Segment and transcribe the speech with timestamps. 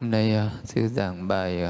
[0.00, 1.62] Hôm nay uh, sư giảng bài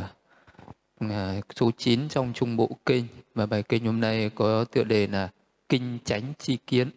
[1.05, 1.11] uh,
[1.57, 5.29] số 9 trong Trung Bộ Kinh và bài kinh hôm nay có tựa đề là
[5.69, 6.91] Kinh Chánh Chi Kiến.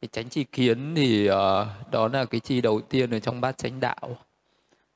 [0.00, 1.32] Cái chánh chi kiến thì uh,
[1.90, 4.16] đó là cái chi đầu tiên ở trong bát chánh đạo.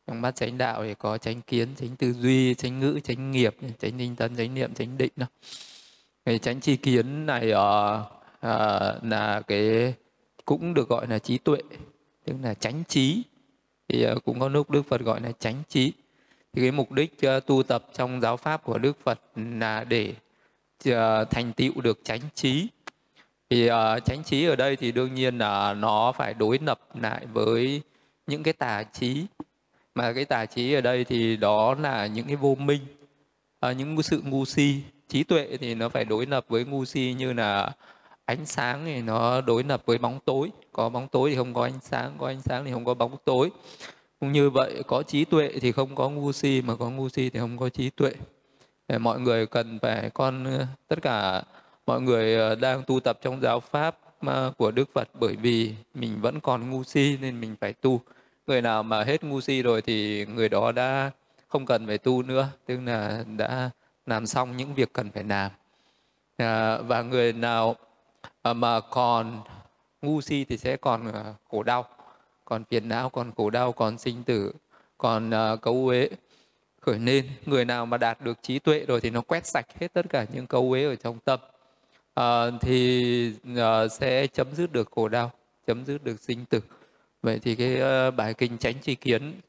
[0.06, 3.56] Trong bát chánh đạo thì có chánh kiến, chánh tư duy, chánh ngữ, chánh nghiệp,
[3.78, 5.12] chánh tinh tấn, chánh niệm, chánh định.
[5.16, 5.26] Đó.
[6.24, 8.00] Cái chánh chi kiến này uh,
[8.36, 9.94] uh, là cái
[10.44, 11.58] cũng được gọi là trí tuệ,
[12.24, 13.22] tức là chánh trí
[13.88, 15.92] thì uh, cũng có lúc Đức Phật gọi là chánh trí.
[16.52, 20.14] Thì cái mục đích uh, tu tập trong giáo pháp của Đức Phật là để
[20.88, 20.94] uh,
[21.30, 22.68] thành tựu được chánh trí.
[23.50, 27.26] Thì uh, chánh trí ở đây thì đương nhiên là nó phải đối lập lại
[27.32, 27.82] với
[28.26, 29.26] những cái tà trí.
[29.94, 32.80] Mà cái tà trí ở đây thì đó là những cái vô minh
[33.66, 34.80] uh, những sự ngu si.
[35.08, 37.72] Trí tuệ thì nó phải đối lập với ngu si như là
[38.24, 41.62] ánh sáng thì nó đối lập với bóng tối có bóng tối thì không có
[41.62, 43.50] ánh sáng có ánh sáng thì không có bóng tối.
[44.20, 47.30] Cũng như vậy có trí tuệ thì không có ngu si mà có ngu si
[47.30, 48.12] thì không có trí tuệ.
[48.88, 51.42] Để mọi người cần phải con ờ, tất cả
[51.86, 55.74] mọi người ờ, đang tu tập trong giáo pháp ờ, của Đức Phật bởi vì
[55.94, 58.00] mình vẫn còn ngu si nên mình phải tu.
[58.46, 61.10] Người nào mà hết ngu si rồi thì người đó đã
[61.48, 63.70] không cần phải tu nữa tức là đã
[64.06, 65.50] làm xong những việc cần phải làm.
[66.36, 67.76] À, và người nào
[68.44, 69.42] mà còn
[70.02, 71.88] ngu si thì sẽ còn ờ, khổ đau
[72.44, 74.52] còn phiền não còn khổ đau còn sinh tử
[74.98, 76.08] còn uh, cấu uế
[76.86, 79.92] khởi nên người nào mà đạt được trí tuệ rồi thì nó quét sạch hết
[79.92, 81.40] tất cả những cấu uế ở trong tâm.
[82.20, 85.32] Uh, thì uh, sẽ chấm dứt được khổ đau
[85.66, 86.60] chấm dứt được sinh tử.
[87.22, 87.74] Vậy thì cái
[88.08, 89.40] uh, bài kinh tránh tri kiến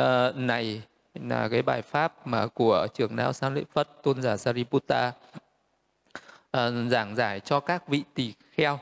[0.00, 0.82] uh, này
[1.14, 5.12] là cái bài pháp mà của trưởng lão sang Lễ Phất tôn giả Sariputta
[6.56, 8.78] uh, giảng giải cho các vị tỳ kheo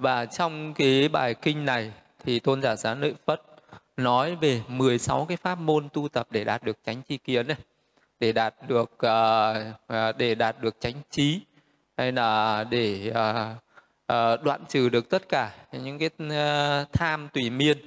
[0.00, 1.92] và trong cái bài kinh này
[2.24, 3.42] thì tôn giả Sáng Lợi Phất
[3.96, 7.56] nói về 16 cái pháp môn tu tập để đạt được chánh chi kiến này,
[8.20, 11.40] để đạt được uh, để đạt được chánh trí
[11.96, 13.16] hay là để uh,
[14.12, 17.78] uh, đoạn trừ được tất cả những cái uh, tham tùy miên,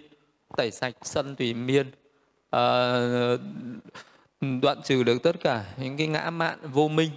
[0.58, 3.40] tẩy sạch sân tùy miên, uh,
[4.62, 7.12] đoạn trừ được tất cả những cái ngã mạn vô minh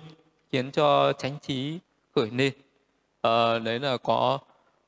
[0.53, 1.79] khiến cho chánh trí
[2.15, 2.53] khởi lên.
[3.27, 4.39] Uh, đấy là có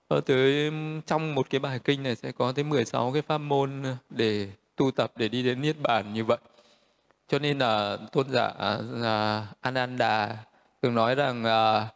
[0.09, 0.71] Ờ, ở tới
[1.07, 4.49] trong một cái bài kinh này sẽ có tới 16 cái pháp môn ờ, để
[4.77, 6.39] tu tập để đi đến niết bàn như vậy.
[7.29, 8.53] Cho nên là tôn giả
[8.91, 10.37] là Ananda
[10.81, 11.89] từng nói rằng à,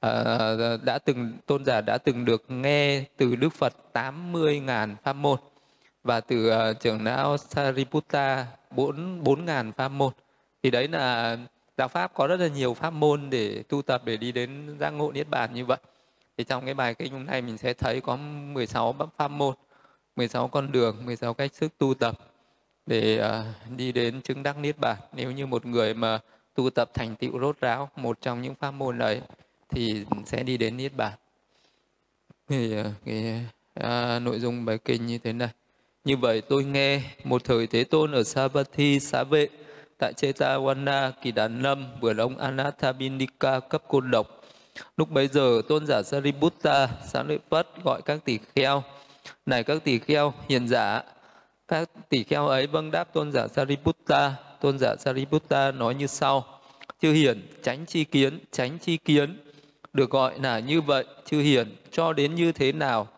[0.00, 5.12] à, à, đã từng tôn giả đã từng được nghe từ Đức Phật 80.000 pháp
[5.12, 5.38] môn
[6.04, 10.12] và từ uh, trưởng lão Sariputta 4 4.000 pháp môn.
[10.62, 11.38] Thì đấy là
[11.76, 14.90] đạo pháp có rất là nhiều pháp môn để tu tập để đi đến giác
[14.90, 15.78] ngộ niết bàn như vậy
[16.38, 19.54] thì trong cái bài kinh hôm nay mình sẽ thấy có 16 pháp môn
[20.16, 22.18] 16 con đường 16 cách sức tu tập
[22.86, 24.96] để uh, đi đến chứng đắc niết bàn.
[25.12, 26.18] Nếu như một người mà
[26.54, 29.20] tu tập thành tựu rốt ráo một trong những pháp môn đấy
[29.68, 31.12] thì sẽ đi đến niết bàn.
[32.48, 33.44] Thì uh, cái
[33.80, 35.50] uh, nội dung bài kinh như thế này.
[36.04, 39.48] Như vậy tôi nghe một thời thế tôn ở Savatthi xá vệ
[39.98, 44.37] tại Chetawana kỳ đàn lâm vườn ông Anathabindika cấp côn độc.
[44.96, 48.82] Lúc bấy giờ tôn giả Sariputta sáng lợi Phất gọi các tỷ kheo.
[49.46, 51.02] Này các tỷ kheo hiền giả.
[51.68, 54.34] Các tỷ kheo ấy vâng đáp tôn giả Sariputta.
[54.60, 56.60] Tôn giả Sariputta nói như sau.
[57.02, 59.38] Chư hiền tránh chi kiến, tránh chi kiến.
[59.92, 63.08] Được gọi là như vậy, chư hiền cho đến như thế nào.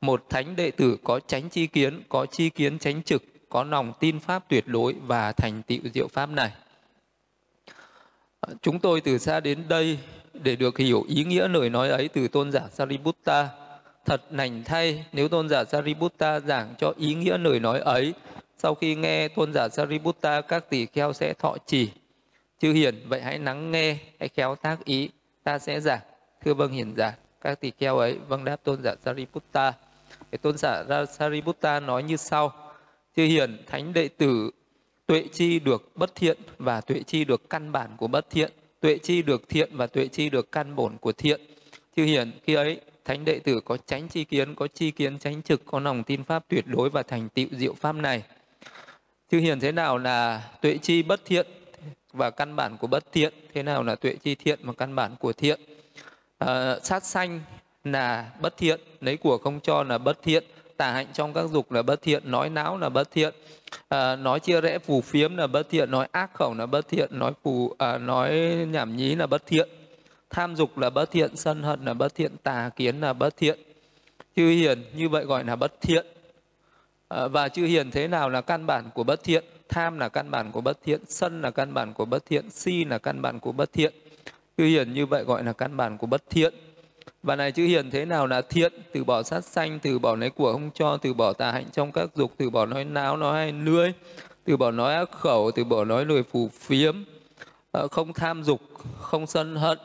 [0.00, 3.92] Một thánh đệ tử có tránh chi kiến, có chi kiến tránh trực, có lòng
[4.00, 6.52] tin pháp tuyệt đối và thành tựu diệu pháp này.
[8.62, 9.98] Chúng tôi từ xa đến đây
[10.42, 13.48] để được hiểu ý nghĩa lời nói ấy từ tôn giả Sariputta.
[14.04, 18.14] Thật nành thay nếu tôn giả Sariputta giảng cho ý nghĩa lời nói ấy.
[18.58, 21.90] Sau khi nghe tôn giả Sariputta các tỷ kheo sẽ thọ trì.
[22.60, 25.10] Chư hiền, vậy hãy lắng nghe, hãy khéo tác ý,
[25.44, 26.00] ta sẽ giảng.
[26.44, 29.72] Thưa vâng hiền giả, các tỷ kheo ấy vâng đáp tôn giả Sariputta.
[30.42, 32.52] Tôn giả Sariputta nói như sau.
[33.16, 34.50] Chư hiền, thánh đệ tử
[35.06, 38.98] tuệ chi được bất thiện và tuệ chi được căn bản của bất thiện tuệ
[38.98, 41.40] chi được thiện và tuệ chi được căn bổn của thiện.
[41.96, 45.42] Chư hiền khi ấy thánh đệ tử có tránh chi kiến có chi kiến tránh
[45.42, 48.22] trực có lòng tin pháp tuyệt đối và thành tựu diệu pháp này.
[49.30, 51.46] Chư hiền thế nào là tuệ chi bất thiện
[52.12, 53.34] và căn bản của bất thiện?
[53.54, 55.60] Thế nào là tuệ chi thiện và căn bản của thiện?
[56.38, 57.40] À, sát sanh
[57.84, 60.44] là bất thiện lấy của không cho là bất thiện
[60.78, 63.34] tà hạnh trong các dục là bất thiện nói não là bất thiện
[63.88, 67.18] à, nói chia rẽ phù phiếm là bất thiện nói ác khẩu là bất thiện
[67.18, 68.30] nói phù à, nói
[68.70, 69.68] nhảm nhí là bất thiện
[70.30, 73.58] tham dục là bất thiện sân hận là bất thiện tà kiến là bất thiện
[74.36, 76.06] chư hiền như vậy gọi là bất thiện
[77.08, 80.30] à, và chư hiền thế nào là căn bản của bất thiện tham là căn
[80.30, 83.40] bản của bất thiện sân là căn bản của bất thiện si là căn bản
[83.40, 83.94] của bất thiện
[84.58, 86.54] chư hiền như vậy gọi là căn bản của bất thiện
[87.22, 88.72] và này chữ hiền thế nào là thiện?
[88.92, 91.92] Từ bỏ sát sanh, từ bỏ lấy của không cho, từ bỏ tà hạnh trong
[91.92, 93.92] các dục, từ bỏ nói náo, nói hay lưỡi,
[94.44, 97.04] từ bỏ nói ác khẩu, từ bỏ nói lời phù phiếm
[97.70, 98.60] ờ, không tham dục,
[99.00, 99.78] không sân hận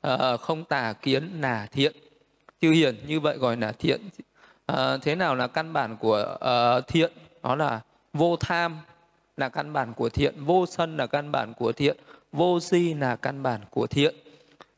[0.00, 1.96] ờ, không tà kiến là thiện.
[2.60, 4.00] Chư hiền như vậy gọi là thiện.
[4.66, 6.36] Ờ, thế nào là căn bản của
[6.88, 7.12] thiện?
[7.42, 7.80] Đó là
[8.12, 8.78] vô tham
[9.36, 11.96] là căn bản của thiện, vô sân là căn bản của thiện,
[12.32, 14.14] vô si là căn bản của thiện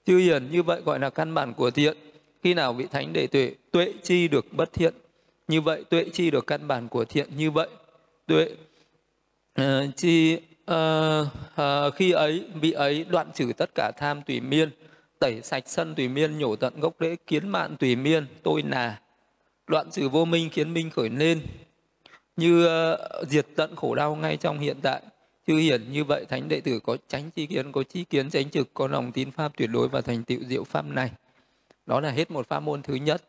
[0.07, 1.97] chư hiền như vậy gọi là căn bản của thiện.
[2.43, 4.95] Khi nào vị thánh đệ tuệ tuệ chi được bất thiện
[5.49, 7.69] như vậy tuệ chi được căn bản của thiện như vậy.
[8.27, 8.53] Tuệ
[9.61, 9.65] uh,
[9.97, 10.37] chi
[10.71, 11.27] uh,
[11.61, 14.71] uh, khi ấy vị ấy đoạn trừ tất cả tham tùy miên
[15.19, 19.01] tẩy sạch sân tùy miên nhổ tận gốc rễ kiến mạn tùy miên tôi nà.
[19.67, 21.41] Đoạn trừ vô minh khiến minh khởi lên
[22.37, 25.03] như uh, diệt tận khổ đau ngay trong hiện tại
[25.47, 28.51] chư hiển như vậy thánh đệ tử có tránh chi kiến có chi kiến tránh
[28.51, 31.11] trực có lòng tín pháp tuyệt đối và thành tựu diệu pháp này.
[31.87, 33.23] Đó là hết một pháp môn thứ nhất.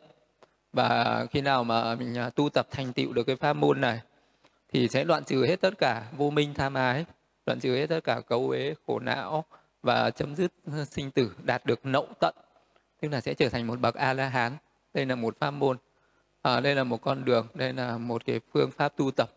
[0.74, 4.02] Và khi nào mà mình à, tu tập thành tựu được cái pháp môn này
[4.74, 7.06] thì sẽ đoạn trừ hết tất cả vô minh tham ái
[7.46, 9.46] đoạn trừ hết tất cả cấu uế khổ não
[9.84, 10.52] và chấm dứt
[10.90, 12.36] sinh tử đạt được nậu tận.
[13.02, 14.58] Tức là sẽ trở thành một bậc a la hán
[14.94, 15.78] đây là một pháp môn.
[16.42, 19.30] À, đây là một con đường đây là một cái phương pháp tu tập.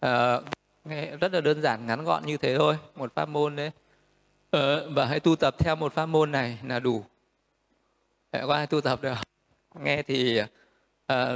[0.00, 0.40] À,
[1.20, 3.70] rất là đơn giản ngắn gọn như thế thôi một pháp môn đấy.
[4.50, 7.04] Ờ, và hãy tu tập theo một pháp môn này là đủ.
[8.32, 9.14] Để có ai tu tập được.
[9.74, 10.46] Nghe thì uh,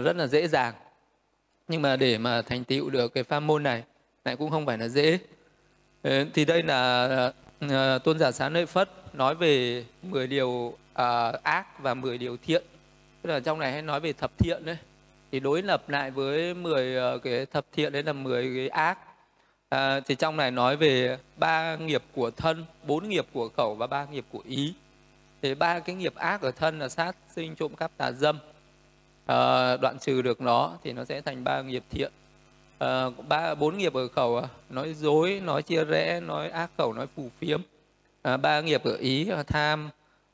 [0.05, 0.75] rất là dễ dàng.
[1.69, 3.83] Nhưng mà để mà thành tựu được cái pháp môn này
[4.25, 5.19] lại cũng không phải là dễ.
[6.03, 7.33] Ờ, thì đây là
[7.65, 12.37] uh, tôn giả sáng lợi phất nói về 10 điều uh, ác và 10 điều
[12.37, 12.65] thiện.
[13.23, 14.77] Tức là trong này hay nói về thập thiện đấy.
[15.33, 18.99] Thì đối lập lại với 10 uh, cái thập thiện đấy là 10 cái ác
[19.69, 23.87] à, thì trong này nói về ba nghiệp của thân bốn nghiệp của khẩu và
[23.87, 24.75] ba nghiệp của ý.
[25.43, 28.39] Thì ba cái nghiệp ác ở thân là sát sinh trộm cắp tà dâm.
[29.27, 32.13] À, đoạn trừ được nó thì nó sẽ thành ba nghiệp thiện.
[32.79, 36.93] À, ba bốn nghiệp ở khẩu à, nói dối nói chia rẽ nói ác khẩu
[36.93, 37.61] nói phù phiếm.
[38.23, 39.91] À, ba nghiệp ở ý tham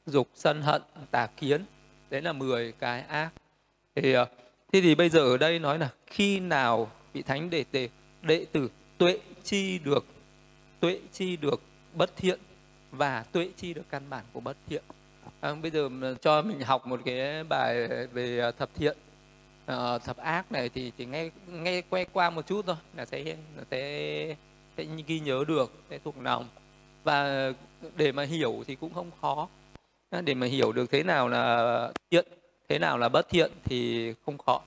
[0.06, 1.64] dục sân hận tà kiến.
[2.10, 3.30] Đấy là 10 cái ác.
[3.94, 4.26] Thì à,
[4.72, 7.88] thế thì bây giờ ở đây nói là khi nào vị thánh đệ tử
[8.22, 10.06] đệ tử tuệ chi được
[10.80, 11.62] tuệ chi được
[11.94, 12.40] bất thiện
[12.90, 14.82] và tuệ chi được căn bản của bất thiện.
[15.40, 15.88] À, bây giờ
[16.22, 18.96] cho mình học một cái bài về à, thập thiện
[19.66, 23.24] à, thập ác này thì chỉ nghe nghe quay qua một chút thôi là sẽ
[23.56, 24.36] là sẽ
[24.76, 26.48] sẽ ghi nhớ được sẽ thuộc lòng.
[27.04, 27.52] Và
[27.96, 29.48] để mà hiểu thì cũng không khó.
[30.10, 32.26] À, để mà hiểu được thế nào là thiện
[32.68, 34.62] thế nào là bất thiện thì không khó.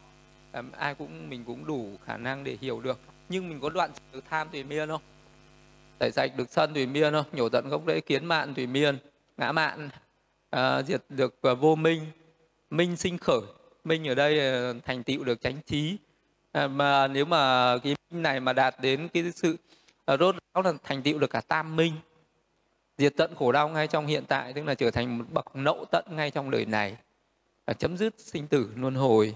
[0.52, 3.00] À, ai cũng mình cũng đủ khả năng để hiểu được
[3.30, 5.02] nhưng mình có đoạn được tham tùy miên không?
[6.00, 7.26] Tẩy sạch được sân tùy miên không?
[7.32, 8.98] Nhổ tận gốc rễ kiến mạn tùy miên
[9.38, 9.90] ngã mạn
[10.50, 12.06] à, diệt được à, vô minh.
[12.70, 13.42] Minh sinh khởi.
[13.84, 15.98] Minh ở đây à, thành tựu được chánh trí.
[16.52, 19.58] À, mà nếu mà cái minh này mà đạt đến cái sự
[20.06, 21.94] à, rốt ráo là thành tựu được cả tam minh.
[22.98, 25.86] Diệt tận khổ đau ngay trong hiện tại tức là trở thành một bậc nậu
[25.92, 26.98] tận ngay trong đời này.
[27.66, 29.36] À, chấm dứt sinh tử luân hồi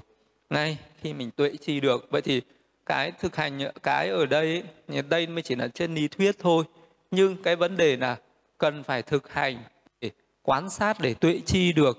[0.50, 2.08] ngay khi mình tuệ chi được.
[2.10, 2.42] Vậy thì
[2.90, 4.64] cái thực hành cái ở đây
[5.10, 6.64] đây mới chỉ là trên lý thuyết thôi.
[7.12, 8.18] Nhưng cái vấn đề là
[8.58, 9.58] cần phải thực hành
[10.02, 11.98] để quan sát để tuệ chi được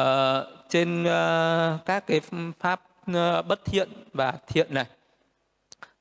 [0.00, 0.04] uh,
[0.68, 2.20] trên uh, các cái
[2.58, 4.86] pháp uh, bất thiện và thiện này.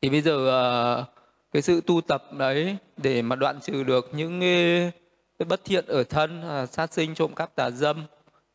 [0.02, 1.06] Thì bây giờ uh,
[1.52, 4.92] cái sự tu tập đấy để mà đoạn trừ được những cái,
[5.40, 8.04] cái bất thiện ở thân uh, sát sinh trộm cắp tà dâm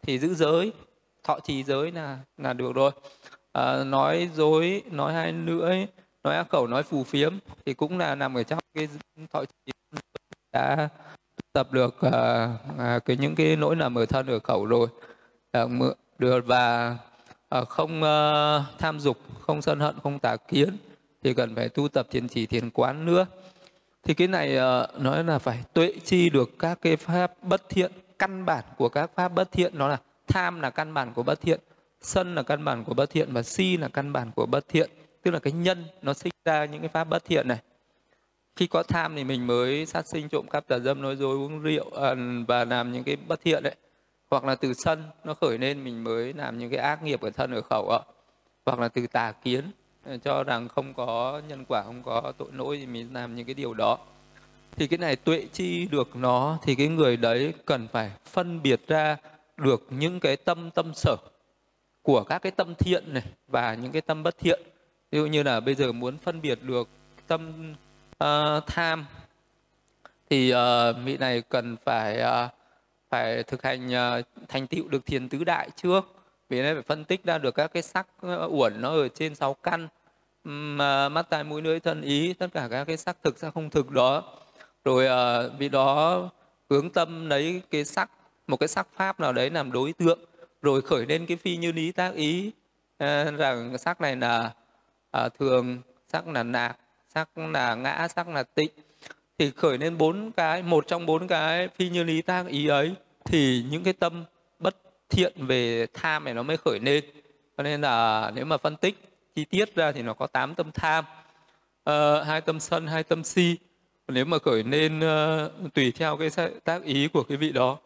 [0.02, 0.72] thì giữ giới
[1.24, 2.90] thọ trì giới là là được rồi
[3.58, 5.86] à, nói dối nói hai lưỡi
[6.24, 8.88] nói ác khẩu nói phù phiếm thì cũng là nằm ở trong cái
[9.32, 9.72] thọ trì
[10.52, 10.88] đã
[11.52, 12.48] tập được à,
[12.78, 14.88] à, cái những cái nỗi nằm ở thân ở khẩu rồi.
[15.52, 15.64] À,
[16.18, 16.96] được và
[17.48, 20.76] à, không à, tham dục không sân hận không tà kiến
[21.22, 23.26] thì cần phải tu tập thiền chỉ thiền quán nữa.
[24.02, 27.92] Thì cái này à, nói là phải tuệ chi được các cái pháp bất thiện
[28.18, 31.40] căn bản của các pháp bất thiện nó là tham là căn bản của bất
[31.40, 31.60] thiện
[32.00, 34.90] sân là căn bản của bất thiện và si là căn bản của bất thiện.
[35.22, 37.58] Tức là cái nhân, nó sinh ra những cái pháp bất thiện này.
[38.56, 41.60] Khi có tham thì mình mới sát sinh trộm cắp tà dâm, nói dối, uống
[41.60, 42.14] rượu à,
[42.48, 43.74] và làm những cái bất thiện đấy.
[44.30, 47.30] Hoặc là từ sân, nó khởi lên, mình mới làm những cái ác nghiệp ở
[47.30, 48.00] thân, ở khẩu ạ.
[48.66, 49.70] Hoặc là từ tà kiến
[50.04, 53.46] à, cho rằng không có nhân quả, không có tội lỗi thì mình làm những
[53.46, 53.98] cái điều đó.
[54.76, 58.80] Thì cái này tuệ chi được nó, thì cái người đấy cần phải phân biệt
[58.86, 59.16] ra
[59.56, 61.16] được những cái tâm tâm sở
[62.08, 64.60] của các cái tâm thiện này và những cái tâm bất thiện.
[65.10, 66.88] Ví dụ như là bây giờ muốn phân biệt được
[67.26, 67.72] tâm
[68.24, 69.06] uh, tham
[70.30, 70.58] thì uh,
[71.04, 72.50] vị này cần phải uh,
[73.10, 76.00] phải thực hành uh, thành tựu được thiền tứ đại trước.
[76.48, 79.34] Vì này phải phân tích ra được các cái sắc uh, uẩn nó ở trên
[79.34, 79.88] sáu căn.
[80.44, 83.70] Mà mắt tai mũi lưỡi thân ý tất cả các cái sắc thực sắc không
[83.70, 84.22] thực đó.
[84.84, 86.22] Rồi uh, vì đó
[86.70, 88.10] hướng tâm lấy cái sắc
[88.46, 90.18] một cái sắc pháp nào đấy làm đối tượng
[90.62, 92.50] rồi khởi lên cái phi như lý tác ý
[93.04, 94.54] uh, rằng sắc này là
[95.16, 96.78] uh, thường sắc là nạc
[97.14, 98.70] sắc là ngã sắc là tịnh.
[99.38, 102.94] Thì khởi lên bốn cái một trong bốn cái phi như lý tác ý ấy
[103.24, 104.24] thì những cái tâm
[104.58, 104.76] bất
[105.08, 107.04] thiện về tham này nó mới khởi lên.
[107.56, 108.94] Cho nên là nếu mà phân tích
[109.34, 111.04] chi tiết ra thì nó có tám tâm tham
[111.90, 113.56] uh, hai tâm sân hai tâm si.
[114.08, 116.30] Nếu mà khởi lên uh, tùy theo cái
[116.64, 117.78] tác ý của cái vị đó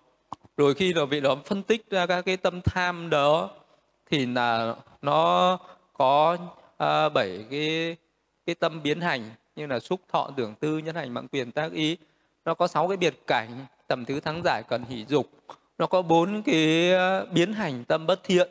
[0.62, 3.50] rồi khi là vị đó phân tích ra các cái tâm tham đó
[4.10, 5.58] thì là nó
[5.92, 6.36] có
[6.84, 7.96] uh, bảy cái
[8.46, 11.72] cái tâm biến hành như là xúc thọ tưởng tư nhân hành mạng quyền tác
[11.72, 11.96] ý.
[12.44, 15.30] Nó có sáu cái biệt cảnh tầm thứ thắng giải cần hỷ dục.
[15.78, 16.92] Nó có bốn cái
[17.32, 18.50] biến hành tâm bất thiện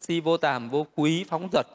[0.00, 1.66] si vô tàm vô quý phóng dật.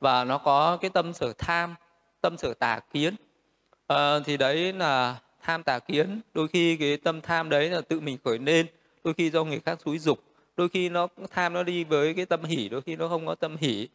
[0.00, 1.74] Và nó có cái tâm sở tham
[2.20, 3.14] tâm sở tà kiến.
[3.86, 6.20] À, thì đấy là tham tà kiến.
[6.34, 8.66] Đôi khi cái tâm tham đấy là tự mình khởi lên
[9.06, 10.22] đôi khi do người khác xúi dục
[10.56, 13.34] đôi khi nó tham nó đi với cái tâm hỉ đôi khi nó không có
[13.34, 13.88] tâm hỉ.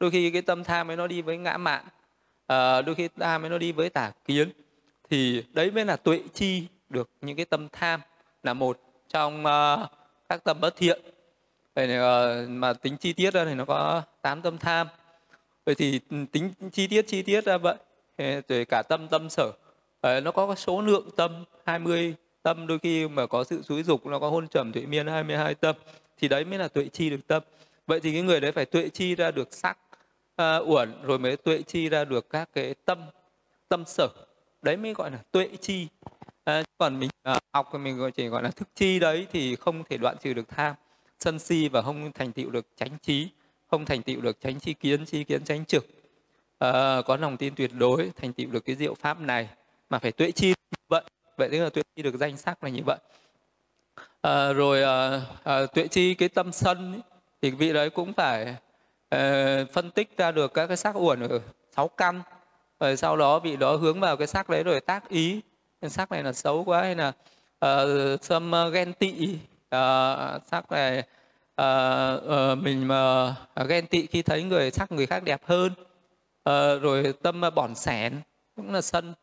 [0.00, 1.84] Đôi khi cái tâm tham ấy nó đi với ngã mạn
[2.46, 4.50] à, đôi khi tham ấy nó đi với tà kiến.
[5.10, 8.00] Thì đấy mới là tuệ chi được những cái tâm tham
[8.42, 9.90] là một trong uh,
[10.28, 11.00] các tâm bất thiện.
[11.74, 14.86] Vậy uh, mà tính chi tiết ra thì nó có tám tâm tham.
[15.66, 17.76] Vậy thì ừ, tính chi tiết chi tiết ra vậy
[18.48, 19.52] rồi cả tâm tâm sở.
[20.02, 24.18] Nó có số lượng tâm 20 tâm đôi khi mà có sự xúi dục nó
[24.18, 25.76] có hôn trầm tuệ miên 22 tâm
[26.18, 27.42] thì đấy mới là tuệ chi được tâm.
[27.86, 29.78] Vậy thì cái người đấy phải tuệ chi ra được sắc
[30.42, 32.98] uh, uẩn rồi mới tuệ chi ra được các cái tâm
[33.68, 34.08] tâm sở.
[34.62, 35.86] Đấy mới gọi là tuệ chi.
[36.44, 39.84] À, còn mình uh, học thì mình chỉ gọi là thức chi đấy thì không
[39.84, 40.74] thể đoạn trừ được tham.
[41.20, 43.28] Sân si và không thành tựu được chánh trí
[43.70, 45.86] không thành tựu được chánh chi kiến chi kiến chánh trực.
[46.58, 49.48] À, có lòng tin tuyệt đối thành tựu được cái diệu pháp này
[49.90, 50.54] mà phải tuệ chi
[50.88, 51.02] vậy
[51.38, 52.98] vậy tức là tuệ chi được danh sắc là như vậy.
[54.20, 57.00] À, rồi à, à, tuệ chi cái tâm sân ấy,
[57.42, 58.56] thì vị đấy cũng phải
[59.08, 61.40] à, phân tích ra được các cái sắc uẩn ở
[61.76, 62.22] sáu căn.
[62.80, 65.40] Rồi sau đó vị đó hướng vào cái sắc đấy rồi tác ý.
[65.80, 67.12] Cái sắc này là xấu quá hay là
[67.64, 69.38] uh, xâm uh, ghen tị.
[69.74, 70.98] Uh, sắc này
[71.62, 75.72] uh, uh, mình mà uh, ghen tị khi thấy người sắc người khác đẹp hơn.
[76.50, 78.20] Uh, rồi tâm uh, bỏn sẻn
[78.56, 79.14] cũng là sân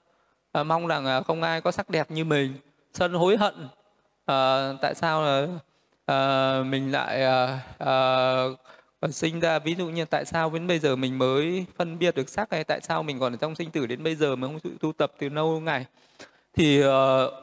[0.55, 2.53] à, mong rằng ờ, không ai có sắc đẹp như mình.
[2.93, 3.67] Sân hối hận.
[4.25, 5.47] À, tại sao là
[6.05, 7.59] à, mình lại à,
[9.01, 9.59] à, sinh ra?
[9.59, 12.63] Ví dụ như tại sao đến bây giờ mình mới phân biệt được sắc hay
[12.63, 15.12] tại sao mình còn ở trong sinh tử đến bây giờ mà không tu tập
[15.19, 15.85] từ lâu ngày?
[16.53, 16.85] Thì uh,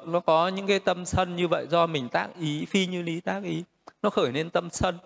[0.07, 3.21] nó có những cái tâm sân như vậy do mình tác ý phi như lý
[3.21, 3.65] tác ý.
[4.03, 4.99] Nó khởi lên tâm sân.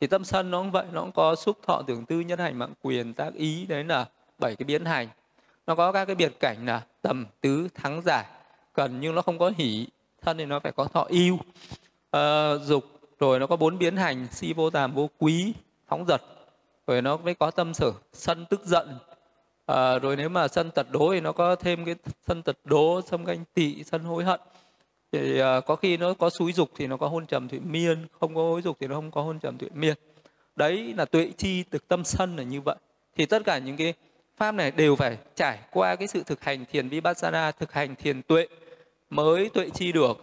[0.00, 2.58] Thì tâm sân nó cũng vậy nó cũng có xúc thọ tưởng tư nhân hành
[2.58, 3.66] mạng quyền tác ý.
[3.66, 4.06] Đấy là
[4.38, 5.08] bảy cái biến hành.
[5.66, 8.24] Nó có các cái biệt cảnh là tầm tứ thắng giải.
[8.72, 9.86] Cần nhưng nó không có hỷ
[10.22, 12.84] thân thì nó phải có thọ yêu à, ờ, dục
[13.18, 15.52] rồi nó có bốn biến hành si vô tàm vô quý
[15.88, 16.22] phóng dật.
[16.86, 18.98] Rồi nó mới có tâm sở sân tức giận.
[19.66, 21.94] À, rồi nếu mà sân tật đố thì nó có thêm cái
[22.26, 24.40] sân tật đố sân ganh tị sân hối hận.
[25.12, 28.06] Thì à, có khi nó có xúi dục thì nó có hôn trầm thụy miên
[28.20, 29.96] không có hối dục thì nó không có hôn trầm thụy miên
[30.60, 32.76] đấy là tuệ chi từ tâm sân là như vậy.
[33.16, 33.94] Thì tất cả những cái
[34.40, 38.22] pháp này đều phải trải qua cái sự thực hành thiền vipassana thực hành thiền
[38.22, 38.46] tuệ
[39.10, 40.18] mới tuệ chi được.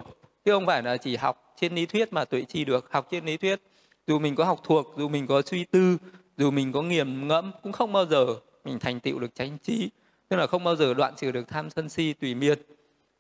[0.46, 3.26] Chứ không phải là chỉ học trên lý thuyết mà tuệ chi được học trên
[3.26, 3.62] lý thuyết.
[4.08, 5.98] Dù mình có học thuộc dù mình có suy tư
[6.38, 8.26] dù mình có nghiền ngẫm cũng không bao giờ
[8.64, 9.90] mình thành tựu được chánh trí.
[10.30, 12.60] Tức là không bao giờ đoạn trừ được tham sân si tùy miên.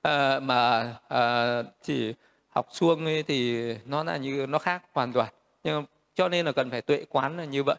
[0.01, 2.13] À, mà à, chỉ
[2.50, 5.34] học xuông ấy thì nó là như nó khác hoàn toàn.
[5.63, 5.86] Nhưng
[6.16, 7.77] cho nên là cần phải tuệ quán là như vậy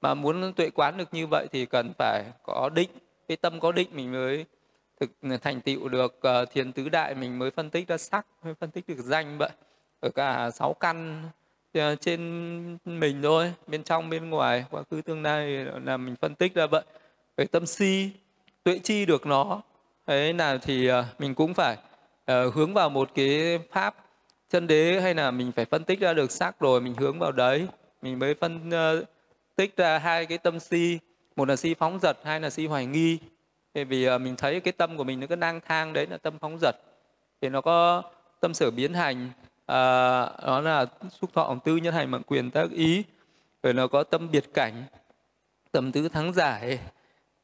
[0.00, 2.90] mà muốn tuệ quán được như vậy thì cần phải có định
[3.28, 4.44] cái tâm có định mình mới
[5.00, 5.10] thực
[5.42, 8.70] thành tựu được uh, thiền tứ đại mình mới phân tích ra sắc mới phân
[8.70, 9.50] tích được danh vậy.
[10.00, 11.22] Ở cả sáu căn
[11.74, 16.34] ờ, trên mình thôi bên trong bên ngoài quá khứ tương lai là mình phân
[16.34, 16.82] tích ra vậy.
[17.36, 18.10] Về tâm si
[18.62, 19.62] tuệ chi được nó
[20.06, 21.76] thế nào thì ờ, mình cũng phải
[22.32, 23.94] uh, hướng vào một cái pháp
[24.50, 27.32] chân đế hay là mình phải phân tích ra được sắc rồi mình hướng vào
[27.32, 27.66] đấy
[28.02, 29.08] mình mới phân uh,
[29.60, 30.98] tích ra hai cái tâm si
[31.36, 33.18] một là si phóng dật hai là si hoài nghi.
[33.74, 36.16] Thì vì ờ, mình thấy cái tâm của mình nó cứ lang thang đấy là
[36.16, 36.76] tâm phóng dật.
[37.40, 38.02] Thì nó có
[38.40, 39.30] tâm sở biến hành
[39.66, 39.80] à,
[40.46, 40.86] đó là
[41.20, 43.02] xúc thọ tư nhân hành mạng quyền tác ý.
[43.62, 44.84] Rồi nó có tâm biệt cảnh
[45.72, 46.78] tâm tứ thắng giải.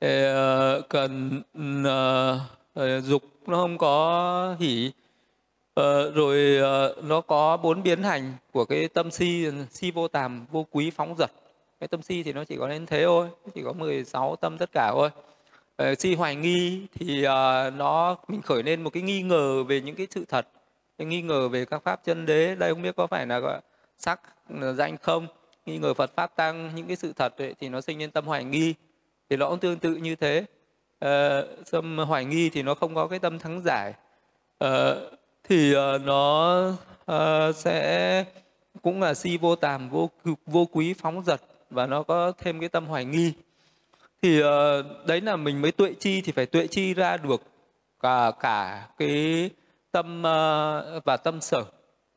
[0.04, 2.40] Uh, cần uh,
[2.80, 4.90] uh, dục nó không có hỉ.
[5.80, 10.46] Uh, rồi uh, nó có bốn biến hành của cái tâm si si vô tàm
[10.50, 11.30] vô quý phóng dật
[11.80, 14.72] cái tâm si thì nó chỉ có đến thế thôi chỉ có 16 tâm tất
[14.72, 15.10] cả thôi.
[15.82, 19.80] Uh, si hoài nghi thì uh, nó mình khởi lên một cái nghi ngờ về
[19.80, 20.46] những cái sự thật
[20.98, 22.54] cái nghi ngờ về các pháp chân đế.
[22.54, 23.60] Đây không biết có phải là gọi
[23.98, 24.20] sắc
[24.60, 25.26] ờ, danh không?
[25.66, 28.26] Nghi ngờ Phật pháp tăng những cái sự thật ấy, thì nó sinh lên tâm
[28.26, 28.74] hoài nghi.
[29.30, 30.44] Thì nó cũng tương tự như thế.
[31.04, 33.94] Uh, tâm hoài nghi thì nó không có cái tâm thắng giải.
[34.64, 34.70] Uh,
[35.44, 36.58] thì uh, nó
[37.12, 38.24] uh, sẽ
[38.82, 40.10] cũng là si vô tàm vô
[40.46, 43.32] vô quý phóng dật và nó có thêm cái tâm hoài nghi.
[44.22, 44.46] Thì uh,
[45.06, 47.42] đấy là mình mới tuệ chi thì phải tuệ chi ra được
[48.00, 49.50] cả cả cái
[49.92, 51.64] tâm uh, và tâm sở.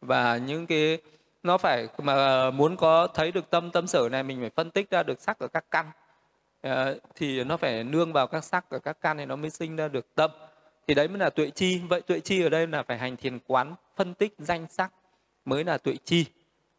[0.01, 0.97] Và những cái
[1.43, 4.89] nó phải mà muốn có thấy được tâm tâm sở này mình phải phân tích
[4.89, 5.91] ra được sắc ở các căn.
[6.67, 6.73] Uh,
[7.15, 9.87] thì nó phải nương vào các sắc ở các căn thì nó mới sinh ra
[9.87, 10.31] được tâm.
[10.87, 11.81] Thì đấy mới là tuệ chi.
[11.89, 14.93] Vậy tuệ chi ở đây là phải hành thiền quán phân tích danh sắc
[15.45, 16.25] mới là tuệ chi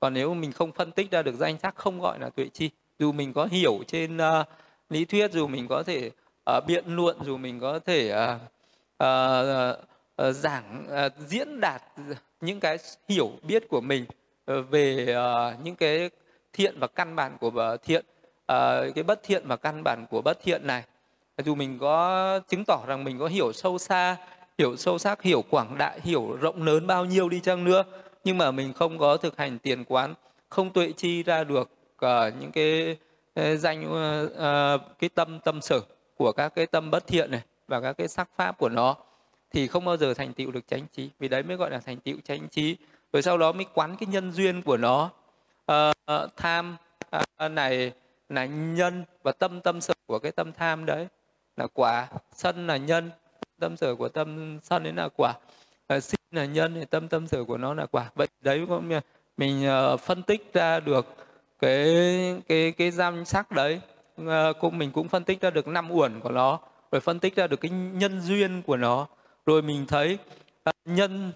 [0.00, 2.70] còn nếu mình không phân tích ra được danh sắc không gọi là tuệ chi
[2.98, 4.46] dù mình có hiểu trên uh,
[4.90, 6.10] lý thuyết dù mình có thể
[6.56, 8.40] uh, biện luận dù mình có thể uh,
[9.04, 11.82] uh, uh, giảng uh, diễn đạt
[12.40, 12.76] những cái
[13.08, 14.04] hiểu biết của mình
[14.52, 16.10] uh, về uh, những cái
[16.52, 18.04] thiện và căn bản của thiện
[18.52, 20.82] uh, cái bất thiện và căn bản của bất thiện này.
[21.44, 24.16] Dù mình có chứng tỏ rằng mình có hiểu sâu xa
[24.58, 27.84] hiểu sâu sắc hiểu quảng đại hiểu rộng lớn bao nhiêu đi chăng nữa
[28.24, 30.14] nhưng mà mình không có thực hành tiền quán
[30.48, 31.70] không tuệ chi ra được
[32.06, 32.96] uh, những cái,
[33.34, 35.80] cái danh uh, uh, cái tâm tâm sở
[36.16, 38.96] của các cái tâm bất thiện này và các cái sắc pháp của nó
[39.50, 41.10] thì không bao giờ thành tựu được chánh trí.
[41.18, 42.76] Vì đấy mới gọi là thành tựu chánh trí.
[43.12, 45.10] Rồi sau đó mới quán cái nhân duyên của nó.
[45.72, 46.76] Uh, tham
[47.16, 47.92] uh, này
[48.28, 51.06] là nhân và tâm tâm sở của cái tâm tham đấy
[51.56, 52.08] là quả.
[52.32, 53.10] Sân là nhân
[53.60, 55.34] tâm sở của tâm sân đấy là quả.
[55.96, 58.10] Uh, là nhân thì tâm tâm sở của nó là quả.
[58.14, 58.90] Vậy đấy cũng
[59.36, 61.06] mình uh, phân tích ra được
[61.58, 61.94] cái
[62.48, 63.80] cái cái giam sắc đấy.
[64.22, 64.26] Uh,
[64.60, 66.58] cũng mình cũng phân tích ra được năm uẩn của nó
[66.92, 69.06] rồi phân tích ra được cái nhân duyên của nó.
[69.46, 70.18] Rồi mình thấy
[70.68, 71.32] uh, nhân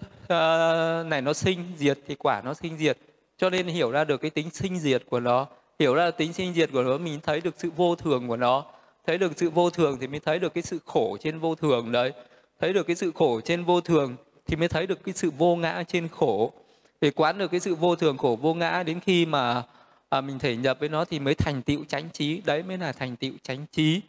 [1.10, 2.98] này nó sinh diệt thì quả nó sinh diệt.
[3.38, 5.46] Cho nên hiểu ra được cái tính sinh diệt của nó.
[5.78, 8.64] Hiểu ra tính sinh diệt của nó mình thấy được sự vô thường của nó.
[9.06, 11.92] Thấy được sự vô thường thì mới thấy được cái sự khổ trên vô thường
[11.92, 12.12] đấy.
[12.60, 15.56] Thấy được cái sự khổ trên vô thường thì mới thấy được cái sự vô
[15.56, 16.52] ngã trên khổ.
[17.00, 19.62] Để quán được cái sự vô thường khổ vô ngã đến khi mà
[20.08, 22.42] à, mình thể nhập với nó thì mới thành tựu chánh trí.
[22.44, 24.00] Đấy mới là thành tựu chánh trí.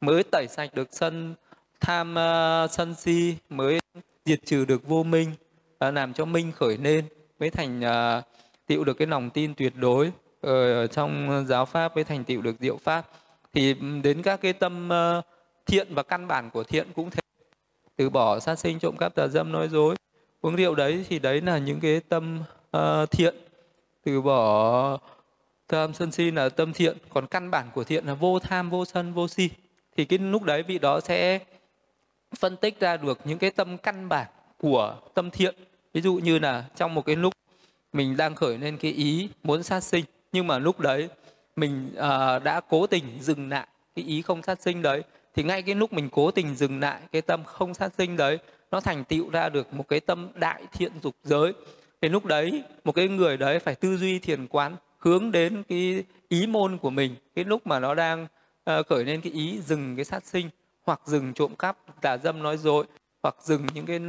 [0.00, 1.34] Mới tẩy sạch được sân
[1.80, 3.80] tham uh, sân si mới
[4.24, 5.30] diệt trừ được vô minh
[5.88, 7.04] uh, làm cho minh khởi lên
[7.40, 8.24] mới thành uh,
[8.66, 12.42] tựu được cái lòng tin tuyệt đối ờ, ở trong giáo pháp mới thành tựu
[12.42, 13.08] được diệu pháp.
[13.52, 15.24] Thì đến các cái tâm uh,
[15.66, 17.23] thiện và căn bản của thiện cũng thế
[17.96, 19.96] từ bỏ sát sinh trộm cắp tà dâm nói dối.
[20.40, 22.42] Uống rượu đấy thì đấy là những cái tâm
[22.76, 23.34] uh, thiện.
[24.04, 24.98] Từ bỏ
[25.68, 26.96] tham sân si là tâm thiện.
[27.08, 29.50] Còn căn bản của thiện là vô tham vô sân vô si.
[29.96, 31.38] Thì cái lúc đấy vị đó sẽ
[32.38, 34.26] phân tích ra được những cái tâm căn bản
[34.58, 35.54] của tâm thiện.
[35.92, 37.32] Ví dụ như là trong một cái lúc
[37.92, 41.08] mình đang khởi lên cái ý muốn sát sinh nhưng mà lúc đấy
[41.56, 45.02] mình uh, đã cố tình dừng lại cái ý không sát sinh đấy
[45.34, 48.38] thì ngay cái lúc mình cố tình dừng lại cái tâm không sát sinh đấy
[48.70, 51.52] nó thành tựu ra được một cái tâm đại thiện dục giới.
[52.00, 56.04] Thì lúc đấy một cái người đấy phải tư duy thiền quán hướng đến cái
[56.28, 57.16] ý môn của mình.
[57.34, 58.26] Cái lúc mà nó đang
[58.70, 60.50] uh, khởi lên cái ý dừng cái sát sinh
[60.84, 62.84] hoặc dừng trộm cắp tà dâm nói dối
[63.22, 64.00] hoặc dừng những cái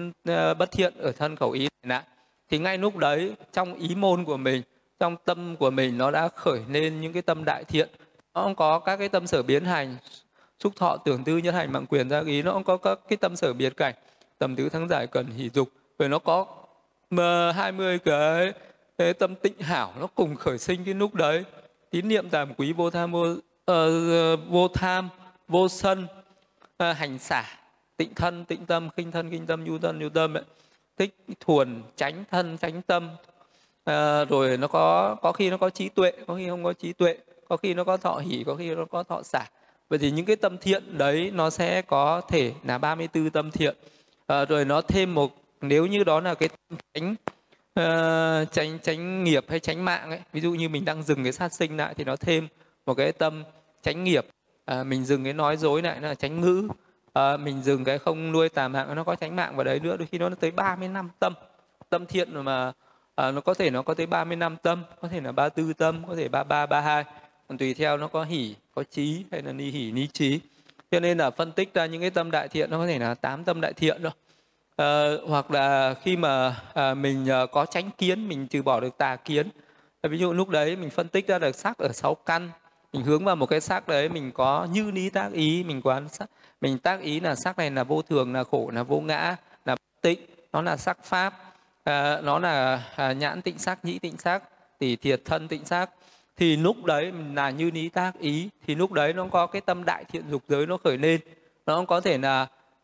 [0.51, 2.03] uh, bất thiện ở thân khẩu ý này
[2.49, 4.61] thì ngay lúc đấy trong ý môn của mình
[4.99, 7.89] trong tâm của mình nó đã khởi lên những cái tâm đại thiện.
[8.33, 9.95] Nó không có các cái tâm sở biến hành
[10.59, 13.17] xúc thọ tưởng tư nhất hành mạng quyền ra ý nó cũng có các cái
[13.17, 13.95] tâm sở biệt cảnh.
[14.37, 16.45] Tầm tứ thắng giải cần hỷ dục rồi nó có
[17.09, 18.53] mà 20 cái,
[18.97, 21.43] cái tâm tịnh hảo nó cùng khởi sinh cái lúc đấy.
[21.89, 23.35] Tín niệm tàm quý vô tham vô
[23.71, 25.09] uh, vô tham
[25.47, 26.07] vô sân
[26.83, 27.43] uh, hành xả
[27.97, 30.43] tịnh thân tịnh tâm khinh thân khinh tâm nhu thân nhu tâm ấy.
[30.95, 33.09] tích thuần tránh thân tránh tâm
[33.89, 36.93] uh, rồi nó có có khi nó có trí tuệ có khi không có trí
[36.93, 37.17] tuệ
[37.49, 39.45] có khi nó có thọ hỷ có khi nó có thọ xả
[39.89, 43.75] vậy thì những cái tâm thiện đấy nó sẽ có thể là 34 tâm thiện.
[44.27, 46.49] À, rồi nó thêm một nếu như đó là cái
[46.93, 47.17] tránh uh,
[47.73, 51.33] ờ, tránh tránh nghiệp hay tránh mạng ấy ví dụ như mình đang dừng cái
[51.33, 52.47] sát sinh lại thì nó thêm
[52.85, 53.43] một cái tâm
[53.83, 54.25] tránh nghiệp.
[54.65, 56.67] À, mình dừng cái nói dối lại là tránh ngữ.
[57.13, 59.97] À, mình dừng cái không nuôi tà mạng nó có tránh mạng vào đấy nữa
[59.97, 61.33] đôi khi nó tới 30 năm tâm.
[61.89, 62.71] Tâm thiện mà
[63.15, 66.03] à, nó có thể nó có tới 30 năm tâm có thể là 34 tâm
[66.07, 67.05] có thể 33 32
[67.47, 70.39] còn tùy theo nó có hỉ có trí hay là ni hỉ ni trí
[70.91, 73.13] cho nên là phân tích ra những cái tâm đại thiện nó có thể là
[73.13, 74.11] tám tâm đại thiện đó.
[74.75, 78.97] À, hoặc là khi mà à, mình à, có tránh kiến mình trừ bỏ được
[78.97, 79.49] tà kiến.
[80.01, 82.49] Ờ, ví dụ lúc đấy mình phân tích ra được sắc ở sáu căn
[82.93, 86.09] mình hướng vào một cái sắc đấy mình có như lý tác ý mình quán
[86.09, 86.29] sắc
[86.61, 89.75] mình tác ý là sắc này là vô thường là khổ là vô ngã là
[90.01, 90.19] tịnh
[90.53, 91.33] nó là sắc pháp.
[91.83, 94.43] À, nó là à, nhãn tịnh sắc nhĩ tịnh sắc
[94.79, 95.89] tỷ thiệt thân tịnh sắc
[96.37, 98.49] thì lúc đấy là như lý tác ý.
[98.67, 101.21] Thì lúc đấy nó có cái tâm đại thiện dục giới nó khởi lên.
[101.65, 102.41] Nó có thể là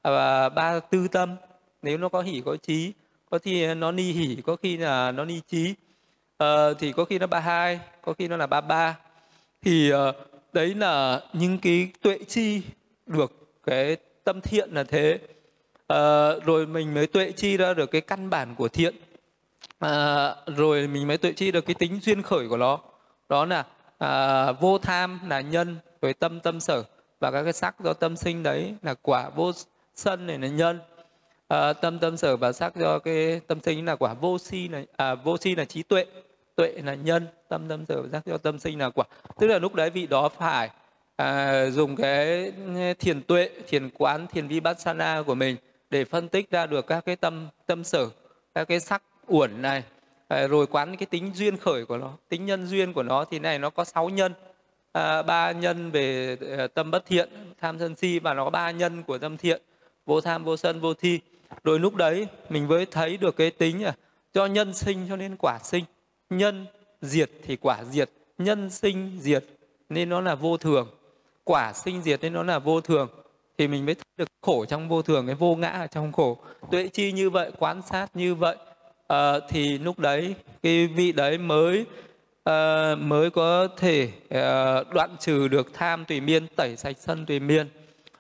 [0.08, 1.36] uh, ba tư tâm.
[1.82, 2.94] Nếu nó có hỷ có trí
[3.30, 5.78] có khi nó ni hỉ có khi là nó ni trí uh,
[6.38, 8.98] ờ, thì có khi nó ba hai có khi nó là ba ba.
[9.62, 10.16] Thì uh,
[10.54, 12.62] đấy là những cái tuệ chi
[13.06, 15.20] được cái tâm thiện là thế.
[15.94, 18.96] Uh, rồi mình mới tuệ chi ra được cái căn bản của thiện.
[19.86, 19.90] Uh,
[20.58, 22.80] rồi mình mới tuệ chi được cái tính duyên khởi của nó
[23.32, 23.66] đó là
[23.98, 26.84] à, vô tham là nhân rồi tâm tâm sở.
[27.20, 29.52] Và các cái sắc do tâm sinh đấy là quả vô
[29.96, 30.80] sân này là nhân.
[31.48, 34.82] À, tâm tâm sở và sắc do cái tâm sinh là quả vô si là
[34.98, 36.06] à, vô si là trí tuệ.
[36.56, 39.06] Tuệ là nhân tâm tâm sở sắc do tâm sinh là quả.
[39.40, 40.70] Tức là lúc đấy vị đó phải
[41.16, 42.52] à, dùng cái
[43.00, 45.56] thiền tuệ thiền quán thiền vipassana của mình
[45.90, 48.10] để phân tích ra được các cái tâm tâm sở
[48.56, 49.84] các cái sắc uẩn này
[50.32, 53.40] à, rồi quán cái tính duyên khởi của nó tính nhân duyên của nó thì
[53.40, 54.34] này nó có sáu nhân.
[54.92, 57.30] À, ba nhân về ờ, tâm bất thiện
[57.62, 59.62] tham sân si và nó có ba nhân của tâm thiện
[60.06, 61.20] vô tham vô sân vô thi.
[61.64, 63.94] Rồi lúc đấy mình mới thấy được cái tính à,
[64.34, 65.86] do nhân sinh cho nên quả sinh.
[66.30, 66.66] Nhân
[67.02, 69.46] diệt thì quả diệt nhân sinh diệt
[69.90, 70.88] nên nó là vô thường.
[71.44, 73.08] Quả sinh diệt nên nó là vô thường.
[73.58, 76.38] Thì mình mới thấy được khổ trong vô thường cái vô ngã ở trong khổ.
[76.72, 78.56] Tuệ chi như vậy quán sát như vậy
[79.12, 81.86] à, thì lúc đấy cái vị đấy mới
[82.44, 87.40] à, mới có thể à, đoạn trừ được tham tùy miên tẩy sạch sân tùy
[87.40, 87.68] miên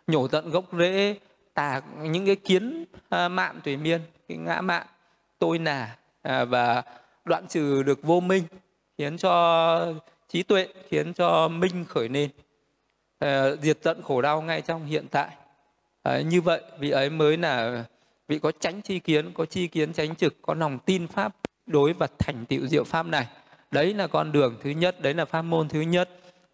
[0.07, 1.15] nhổ tận gốc rễ
[1.53, 4.87] tà những cái kiến à, mạn tùy miên cái ngã mạn
[5.39, 6.83] tôi nà à, và
[7.25, 8.43] đoạn trừ được vô minh
[8.97, 9.93] khiến cho
[10.29, 12.29] trí tuệ khiến cho minh khởi lên
[13.19, 15.29] à, diệt tận khổ đau ngay trong hiện tại.
[16.03, 17.85] À, như vậy vị ấy mới là
[18.31, 21.93] vị có tránh chi kiến có chi kiến tránh trực có lòng tin pháp đối
[21.93, 23.27] và thành tựu diệu pháp này.
[23.71, 26.09] Đấy là con đường thứ nhất đấy là pháp môn thứ nhất.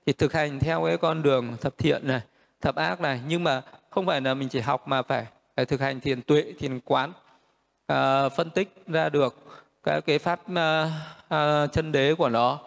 [0.05, 2.21] Thì thực hành theo cái con đường thập thiện này
[2.61, 3.21] thập ác này.
[3.27, 6.53] Nhưng mà không phải là mình chỉ học mà phải, phải thực hành thiền tuệ
[6.59, 7.13] thiền quán
[7.87, 9.35] à, phân tích ra được
[9.83, 10.57] các cái pháp uh,
[11.25, 12.59] uh, chân đế của nó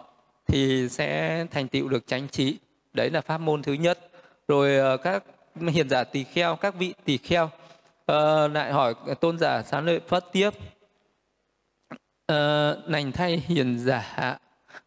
[0.47, 2.57] thì sẽ thành tựu được chánh trí.
[2.93, 3.99] Đấy là pháp môn thứ nhất.
[4.47, 5.23] Rồi uh, các
[5.55, 7.49] hiền giả tỳ kheo các vị tỳ kheo
[8.11, 10.49] uh, lại hỏi tôn giả sáng lợi phất tiếp.
[12.25, 14.37] Ờ, uh, nành thay hiền giả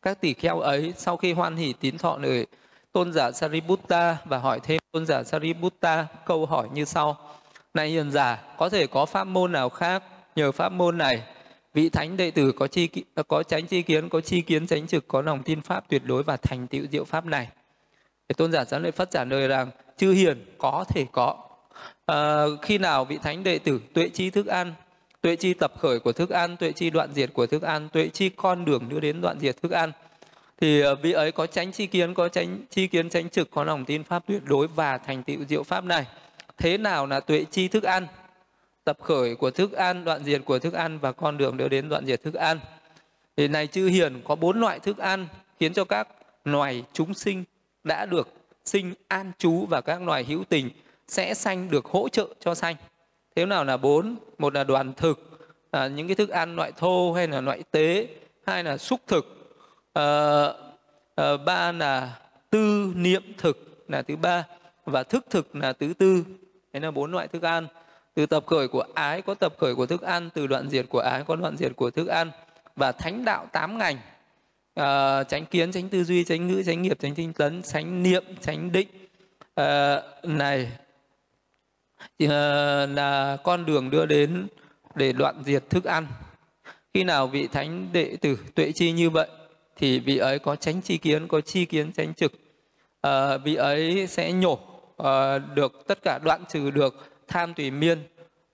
[0.03, 2.47] các tỷ kheo ấy sau khi hoan hỷ tín thọ lời
[2.93, 7.17] tôn giả Sariputta và hỏi thêm tôn giả Sariputta câu hỏi như sau.
[7.75, 10.03] Này hiền giả có thể có pháp môn nào khác
[10.37, 11.23] nhờ pháp môn này?
[11.75, 12.89] Vị thánh đệ tử có chi
[13.29, 16.23] có tránh chi kiến có chi kiến tránh trực có lòng tin pháp tuyệt đối
[16.23, 17.49] và thành tựu diệu pháp này.
[18.29, 21.37] Để tôn giả sáng lợi phất trả lời rằng chư hiền có thể có
[22.07, 24.75] à, khi nào vị thánh đệ tử tuệ chi thức ăn
[25.21, 28.09] tuệ chi tập khởi của thức ăn tuệ chi đoạn diệt của thức ăn tuệ
[28.09, 29.93] chi con đường đưa đến đoạn diệt thức ăn
[30.61, 33.65] thì ờ, vị ấy có tránh chi kiến có tránh chi kiến tránh trực có
[33.65, 36.07] lòng tin pháp tuyệt đối và thành tựu diệu pháp này.
[36.57, 38.07] Thế nào là tuệ chi thức ăn?
[38.85, 41.89] Tập khởi của thức ăn đoạn diệt của thức ăn và con đường đưa đến
[41.89, 42.59] đoạn diệt thức ăn.
[43.37, 45.29] Thì này chư hiền có bốn loại thức ăn
[45.61, 46.09] khiến cho các
[46.45, 47.45] loài chúng sinh
[47.85, 48.29] đã được
[48.65, 50.71] sinh an trú và các loài hữu tình
[51.09, 52.77] sẽ xanh được hỗ trợ cho xanh
[53.37, 54.17] thế nào là bốn?
[54.39, 55.35] Một là đoàn thực
[55.71, 58.09] à, những cái thức ăn loại thô hay là loại tế.
[58.47, 59.27] Hai là xúc thực.
[59.93, 60.05] À,
[61.15, 62.19] à, ba là
[62.51, 64.45] tư niệm thực là thứ ba
[64.85, 66.25] và thức thực là thứ tư.
[66.73, 67.67] Đấy là bốn loại thức ăn.
[68.15, 71.01] Từ tập khởi của ái có tập khởi của thức ăn từ đoạn diệt của
[71.01, 72.31] ái có đoạn diệt của thức ăn
[72.77, 73.99] và thánh đạo tám ngành.
[74.75, 78.03] Ờ, à, tránh kiến tránh tư duy tránh ngữ tránh nghiệp tránh tinh tấn tránh
[78.03, 78.89] niệm tránh định.
[79.55, 80.73] À, này
[82.29, 84.47] Ờ, là con đường đưa đến
[84.95, 86.07] để đoạn diệt thức ăn.
[86.95, 89.29] Khi nào vị thánh đệ tử tuệ chi như vậy
[89.77, 92.33] thì vị ấy có tránh chi kiến có chi kiến tránh trực.
[93.01, 94.59] À, vị ấy sẽ nhổ
[94.97, 96.95] à, được tất cả đoạn trừ được
[97.29, 97.99] tham tùy miên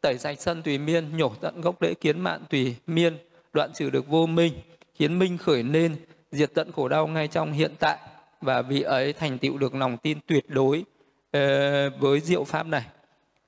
[0.00, 3.18] tẩy sạch sân tùy miên nhổ tận gốc lễ kiến mạn tùy miên
[3.52, 4.52] đoạn trừ được vô minh
[4.94, 5.96] khiến minh khởi lên
[6.32, 7.98] diệt tận khổ đau ngay trong hiện tại.
[8.40, 12.82] Và vị ấy thành tựu được lòng tin tuyệt đối uh, với diệu pháp này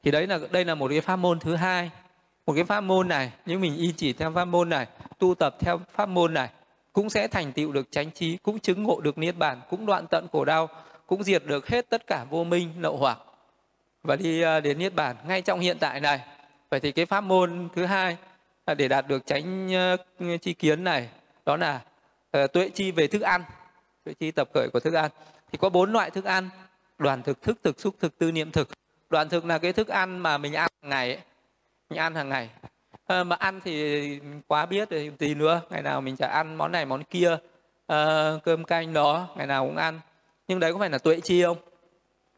[0.02, 1.90] thì đấy là đây là một cái pháp môn thứ hai.
[2.46, 4.86] Một cái pháp môn này nếu mình y chỉ theo pháp môn này
[5.18, 6.48] tu tập theo pháp môn này
[6.92, 10.06] cũng sẽ thành tựu được chánh trí cũng chứng ngộ được niết bàn cũng đoạn
[10.10, 10.68] tận khổ đau
[11.06, 13.18] cũng diệt được hết tất cả vô minh lậu hoặc.
[14.02, 16.20] Và đi à, đến niết bàn ngay trong hiện tại này.
[16.70, 18.16] Vậy thì cái pháp môn thứ hai
[18.66, 19.96] là để đạt được tránh ờ,
[20.42, 21.08] chi kiến này
[21.46, 21.80] đó là
[22.38, 23.42] uh, tuệ chi về thức ăn
[24.04, 25.10] tuệ chi tập khởi của thức ăn.
[25.52, 26.48] Thì có bốn loại thức ăn
[26.98, 28.68] đoàn thực thức thực xúc thực tư niệm thực
[29.12, 31.22] đoạn thực là cái thức ăn mà mình ăn hàng ngày ấy.
[31.90, 32.50] mình ăn hàng ngày.
[33.06, 35.60] À, mà ăn thì quá biết rồi gì nữa.
[35.70, 37.36] Ngày nào mình chả ăn món này món kia.
[37.86, 40.00] À, cơm canh đó ngày nào cũng ăn.
[40.48, 41.56] Nhưng đấy có phải là tuệ chi không?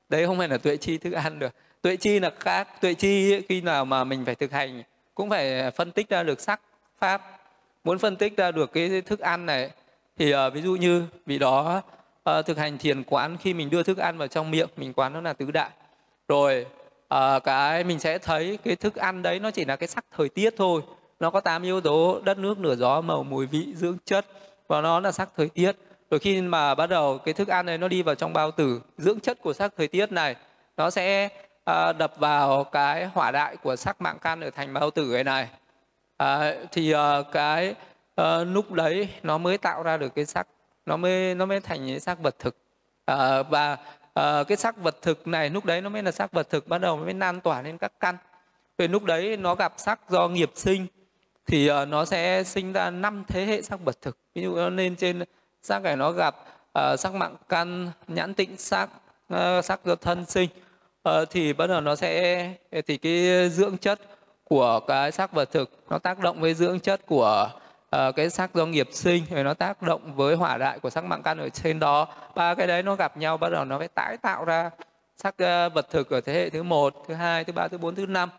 [0.08, 1.54] Đấy không phải là tuệ chi thức ăn được.
[1.82, 2.68] Tuệ chi là khác.
[2.80, 4.82] Tuệ chi khi nào mà mình phải thực hành
[5.14, 6.60] cũng phải phân tích ra được sắc
[6.98, 7.22] pháp.
[7.84, 9.70] Muốn phân tích ra được cái thức ăn này
[10.16, 11.82] thì uh, ví dụ như vì đó
[12.30, 15.12] uh, thực hành thiền quán khi mình đưa thức ăn vào trong miệng mình quán
[15.12, 15.70] nó là tứ đại
[16.34, 16.66] rồi
[17.08, 20.28] à, cái mình sẽ thấy cái thức ăn đấy nó chỉ là cái sắc thời
[20.28, 20.82] tiết thôi.
[21.20, 24.26] Nó có tám yếu tố đất nước nửa gió màu mùi vị dưỡng chất.
[24.68, 25.72] Và nó là sắc thời tiết.
[26.10, 28.80] Rồi khi mà bắt đầu cái thức ăn này nó đi vào trong bao tử
[28.98, 30.36] dưỡng chất của sắc thời tiết này
[30.76, 31.28] nó sẽ
[31.64, 35.24] à, đập vào cái hỏa đại của sắc mạng căn ở thành bao tử này
[35.24, 35.48] này.
[36.16, 37.74] À, thì à, cái
[38.14, 40.46] à, lúc đấy nó mới tạo ra được cái sắc
[40.86, 42.56] nó mới nó mới thành những sắc vật thực.
[43.04, 43.76] À, và
[44.20, 46.78] uh, cái sắc vật thực này lúc đấy nó mới là sắc vật thực bắt
[46.78, 48.16] đầu mới lan tỏa lên các căn.
[48.78, 50.86] Về lúc đấy nó gặp sắc do nghiệp sinh
[51.46, 54.18] thì uh, nó sẽ sinh ra năm thế hệ sắc vật thực.
[54.34, 55.22] Ví dụ nó lên trên
[55.62, 56.36] sắc này nó gặp
[56.72, 58.90] ờ, uh, sắc mạng căn nhãn tịnh sắc
[59.34, 60.48] uh, sắc do thân sinh.
[61.08, 62.54] Uh, thì bắt đầu nó sẽ
[62.86, 64.00] thì cái dưỡng chất
[64.44, 67.50] của cái sắc vật thực nó tác động với dưỡng chất của
[67.94, 71.04] uh, cái sắc do nghiệp sinh rồi nó tác động với hỏa đại của sắc
[71.04, 72.08] mạng căn ở trên đó.
[72.34, 74.70] Ba cái đấy nó gặp nhau bắt đầu nó phải tái tạo ra
[75.16, 77.94] sắc uh, vật thực ở thế hệ thứ một thứ hai thứ ba thứ bốn
[77.94, 78.30] thứ năm.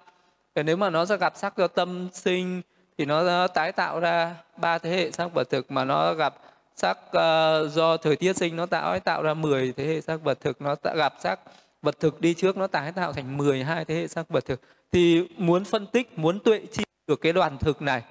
[0.56, 2.62] Và nếu mà nó sẽ gặp sắc do tâm sinh
[2.98, 6.36] thì nó tái tạo ra ba thế hệ sắc vật thực mà nó gặp
[6.76, 10.42] sắc uh, do thời tiết sinh nó tạo tạo ra 10 thế hệ sắc vật
[10.42, 10.62] thực.
[10.62, 11.40] Nó gặp sắc
[11.82, 14.62] vật thực đi trước nó tái tạo thành 12 thế hệ sắc vật thực.
[14.92, 18.02] Thì muốn phân tích muốn tuệ chi được cái đoàn thực này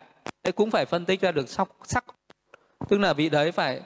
[0.44, 2.04] đấy cũng phải phân tích ra được sắc, sắc.
[2.88, 3.80] Tức là vị đấy phải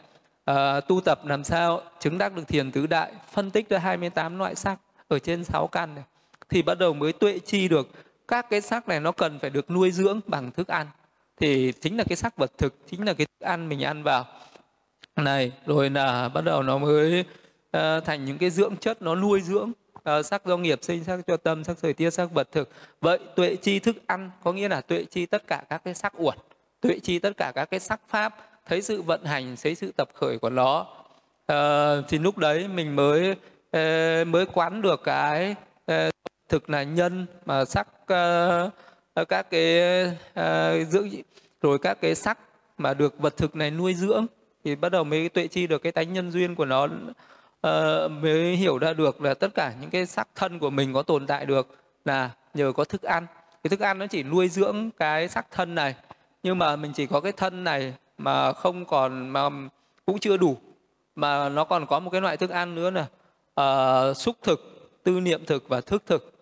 [0.50, 0.56] uh,
[0.88, 4.54] tu tập làm sao chứng đắc được thiền tứ đại phân tích ra 28 loại
[4.54, 6.04] sắc ở trên 6 căn này.
[6.48, 7.88] Thì bắt đầu mới tuệ chi được
[8.28, 10.86] các cái sắc này nó cần phải được nuôi dưỡng bằng thức ăn.
[11.40, 14.26] Thì chính là cái sắc vật thực chính là cái thức ăn mình ăn vào.
[15.16, 17.24] Này rồi là bắt đầu nó mới
[17.76, 19.72] uh, thành những cái dưỡng chất nó nuôi dưỡng
[20.10, 22.68] uh, sắc do nghiệp sinh sắc cho tâm sắc thời tiết sắc vật thực.
[23.00, 26.12] Vậy tuệ chi thức ăn có nghĩa là tuệ chi tất cả các cái sắc
[26.16, 26.38] uẩn
[26.80, 30.08] tuệ chi tất cả các cái sắc pháp thấy sự vận hành thấy sự tập
[30.14, 30.86] khởi của nó.
[31.52, 35.54] Uh, thì lúc đấy mình mới uh, mới quán được cái
[35.92, 35.96] uh,
[36.48, 39.80] thực là nhân mà sắc uh, các cái
[40.40, 41.08] uh, dưỡng
[41.62, 42.38] rồi các cái sắc
[42.78, 44.26] mà được vật thực này nuôi dưỡng
[44.64, 46.88] thì bắt đầu mới tuệ chi được cái tánh nhân duyên của nó
[47.66, 51.02] uh, mới hiểu ra được là tất cả những cái sắc thân của mình có
[51.02, 53.26] tồn tại được là nhờ có thức ăn.
[53.62, 55.94] Cái thức ăn nó chỉ nuôi dưỡng cái sắc thân này
[56.42, 59.48] nhưng mà mình chỉ có cái thân này mà không còn mà
[60.06, 60.56] cũng chưa đủ
[61.14, 63.08] mà nó còn có một cái loại thức ăn nữa là uh,
[63.54, 66.32] ờ, xúc thực tư niệm thực và thức thực.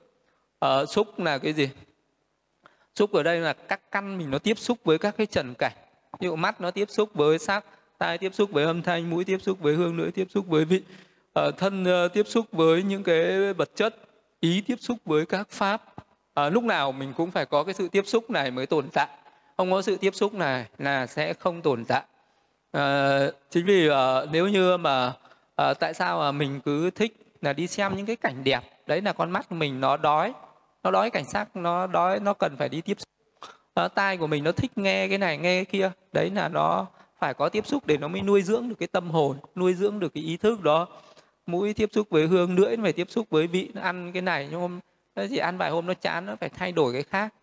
[0.65, 1.71] Uh, xúc là cái gì?
[2.95, 5.73] Xúc ở đây là các căn mình nó tiếp xúc với các cái trần cảnh.
[6.21, 7.65] Ví dụ mắt nó tiếp xúc với sắc
[7.99, 10.65] tai tiếp xúc với âm thanh mũi tiếp xúc với hương lưỡi tiếp xúc với
[10.65, 10.83] vị
[11.41, 13.97] uh, thân uh, tiếp xúc với những cái vật chất
[14.41, 15.83] ý tiếp xúc với các pháp.
[16.41, 19.09] Uh, lúc nào mình cũng phải có cái sự tiếp xúc này mới tồn tại.
[19.57, 22.03] Không có sự tiếp xúc này là sẽ không tồn tại.
[22.73, 23.19] À,
[23.51, 25.13] chính vì à, nếu như mà
[25.57, 29.01] à, tại sao mà mình cứ thích là đi xem những cái cảnh đẹp đấy
[29.01, 30.33] là con mắt mình nó đói
[30.83, 33.09] nó đói cảnh sắc nó đói nó cần phải đi tiếp xúc.
[33.75, 36.87] À, tai của mình nó thích nghe cái này nghe cái kia đấy là nó
[37.19, 39.99] phải có tiếp xúc để nó mới nuôi dưỡng được cái tâm hồn nuôi dưỡng
[39.99, 40.87] được cái ý thức đó
[41.47, 44.61] mũi tiếp xúc với hương lưỡi phải tiếp xúc với vị, ăn cái này, nhưng
[44.61, 44.81] hôm
[45.31, 47.35] chỉ ăn vài hôm nó chán, nó phải thay đổi cái khác.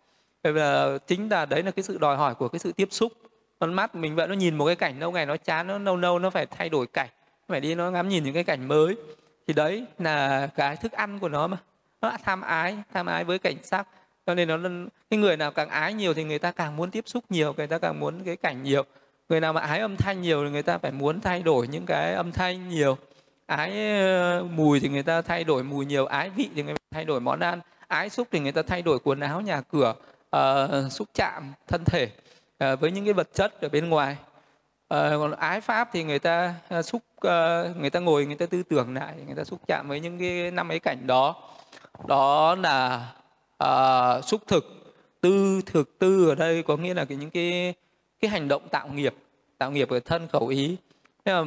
[0.42, 2.88] Bởi vì là chính là đấy là cái sự đòi hỏi của cái sự tiếp
[2.90, 3.12] xúc.
[3.58, 5.96] Con mắt mình vẫn nó nhìn một cái cảnh lâu ngày nó chán, nó lâu
[5.96, 7.08] lâu nó phải thay đổi cảnh
[7.48, 8.96] phải đi nó ngắm nhìn những cái cảnh mới.
[9.46, 11.56] Thì đấy là cái thức ăn của nó mà.
[12.00, 13.88] Nó tham ái tham ái với cảnh sắc.
[14.26, 14.58] Cho nên nó
[15.10, 17.66] cái người nào càng ái nhiều thì người ta càng muốn tiếp xúc nhiều, người
[17.66, 18.82] ta càng muốn cái cảnh nhiều.
[19.28, 21.86] Người nào mà ái âm thanh nhiều thì người ta phải muốn thay đổi những
[21.86, 22.96] cái âm thanh nhiều
[23.46, 23.72] ái
[24.42, 27.20] mùi thì người ta thay đổi mùi nhiều ái vị thì người ta thay đổi
[27.20, 29.94] món ăn ái xúc thì người ta thay đổi quần áo nhà cửa
[30.36, 32.08] uh, xúc chạm thân thể
[32.72, 34.16] uh, với những cái vật chất ở bên ngoài.
[34.94, 38.46] Uh, còn ái pháp thì người ta uh, xúc uh, người ta ngồi người ta
[38.46, 41.36] tư tưởng lại người ta xúc chạm với những cái năm ấy cảnh đó.
[42.06, 43.12] Đó là
[43.64, 47.74] uh, xúc thực tư thực tư ở đây có nghĩa là cái những cái
[48.20, 49.14] cái hành động tạo nghiệp
[49.58, 50.76] tạo nghiệp ở thân khẩu ý.
[51.24, 51.44] Thế là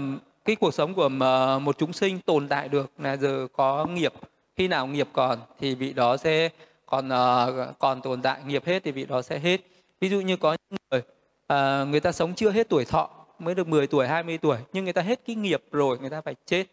[0.47, 4.13] cái cuộc sống của ờ, một chúng sinh tồn tại được là giờ có nghiệp,
[4.55, 6.49] khi nào nghiệp còn thì vị đó sẽ
[6.85, 9.61] còn ờ, còn tồn tại, nghiệp hết thì vị đó sẽ hết.
[10.01, 11.01] Ví dụ như có những người
[11.47, 14.83] ờ, người ta sống chưa hết tuổi thọ, mới được 10 tuổi 20 tuổi, nhưng
[14.83, 16.65] người ta hết cái nghiệp rồi, người ta phải chết.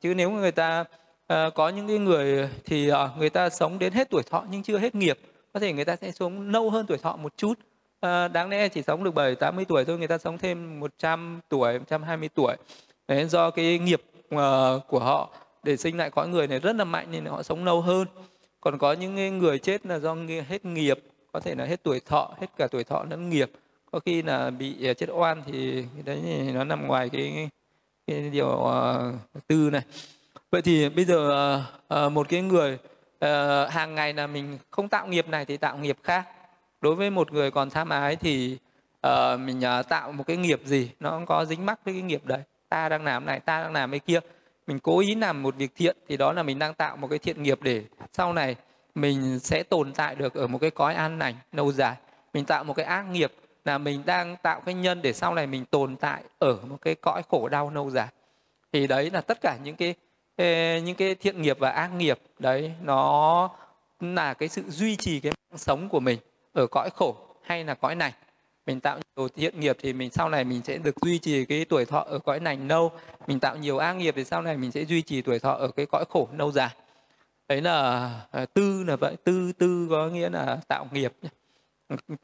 [0.00, 0.84] Chứ nếu người ta
[1.54, 4.94] có những cái người thì người ta sống đến hết tuổi thọ nhưng chưa hết
[4.94, 5.18] nghiệp,
[5.52, 7.54] có thể người ta sẽ sống lâu hơn tuổi thọ một chút
[8.04, 11.40] à, đáng lẽ chỉ sống được 7 80 tuổi thôi người ta sống thêm 100
[11.48, 12.56] tuổi 120 tuổi.
[13.08, 14.02] Đấy, do cái nghiệp
[14.34, 14.40] uh,
[14.88, 15.30] của họ
[15.62, 18.06] để sinh lại cõi người này rất là mạnh nên họ sống lâu hơn.
[18.60, 20.16] Còn có những người chết là do
[20.48, 20.98] hết nghiệp
[21.32, 23.50] có thể là hết tuổi thọ hết cả tuổi thọ lẫn nghiệp.
[23.90, 27.48] Có khi là bị ờ, chết oan thì đấy nó nằm ngoài cái
[28.06, 29.82] cái điều uh, tư này.
[30.50, 31.60] Vậy thì bây giờ
[31.94, 32.78] uh, một cái người
[33.24, 36.26] uh, hàng ngày là mình không tạo nghiệp này thì tạo nghiệp khác
[36.84, 38.58] đối với một người còn tham ái thì
[39.06, 42.02] uh, mình uh, tạo một cái nghiệp gì nó không có dính mắc với cái
[42.02, 42.40] nghiệp đấy.
[42.68, 44.20] Ta đang làm này ta đang làm cái kia.
[44.66, 47.18] Mình cố ý làm một việc thiện thì đó là mình đang tạo một cái
[47.18, 48.56] thiện nghiệp để sau này
[48.94, 51.96] mình sẽ tồn tại được ở một cái cõi an lành lâu dài.
[52.34, 53.32] Mình tạo một cái ác nghiệp
[53.64, 56.94] là mình đang tạo cái nhân để sau này mình tồn tại ở một cái
[56.94, 58.08] cõi khổ đau lâu dài.
[58.72, 59.94] Thì đấy là tất cả những cái
[60.80, 62.18] những cái thiện nghiệp và ác nghiệp.
[62.38, 63.50] Đấy nó
[64.00, 66.18] là cái sự duy trì cái mạng sống của mình
[66.54, 68.12] ở cõi khổ hay là cõi này.
[68.66, 71.64] Mình tạo nhiều thiện nghiệp thì mình sau này mình sẽ được duy trì cái
[71.64, 72.92] tuổi thọ ở cõi này lâu.
[73.26, 75.68] Mình tạo nhiều ác nghiệp thì sau này mình sẽ duy trì tuổi thọ ở
[75.68, 76.70] cái cõi khổ lâu dài.
[77.48, 79.16] Đấy là à, tư là vậy.
[79.24, 81.12] Tư tư có nghĩa là tạo nghiệp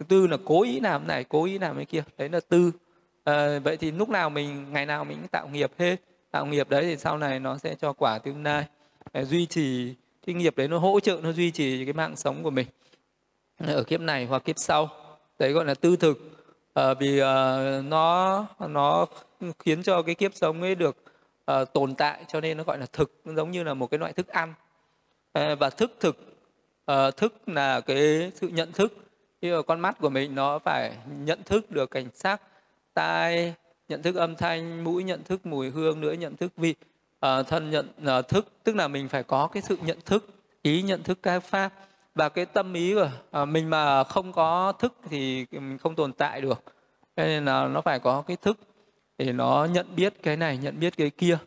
[0.09, 2.03] tư là cố ý làm này cố ý làm cái kia.
[2.19, 2.73] Đấy là tư.
[3.25, 5.97] À, vậy thì lúc nào mình ngày nào mình cũng tạo nghiệp hết.
[6.31, 8.64] Tạo nghiệp đấy thì sau này nó sẽ cho quả tương lai.
[9.14, 9.95] Duy trì
[10.27, 12.66] cái nghiệp đấy nó hỗ trợ nó duy trì cái mạng sống của mình
[13.66, 14.90] ở kiếp này hoặc kiếp sau.
[15.38, 16.18] Đấy gọi là tư thực.
[16.75, 19.07] À, vì à, nó nó
[19.59, 20.96] khiến cho cái kiếp sống ấy được
[21.44, 24.12] à, tồn tại cho nên nó gọi là thực giống như là một cái loại
[24.12, 24.55] thức ăn.
[25.33, 26.16] À, và thức thực
[26.87, 28.92] à, thức là cái sự nhận thức.
[29.40, 30.92] Như là con mắt của mình nó phải
[31.25, 32.42] nhận thức được cảnh sắc
[32.94, 33.55] tai
[33.88, 36.75] nhận thức âm thanh mũi nhận thức mùi hương nữa nhận thức vị
[37.20, 38.46] à, thân nhận à, thức.
[38.64, 40.27] Tức là mình phải có cái sự nhận thức
[40.62, 41.73] ý nhận thức các pháp
[42.20, 46.12] và cái tâm ý của à, mình mà không có thức thì mình không tồn
[46.12, 46.62] tại được.
[47.16, 48.59] Cho nên là nó phải có cái thức
[49.18, 51.38] để nó nhận biết cái này nhận biết cái kia.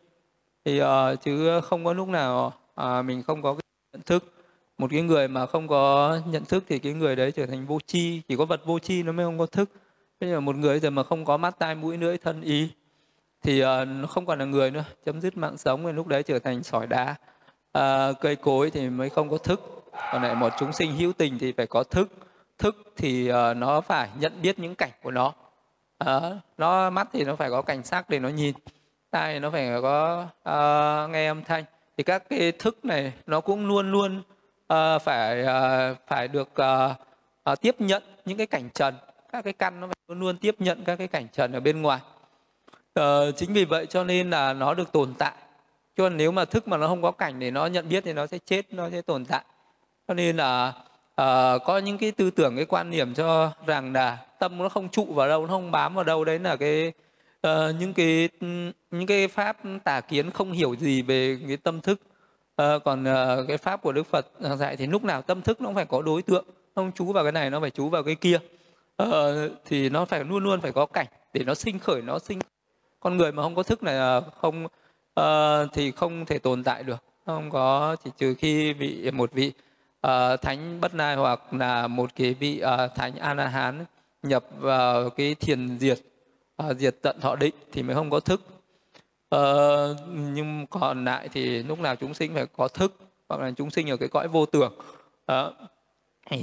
[0.66, 0.86] Thì uh,
[1.22, 3.62] chứ không có lúc nào uh, mình không có cái
[3.94, 4.34] nhận thức.
[4.78, 7.80] Một cái người mà không có nhận thức thì cái người đấy trở thành vô
[7.86, 8.22] tri.
[8.28, 9.70] Chỉ có vật vô tri nó mới không có thức.
[10.20, 12.70] Thế giờ một người giờ mà không có mắt tai mũi lưỡi thân ý
[13.44, 14.84] thì uh, nó không còn là người nữa.
[15.06, 17.16] Chấm dứt mạng sống thì lúc đấy trở thành sỏi đá.
[17.78, 21.40] Uh, cây cối thì mới không có thức còn lại một chúng sinh hữu tình
[21.40, 22.10] thì phải có thức.
[22.58, 25.34] Thức thì uh, nó phải nhận biết những cảnh của nó.
[26.04, 26.24] Uh,
[26.58, 28.56] nó mắt thì nó phải có cảnh sắc để nó nhìn.
[29.12, 31.64] Tai nó phải có uh, nghe âm thanh.
[31.98, 34.22] Thì các cái thức này nó cũng luôn luôn
[34.74, 36.92] uh, phải uh, phải được uh,
[37.52, 38.96] uh, tiếp nhận những cái cảnh trần.
[39.32, 41.82] Các cái căn nó phải luôn luôn tiếp nhận các cái cảnh trần ở bên
[41.82, 42.00] ngoài.
[43.00, 45.34] Uh, chính vì vậy cho nên là nó được tồn tại.
[45.98, 48.14] Cho nên nếu mà thức mà nó không có cảnh để nó nhận biết thì
[48.14, 49.44] nó sẽ chết nó sẽ tồn tại
[50.08, 50.74] cho nên là
[51.22, 54.90] uh, có những cái tư tưởng cái quan niệm cho rằng là tâm nó không
[54.90, 56.26] trụ vào đâu nó không bám vào đâu.
[56.26, 56.92] Đấy là cái
[57.48, 58.30] uh, những cái
[58.92, 62.02] những cái pháp tà kiến không hiểu gì về cái tâm thức.
[62.62, 65.68] Uh, còn uh, cái pháp của đức phật dạy thì lúc nào tâm thức nó
[65.68, 68.16] cũng phải có đối tượng không chú vào cái này nó phải chú vào cái
[68.16, 68.40] kia.
[69.04, 69.10] Uh,
[69.66, 72.40] thì nó phải luôn luôn phải có cảnh để nó sinh khởi nó sinh.
[73.00, 74.66] Con người mà không có thức này không
[75.20, 79.52] uh, thì không thể tồn tại được không có chỉ trừ khi bị một vị
[80.08, 83.86] uh, thánh bất nai hoặc là một cái vị uh, thánh a la hán
[84.24, 86.00] nhập vào cái thiền diệt
[86.64, 88.42] uh, diệt tận thọ định thì mới không có thức.
[89.36, 92.98] Uh, nhưng còn lại thì lúc nào chúng sinh phải có thức
[93.30, 94.74] hoặc là chúng sinh ở cái cõi vô tưởng.
[95.32, 95.54] Uh,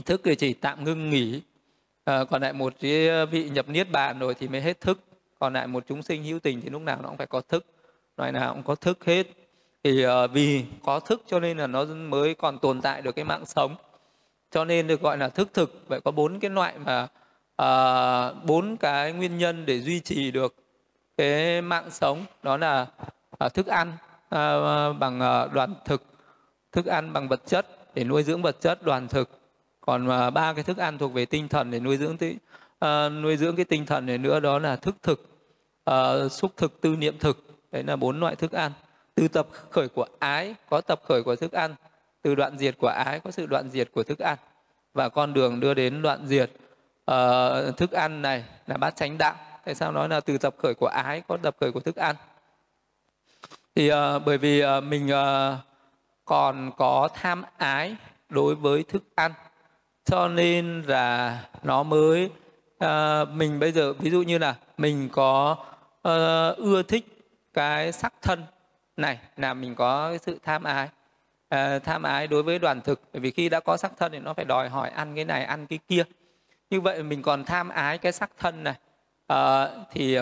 [0.07, 1.43] thức thì chỉ tạm ngưng nghỉ.
[2.11, 5.01] Uh, còn lại một cái vị nhập niết bàn rồi thì mới hết thức.
[5.39, 7.67] Còn lại một chúng sinh hữu tình thì lúc nào nó cũng phải có thức.
[8.17, 9.27] Loại nào cũng có thức hết
[9.85, 13.25] thì uh, vì có thức cho nên là nó mới còn tồn tại được cái
[13.25, 13.77] mạng sống.
[14.51, 15.85] Cho nên được gọi là thức thực.
[15.89, 17.09] Vậy có bốn cái loại mà
[17.57, 20.55] ờ, bốn uh, cái nguyên nhân để duy trì được
[21.17, 22.25] cái mạng sống.
[22.43, 22.87] Đó là
[23.45, 23.89] uh, thức ăn
[24.25, 26.03] uh, bằng uh, đoàn thực
[26.73, 29.31] thức ăn bằng vật chất để nuôi dưỡng vật chất đoàn thực.
[29.81, 32.37] Còn uh, ba cái thức ăn thuộc về tinh thần để nuôi dưỡng tí,
[32.85, 35.29] uh, nuôi dưỡng cái tinh thần này nữa đó là thức thực
[35.91, 37.47] uh, xúc thực tư niệm thực.
[37.73, 38.73] Đấy là bốn loại thức ăn
[39.15, 41.75] từ tập khởi của ái có tập khởi của thức ăn
[42.23, 44.39] từ đoạn diệt của ái có sự đoạn diệt của thức ăn.
[44.95, 46.51] Và con đường đưa đến đoạn diệt
[47.11, 49.35] uh, thức ăn này là bát chánh đạo.
[49.65, 52.17] Tại sao nói là từ tập khởi của ái có tập khởi của thức ăn?
[53.75, 53.97] Thì uh,
[54.27, 55.59] bởi vì uh, mình uh,
[56.25, 57.97] còn có tham ái
[58.29, 59.33] đối với thức ăn
[60.05, 62.31] cho nên là nó mới
[62.85, 65.57] uh, mình bây giờ ví dụ như là mình có
[66.09, 67.07] uh, ưa thích
[67.55, 68.45] cái sắc thân
[69.01, 70.89] này là mình có sự tham ái.
[71.49, 74.19] À, tham ái đối với đoàn thực bởi vì khi đã có sắc thân thì
[74.19, 76.05] nó phải đòi hỏi ăn cái này ăn cái kia.
[76.71, 78.75] Như vậy mình còn tham ái cái sắc thân này
[79.27, 80.19] à, thì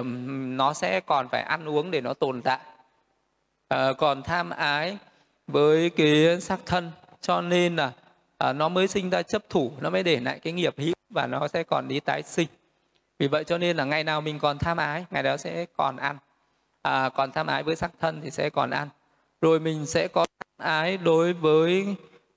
[0.57, 2.61] nó sẽ còn phải ăn uống để nó tồn tại.
[3.69, 4.99] À, còn tham ái
[5.47, 7.93] với cái sắc thân cho nên là
[8.39, 11.27] à, nó mới sinh ra chấp thủ nó mới để lại cái nghiệp hữu và
[11.27, 12.49] nó sẽ còn đi tái sinh.
[13.19, 15.97] Vì vậy cho nên là ngày nào mình còn tham ái ngày đó sẽ còn
[15.97, 16.19] ăn
[16.83, 18.89] à, còn tham ái với sắc thân thì sẽ còn ăn
[19.41, 21.87] rồi mình sẽ có tham ái đối với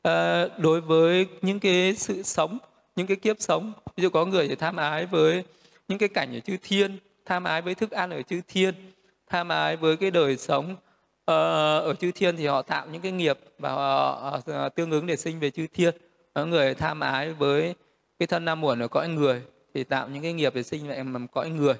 [0.07, 2.57] uh, đối với những cái sự sống
[2.95, 3.73] những cái kiếp sống.
[3.95, 5.43] Ví dụ có người thì tham ái với
[5.87, 8.75] những cái cảnh ở chư thiên tham ái với thức ăn ở chư thiên
[9.27, 10.75] tham ái với cái đời sống
[11.25, 15.05] ờ, ở chư thiên thì họ tạo những cái nghiệp và họ ờ, tương ứng
[15.05, 15.95] để sinh về chư thiên.
[16.33, 17.75] Có người tham ái với
[18.19, 19.41] cái thân nam muộn ở cõi người
[19.73, 21.75] thì tạo những cái nghiệp để sinh về cõi người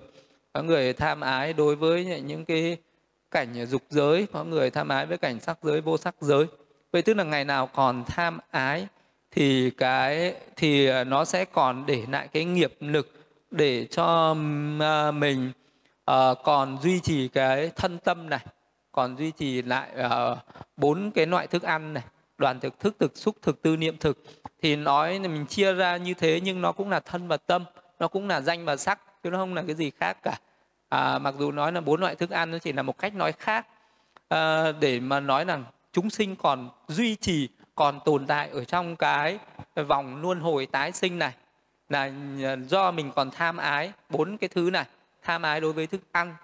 [0.54, 2.78] có người tham ái đối với những cái
[3.32, 6.46] cảnh dục giới có người tham ái với cảnh sắc giới vô sắc giới.
[6.92, 8.88] Vậy tức là ngày nào còn tham ái
[9.32, 13.12] thì cái thì à, nó sẽ còn để lại cái nghiệp lực
[13.52, 14.36] để cho
[14.80, 15.52] à, mình
[16.12, 18.46] uh, còn duy trì cái thân tâm này
[18.92, 20.38] còn duy trì lại uh,
[20.78, 22.04] bốn cái loại thức ăn này
[22.38, 24.24] đoàn thực thức thực xúc thực tư niệm thực.
[24.62, 27.66] Thì nói là mình chia ra như thế nhưng nó cũng là thân và tâm
[28.00, 30.38] nó cũng là danh và sắc chứ nó không là cái gì khác cả.
[30.90, 33.32] À, mặc dù nói là bốn loại thức ăn nó chỉ là một cách nói
[33.32, 33.68] khác.
[34.30, 35.64] À, để mà nói rằng
[35.94, 39.40] chúng sinh còn duy trì còn tồn tại ở trong cái
[39.88, 41.34] vòng luân hồi tái sinh này
[41.90, 42.12] là
[42.68, 44.86] do mình còn tham ái bốn cái thứ này
[45.24, 46.36] tham ái đối với thức ăn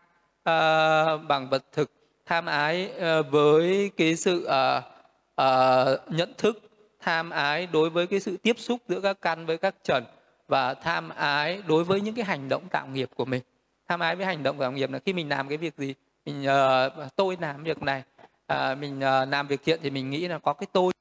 [0.43, 1.91] à, bằng vật thực
[2.25, 4.81] tham ái ờ, với cái sự à,
[5.35, 6.69] à, nhận thức
[6.99, 10.03] tham ái đối với cái sự tiếp xúc giữa các căn với các trần
[10.47, 13.41] và tham ái đối với những cái hành động tạo nghiệp của mình.
[13.87, 15.93] Tham ái với hành động tạo nghiệp là khi mình làm cái việc gì
[16.25, 18.03] mình uh, tôi làm việc này
[18.53, 20.93] uh, mình uh, làm việc thiện thì mình nghĩ là có cái tôi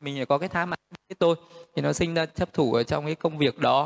[0.00, 0.78] mình có cái tham ái
[1.08, 1.36] cái tôi
[1.76, 3.82] thì nó sinh ra chấp thủ ở trong cái công việc đó.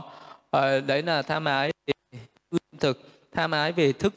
[0.57, 2.21] Uh, đấy là tham ái về
[2.79, 3.01] thực
[3.33, 4.15] tham ái về thức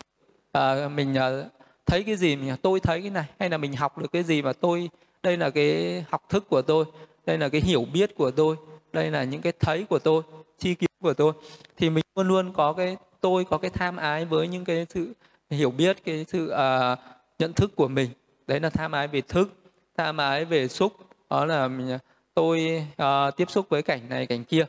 [0.57, 1.51] uh, mình uh,
[1.85, 4.41] thấy cái gì mình tôi thấy cái này hay là mình học được cái gì
[4.41, 4.89] mà tôi
[5.23, 6.85] đây là cái học thức của tôi
[7.25, 8.55] đây là cái hiểu biết của tôi
[8.93, 10.23] đây là những cái thấy của tôi
[10.62, 11.34] chi kiến của tôi
[11.78, 15.14] thì mình luôn luôn có cái tôi có cái tham ái với những cái sự
[15.49, 16.99] hiểu biết cái sự uh,
[17.39, 18.09] nhận thức của mình.
[18.47, 19.53] Đấy là tham ái về thức
[19.97, 20.93] tham ái về xúc.
[21.30, 21.97] Đó là mình,
[22.34, 24.66] tôi uh, tiếp xúc với cảnh này cảnh kia.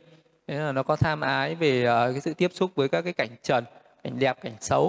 [0.47, 3.13] Đấy là nó có tham ái về uh, cái sự tiếp xúc với các cái
[3.13, 3.65] cảnh trần
[4.03, 4.85] cảnh đẹp cảnh xấu.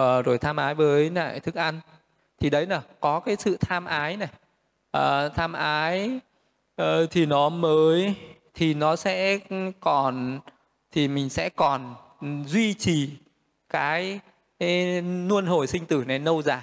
[0.00, 1.80] Uh, rồi tham ái với lại thức ăn.
[2.40, 4.28] Thì đấy là có cái sự tham ái này.
[4.96, 6.20] Uh, tham ái
[6.82, 8.14] uh, thì nó mới
[8.54, 9.38] thì nó sẽ
[9.80, 10.40] còn
[10.92, 11.94] thì mình sẽ còn
[12.46, 13.10] duy trì
[13.68, 14.20] cái,
[15.28, 16.62] luân hồi sinh tử này lâu dài.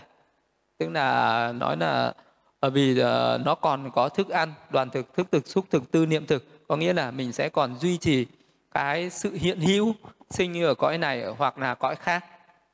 [0.77, 2.13] Tức là nói là
[2.61, 6.05] bởi vì uh, nó còn có thức ăn đoàn thực thức thực xúc thực tư
[6.05, 6.67] niệm thực.
[6.67, 8.25] Có nghĩa là mình sẽ còn duy trì
[8.71, 9.93] cái sự hiện hữu
[10.29, 12.25] sinh như ở cõi này hoặc là cõi khác.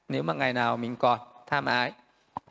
[0.07, 1.91] Nếu mà ngày nào mình còn tham ái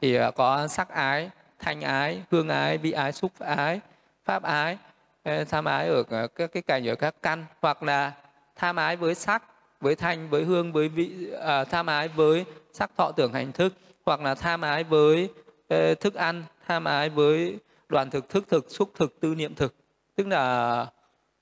[0.02, 3.80] thì uh, có sắc ái thanh ái hương ái vị ái xúc ái
[4.24, 4.78] pháp ái
[5.24, 8.12] tham ái ở các cái cảnh ở các căn hoặc là
[8.56, 9.42] tham ái với sắc
[9.80, 13.74] với thanh với hương với vị à, tham ái với sắc thọ tưởng hành thức
[14.06, 15.28] hoặc là tham ái với
[15.74, 17.58] uh, thức ăn tham ái với
[17.88, 19.74] đoàn thực thức thực xúc thực tư niệm thực.
[20.16, 20.86] Tức là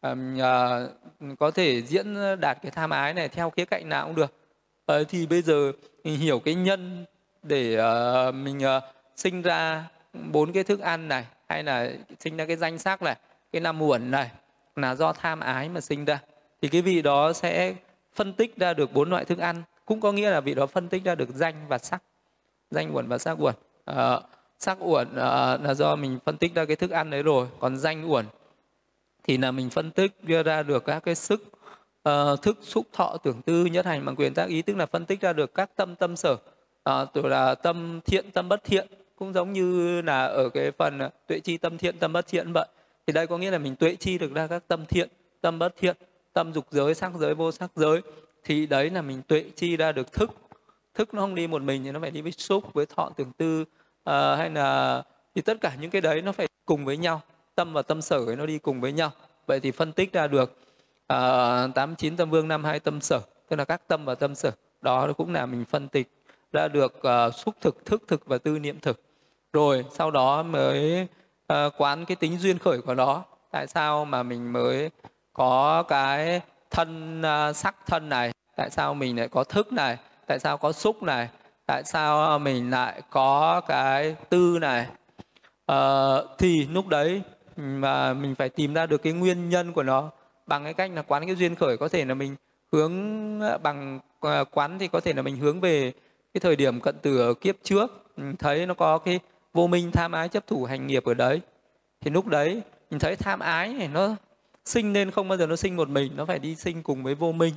[0.00, 4.14] um, uh, có thể diễn đạt cái tham ái này theo khía cạnh nào cũng
[4.14, 4.34] được.
[4.92, 5.72] Uh, thì bây giờ
[6.04, 7.04] mình hiểu cái nhân
[7.42, 8.82] để uh, mình uh,
[9.16, 13.16] sinh ra bốn cái thức ăn này hay là sinh ra cái danh sắc này
[13.52, 14.30] cái năm muộn này
[14.76, 16.20] là do tham ái mà sinh ra.
[16.62, 17.74] Thì cái vị đó sẽ
[18.14, 20.88] phân tích ra được bốn loại thức ăn cũng có nghĩa là vị đó phân
[20.88, 22.02] tích ra được danh và sắc.
[22.70, 23.54] Danh uẩn và sắc uẩn.
[23.84, 24.20] À,
[24.58, 27.76] sắc uẩn à, là do mình phân tích ra cái thức ăn đấy rồi còn
[27.76, 28.26] danh uẩn
[29.24, 31.52] thì là mình phân tích đưa ra được các cái sức
[32.08, 35.06] uh, thức xúc thọ tưởng tư nhất hành bằng quyền tác ý tức là phân
[35.06, 36.32] tích ra được các tâm tâm sở.
[36.32, 40.98] Uh, tức là tâm thiện tâm bất thiện cũng giống như là ở cái phần
[41.26, 42.66] tuệ chi tâm thiện tâm bất thiện vậy
[43.10, 45.08] thì đây có nghĩa là mình tuệ chi được ra các tâm thiện
[45.40, 45.96] tâm bất thiện
[46.32, 48.00] tâm dục giới sắc giới vô sắc giới.
[48.44, 50.30] Thì đấy là mình tuệ chi ra được thức.
[50.94, 53.32] Thức nó không đi một mình thì nó phải đi với xúc với thọ tưởng
[53.32, 53.64] tư
[54.04, 55.02] à, hay là
[55.34, 57.22] thì tất cả những cái đấy nó phải cùng với nhau.
[57.54, 59.10] Tâm và tâm sở ấy nó đi cùng với nhau.
[59.46, 60.58] Vậy thì phân tích ra được
[61.06, 64.34] à, tám chín tâm vương năm hai tâm sở tức là các tâm và tâm
[64.34, 64.50] sở.
[64.82, 66.08] Đó cũng là mình phân tích
[66.52, 69.00] ra được uh, xúc thực thức thực và tư niệm thực.
[69.52, 71.06] Rồi sau đó mới
[71.52, 73.24] uh, quán cái tính duyên khởi của nó.
[73.50, 74.90] Tại sao mà mình mới
[75.32, 76.40] có cái
[76.70, 78.32] thân uh, sắc thân này?
[78.56, 79.96] Tại sao mình lại có thức này?
[80.26, 81.28] Tại sao có xúc này?
[81.66, 84.86] Tại sao mình lại có cái tư này?
[85.72, 85.76] Uh,
[86.38, 87.22] thì lúc đấy
[87.56, 90.10] ừ, mà mình phải tìm ra được cái nguyên nhân của nó.
[90.46, 92.36] Bằng cái cách là quán cái duyên khởi có thể là mình
[92.72, 92.92] hướng
[93.62, 94.00] bằng
[94.50, 95.92] quán thì có thể là mình hướng về
[96.34, 98.04] cái thời điểm cận tử ở kiếp trước.
[98.16, 99.20] Ừ, thấy nó có cái
[99.52, 101.40] vô minh tham ái chấp thủ hành nghiệp ở đấy.
[102.00, 104.16] Thì lúc đấy mình thấy tham ái này nó
[104.64, 107.14] sinh nên không bao giờ nó sinh một mình nó phải đi sinh cùng với
[107.14, 107.54] vô minh.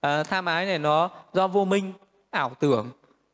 [0.00, 1.92] À, tham ái này nó do vô minh
[2.30, 2.90] ảo tưởng.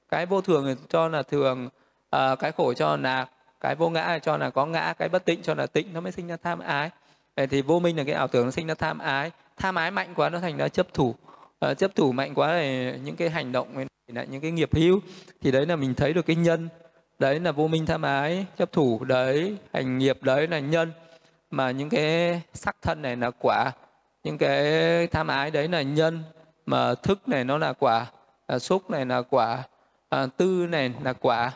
[0.08, 1.68] Cái vô thường cho là thường
[2.10, 3.26] à, cái khổ cho là
[3.60, 6.12] cái vô ngã cho là có ngã cái bất tịnh cho là tịnh nó mới
[6.12, 6.90] sinh ra tham ái.
[7.36, 9.30] Vậy thì vô minh là cái ảo tưởng nó sinh ra tham ái.
[9.56, 11.14] Tham ái mạnh quá nó thành ra chấp thủ.
[11.60, 15.00] À, chấp thủ mạnh quá thì những cái hành động là những cái nghiệp hữu
[15.40, 16.68] thì đấy là mình thấy được cái nhân
[17.22, 20.92] đấy là vô minh tham ái chấp thủ đấy hành nghiệp đấy là nhân.
[21.50, 23.72] Mà những cái sắc thân này là quả.
[24.24, 26.22] Những cái tham ái đấy là nhân.
[26.66, 28.06] Mà thức này nó là quả
[28.46, 29.62] à, xúc này là quả
[30.08, 31.52] à, tư này là quả.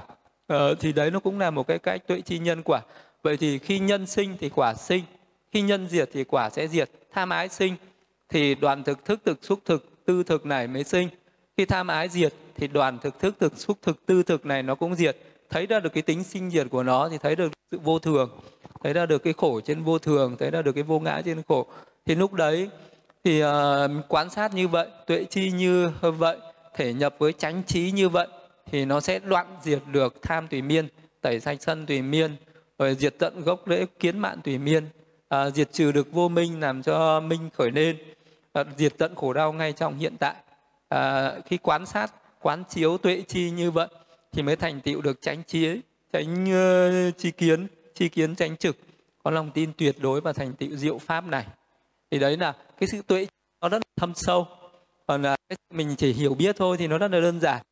[0.48, 2.80] À, thì đấy nó cũng là một cái cách tuệ chi nhân quả.
[3.22, 5.04] Vậy thì khi nhân sinh thì quả sinh
[5.52, 6.90] khi nhân diệt thì quả sẽ diệt.
[7.12, 7.76] Tham ái sinh
[8.28, 11.08] thì đoàn thực thức thực xúc thực tư thực này mới sinh.
[11.56, 14.74] Khi tham ái diệt thì đoàn thực thức thực xúc thực tư thực này nó
[14.74, 15.16] cũng diệt
[15.51, 18.30] thấy ra được cái tính sinh diệt của nó thì thấy được sự vô thường
[18.82, 21.42] thấy ra được cái khổ trên vô thường thấy ra được cái vô ngã trên
[21.49, 21.66] khổ.
[22.07, 22.68] Thì lúc đấy
[23.24, 26.36] thì ờ, uh, quan sát như vậy tuệ chi như vậy
[26.74, 28.26] thể nhập với chánh trí như vậy
[28.66, 30.88] thì nó sẽ đoạn diệt được tham tùy miên
[31.20, 32.36] tẩy sạch sân tùy miên
[32.78, 34.84] rồi diệt tận gốc rễ kiến mạng tùy miên
[35.28, 37.97] à, diệt trừ được vô minh làm cho minh khởi lên
[38.53, 40.34] à, diệt tận khổ đau ngay trong hiện tại.
[40.88, 43.88] À, khi quan sát quán chiếu tuệ chi như vậy
[44.37, 45.80] thì mới thành tựu được tránh trí
[46.12, 48.76] tránh uh, chi kiến chi kiến tránh trực.
[49.22, 51.47] Có lòng tin tuyệt đối và thành tựu diệu pháp này.
[52.11, 53.26] Thì đấy là cái sự tuệ
[53.61, 54.47] nó rất là thâm sâu.
[55.07, 57.62] Còn ờ, là mình chỉ hiểu biết thôi thì nó rất là đơn giản.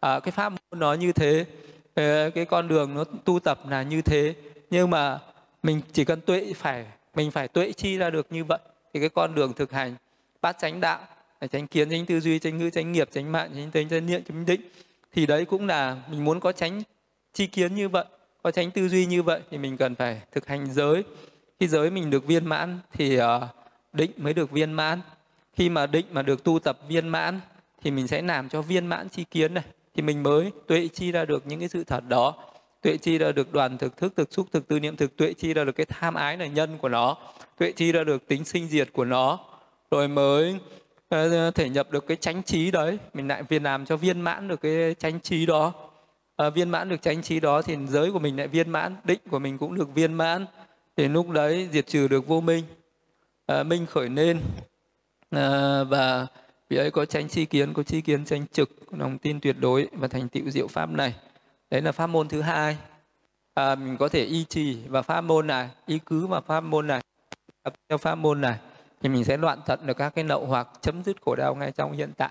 [0.00, 1.46] À, cái pháp môn nó như thế
[1.94, 4.34] ờ, cái con đường nó tu tập là như thế.
[4.70, 5.18] Nhưng mà
[5.62, 8.60] mình chỉ cần tuệ phải mình phải tuệ chi ra được như vậy
[8.94, 9.94] thì cái con đường thực hành
[10.42, 11.00] bát chánh đạo
[11.52, 14.22] tránh kiến tránh tư duy tránh ngữ tránh nghiệp tránh mạng tránh tính tránh niệm
[14.28, 14.60] tránh định
[15.14, 16.82] thì đấy cũng là mình muốn có tránh
[17.32, 18.04] chi kiến như vậy
[18.42, 21.04] có tránh tư duy như vậy thì mình cần phải thực hành giới.
[21.60, 23.24] Khi giới mình được viên mãn thì uh,
[23.92, 25.00] định mới được viên mãn.
[25.52, 27.40] Khi mà định mà được tu tập viên mãn
[27.82, 29.64] thì mình sẽ làm cho viên mãn chi kiến này.
[29.94, 32.34] Thì mình mới tuệ chi ra được những cái sự thật đó
[32.82, 35.54] tuệ chi ra được đoàn thực thức thực xúc thực tư niệm thực tuệ chi
[35.54, 37.16] ra được cái tham ái là nhân của nó
[37.58, 39.38] tuệ chi ra được tính sinh diệt của nó.
[39.90, 40.58] Rồi mới
[41.14, 42.98] Ờ, ờ, thể nhập được cái chánh trí đấy.
[43.14, 45.72] Mình lại viên làm cho viên mãn được cái chánh trí đó.
[46.36, 49.20] À, viên mãn được chánh trí đó thì giới của mình lại viên mãn định
[49.30, 50.46] của mình cũng được viên mãn.
[50.96, 52.64] Thì lúc đấy diệt trừ được vô minh.
[53.46, 54.40] À, minh khởi nên.
[55.30, 56.26] À, và
[56.68, 59.88] vì ấy có chánh chi kiến có chi kiến tranh trực lòng tin tuyệt đối
[59.92, 61.14] và thành tựu diệu pháp này.
[61.70, 62.76] Đấy là pháp môn thứ hai.
[63.54, 66.86] À, mình có thể y trì và pháp môn này y cứ vào pháp môn
[66.86, 67.00] này
[67.88, 68.58] theo pháp môn này
[69.04, 71.72] thì mình sẽ đoạn tận được các cái nậu hoặc chấm dứt khổ đau ngay
[71.72, 72.30] trong hiện tại.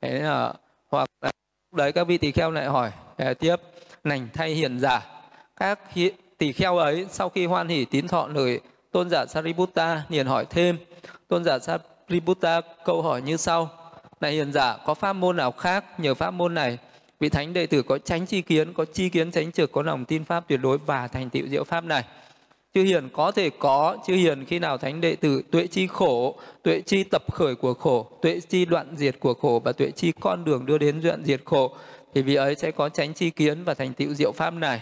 [0.00, 0.52] Thế là,
[0.90, 1.30] hoặc là
[1.72, 2.90] đấy các vị tỳ kheo lại hỏi
[3.38, 3.56] tiếp,
[4.04, 5.06] nành thay hiền giả.
[5.56, 5.80] Các
[6.38, 8.60] tỳ kheo ấy sau khi hoan hỷ tín thọ lời
[8.90, 10.78] tôn giả Sariputta liền hỏi thêm.
[11.28, 13.70] Tôn giả Sariputta câu hỏi như sau,
[14.20, 16.78] này hiền giả, có pháp môn nào khác nhờ pháp môn này?
[17.20, 20.04] Vị thánh đệ tử có tránh chi kiến, có chi kiến tránh trực, có lòng
[20.04, 22.04] tin pháp tuyệt đối và thành tựu diệu pháp này
[22.74, 26.36] chư hiền có thể có chư hiền khi nào thánh đệ tử tuệ chi khổ
[26.62, 30.12] tuệ chi tập khởi của khổ tuệ chi đoạn diệt của khổ và tuệ chi
[30.20, 31.76] con đường đưa đến đoạn diệt khổ
[32.14, 34.80] thì vị ấy sẽ có tránh chi kiến và thành tựu diệu pháp này.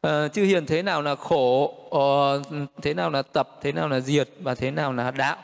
[0.00, 2.42] À, chư hiền thế nào là khổ ờ,
[2.82, 5.36] thế nào là tập thế nào là diệt và thế nào là đạo?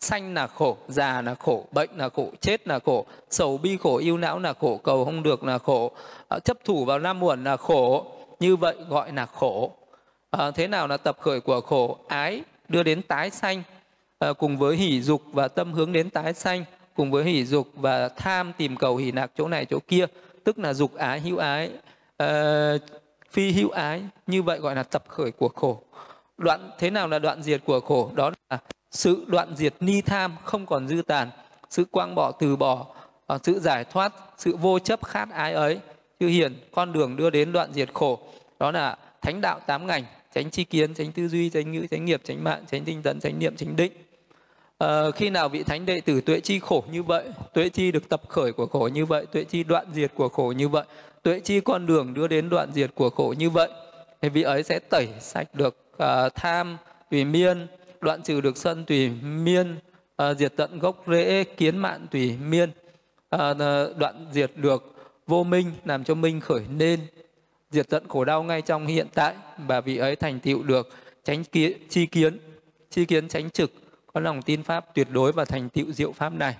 [0.00, 3.96] Sanh là khổ già là khổ bệnh là khổ chết là khổ sầu bi khổ
[3.96, 5.90] yêu não là khổ cầu không được là khổ
[6.28, 8.06] à, chấp thủ vào năm muộn là khổ
[8.40, 9.72] như vậy gọi là khổ
[10.30, 13.62] à, thế nào là tập khởi của khổ ái đưa đến tái sanh?
[14.18, 16.64] À, cùng với hỷ dục và tâm hướng đến tái sanh
[16.94, 20.06] cùng với hỷ dục và tham tìm cầu hỷ nạc chỗ này chỗ kia
[20.44, 21.70] tức là dục ái hữu ái.
[22.16, 22.72] À,
[23.30, 25.82] phi hữu ái như vậy gọi là tập khởi của khổ.
[26.38, 28.10] Đoạn thế nào là đoạn diệt của khổ?
[28.14, 28.58] Đó là
[28.90, 31.30] sự đoạn diệt ni tham không còn dư tàn
[31.70, 32.86] sự quang bỏ từ bỏ
[33.42, 35.80] sự giải thoát sự vô chấp khát ái ấy.
[36.20, 38.18] Chư hiền con đường đưa đến đoạn diệt khổ.
[38.58, 40.04] Đó là thánh đạo tám ngành
[40.34, 43.20] tránh chi kiến tránh tư duy tránh ngữ tránh nghiệp tránh mạng tránh tinh tấn
[43.20, 43.92] tránh niệm tránh định.
[44.78, 48.08] À, khi nào vị thánh đệ tử tuệ chi khổ như vậy tuệ chi được
[48.08, 50.84] tập khởi của khổ như vậy tuệ chi đoạn diệt của khổ như vậy
[51.22, 53.70] tuệ chi con đường đưa đến đoạn diệt của khổ như vậy
[54.22, 56.76] thì vị ấy sẽ tẩy sạch được uh, tham
[57.10, 57.66] tùy miên
[58.00, 59.76] đoạn trừ được sân tùy miên
[60.22, 62.70] uh, diệt tận gốc rễ kiến mạn tùy miên.
[63.36, 63.40] Uh,
[63.96, 64.94] đoạn diệt được
[65.26, 67.00] vô minh làm cho minh khởi nên
[67.76, 70.88] diệt tận khổ đau ngay trong hiện tại và vị ấy thành tựu được
[71.24, 72.38] tránh kiến, chi kiến
[72.90, 73.72] chi kiến tránh trực
[74.12, 76.56] có lòng tin pháp tuyệt đối và thành tựu diệu pháp này.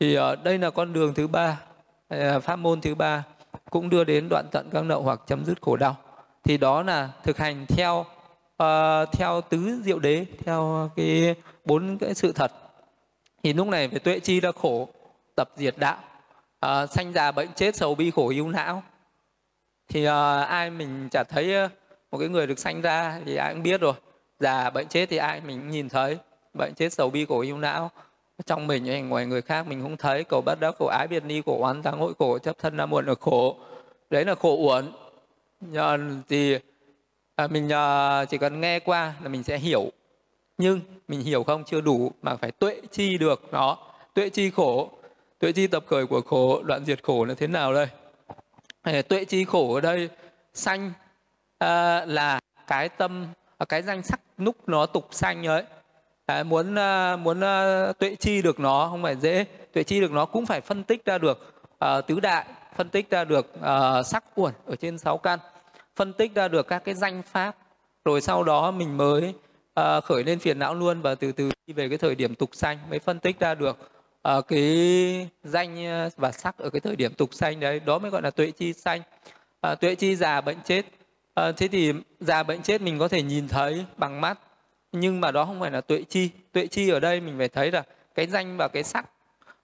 [0.00, 1.60] Thì ở đây là con đường thứ ba
[2.08, 3.24] ờ, pháp môn thứ ba
[3.70, 5.96] cũng đưa đến đoạn tận các nậu hoặc chấm dứt khổ đau.
[6.44, 8.04] Thì đó là thực hành theo
[8.62, 11.34] uh, theo tứ diệu đế theo cái
[11.64, 12.52] bốn cái sự thật.
[13.42, 14.88] Thì lúc này về tuệ chi là khổ
[15.34, 15.98] tập diệt đạo.
[16.66, 18.82] Uh, sanh già bệnh chết sầu bi khổ yêu não
[19.92, 21.68] thì uh, ai mình chả thấy
[22.10, 23.92] một cái người được sanh ra thì ai cũng biết rồi.
[24.40, 26.18] Già bệnh chết thì ai mình nhìn thấy.
[26.54, 27.90] Bệnh chết sầu bi cổ yêu não.
[28.46, 30.24] Trong mình hay ngoài người khác mình cũng thấy.
[30.24, 32.90] Cầu bất đắc khổ ái biệt ni cổ oán tăng hội khổ chấp thân nam
[32.90, 33.56] muộn là khổ.
[34.10, 34.92] Đấy là khổ uẩn.
[36.28, 36.58] Thì
[37.36, 39.90] à, mình à, chỉ cần nghe qua là mình sẽ hiểu.
[40.58, 43.42] Nhưng mình hiểu không chưa đủ mà phải tuệ chi được.
[43.52, 43.78] Nó
[44.14, 44.90] tuệ chi khổ.
[45.38, 47.86] Tuệ chi tập khởi của khổ đoạn diệt khổ là thế nào đây?
[49.08, 50.08] Tuệ chi khổ ở đây
[50.54, 53.26] sanh uh, là cái tâm
[53.58, 55.64] à, cái danh sắc núc nó tục sanh ấy.
[56.26, 59.44] À, muốn uh, muốn uh, tuệ chi được nó không phải dễ.
[59.72, 61.54] Tuệ chi được nó cũng phải phân tích ra được
[61.84, 62.44] uh, tứ đại
[62.76, 65.38] phân tích ra được uh, sắc uẩn ở trên sáu căn
[65.96, 67.56] phân tích ra được các cái danh pháp.
[68.04, 69.34] Rồi sau đó mình mới
[69.80, 72.50] uh, khởi lên phiền não luôn và từ từ đi về cái thời điểm tục
[72.52, 73.91] sanh mới phân tích ra được
[74.22, 78.10] à, cái danh ờ, và sắc ở cái thời điểm tục sanh đấy đó mới
[78.10, 79.02] gọi là tuệ chi sanh.
[79.60, 80.86] À, tuệ chi già bệnh chết.
[81.34, 84.38] À, thế thì già bệnh chết mình có thể nhìn thấy bằng mắt
[84.92, 86.30] nhưng mà đó không phải là tuệ chi.
[86.52, 87.82] Tuệ chi ở đây mình phải thấy là
[88.14, 89.06] cái danh và cái sắc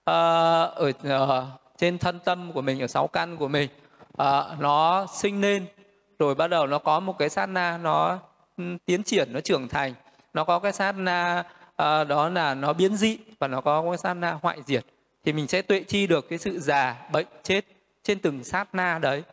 [0.05, 0.13] à,
[0.61, 1.47] ở ở
[1.77, 3.69] trên thân tâm của mình ở sáu căn của mình
[4.17, 5.65] à, nó sinh lên.
[6.19, 8.19] Rồi bắt đầu nó có một cái sát na nó
[8.57, 9.93] ừ, tiến triển nó trưởng thành.
[10.33, 11.43] Nó có cái sát na
[11.79, 14.85] à, đó là nó biến dị và nó có cái sát na hoại diệt.
[15.25, 17.65] Thì mình sẽ tuệ chi được cái sự già bệnh chết
[18.03, 19.23] trên từng sát na đấy.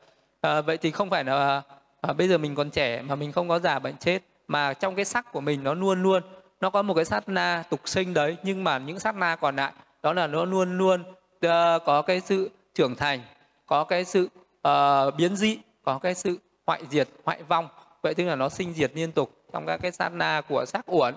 [0.40, 1.62] À, vậy thì không phải là
[2.00, 4.94] à, bây giờ mình còn trẻ mà mình không có già bệnh chết mà trong
[4.94, 6.22] cái sắc của mình nó luôn luôn
[6.60, 9.56] nó có một cái sát na tục sinh đấy nhưng mà những sát na còn
[9.56, 9.72] lại
[10.02, 13.20] đó là nó luôn luôn uh, có cái sự trưởng thành
[13.66, 14.28] có cái sự
[14.68, 17.68] uh, biến dị có cái sự hoại diệt hoại vong.
[18.02, 20.92] Vậy tức là nó sinh diệt liên tục trong các cái sát na của sắc
[20.92, 21.14] uẩn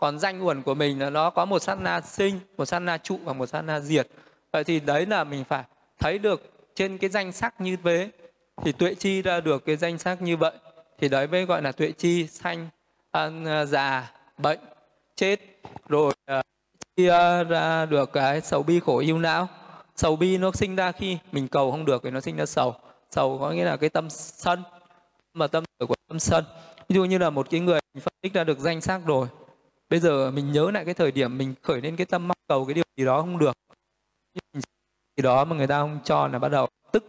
[0.00, 2.98] còn danh uẩn của mình là nó có một sát na sinh một sát na
[2.98, 4.08] trụ và một sát na diệt.
[4.52, 5.64] Vậy thì đấy là mình phải
[5.98, 8.10] thấy được trên cái danh sắc như thế
[8.64, 10.52] thì tuệ chi ra được cái danh sắc như vậy
[10.98, 12.68] thì đấy mới gọi là tuệ chi sanh
[13.10, 14.58] à, già bệnh
[15.16, 15.40] chết
[15.88, 16.44] rồi uh,
[16.96, 19.48] chia ra được cái sầu bi khổ yêu não.
[19.96, 22.74] Sầu bi nó sinh ra khi mình cầu không được thì nó sinh ra sầu.
[23.10, 24.62] Sầu có nghĩa là cái tâm sân
[25.34, 26.44] mà tâm của tâm sân.
[26.88, 29.28] Ví dụ như là một cái người mình phân tích ra được danh sắc rồi
[29.90, 32.64] bây giờ mình nhớ lại cái thời điểm mình khởi lên cái tâm mong cầu
[32.64, 33.56] cái điều gì đó không được.
[35.16, 37.04] Thì đó mà người ta không cho là bắt đầu tức.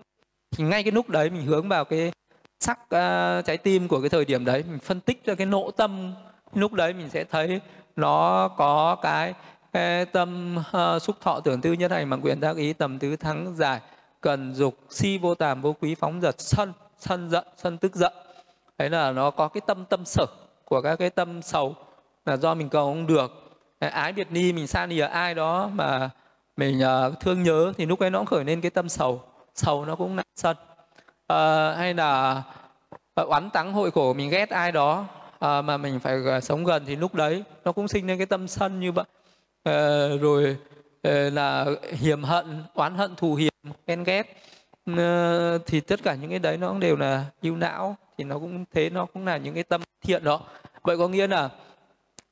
[0.51, 2.11] Thì ngay cái lúc đấy mình hướng vào cái
[2.59, 5.71] sắc uh, trái tim của cái thời điểm đấy mình phân tích ra cái nỗ
[5.71, 6.13] tâm.
[6.53, 7.61] Lúc đấy mình sẽ thấy
[7.95, 9.33] nó có cái,
[9.73, 13.15] cái tâm uh, xúc thọ tưởng tư nhất hành bằng quyền tác ý tầm tứ
[13.15, 13.79] thắng giải
[14.21, 18.13] cần dục si vô tàm vô quý phóng giật sân sân giận sân tức giận.
[18.77, 20.25] Đấy là nó có cái tâm tâm sở
[20.65, 21.75] của các cái tâm sầu
[22.25, 23.31] là do mình cầu không được.
[23.79, 26.09] Ái biệt ni mình xa lìa ai đó mà
[26.57, 29.21] mình uh, thương nhớ thì lúc ấy nó cũng khởi lên cái tâm sầu.
[29.55, 30.57] Sầu nó cũng nặng sân.
[31.33, 32.43] Uh, hay là
[33.21, 35.05] uh, oán tắng hội khổ mình ghét ai đó
[35.35, 38.25] uh, mà mình phải uh, sống gần thì lúc đấy nó cũng sinh lên cái
[38.25, 39.05] tâm sân như vậy.
[39.69, 40.57] Uh, rồi
[41.07, 43.53] uh, là hiểm hận oán hận thù hiểm
[43.87, 44.43] ghen ghét.
[44.91, 44.97] Uh,
[45.65, 47.97] thì tất cả những cái đấy nó cũng đều là yêu não.
[48.17, 50.41] Thì nó cũng thế nó cũng là những cái tâm thiện đó.
[50.83, 51.49] Vậy có nghĩa là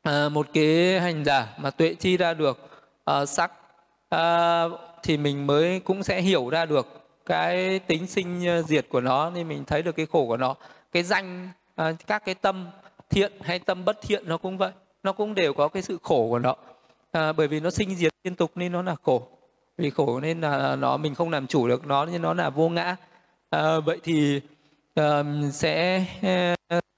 [0.10, 2.70] à, một cái hành giả mà tuệ chi ra được
[3.06, 3.52] à, sắc
[4.10, 4.64] à,
[5.04, 6.88] thì mình mới cũng sẽ hiểu ra được
[7.26, 9.30] cái tính sinh diệt của nó.
[9.30, 10.56] Nên mình thấy được cái khổ của nó.
[10.92, 12.68] Cái danh à, các cái tâm
[13.10, 14.72] thiện hay tâm bất thiện nó cũng vậy.
[15.04, 16.56] Nó cũng đều có cái sự khổ của nó.
[17.12, 19.28] À, bởi vì nó sinh diệt liên tục nên nó là khổ.
[19.78, 22.70] Vì khổ nên là nó mình không làm chủ được nó nên nó là vô
[22.70, 22.96] ngã.
[23.50, 24.42] À, vậy thì
[24.96, 26.06] à, sẽ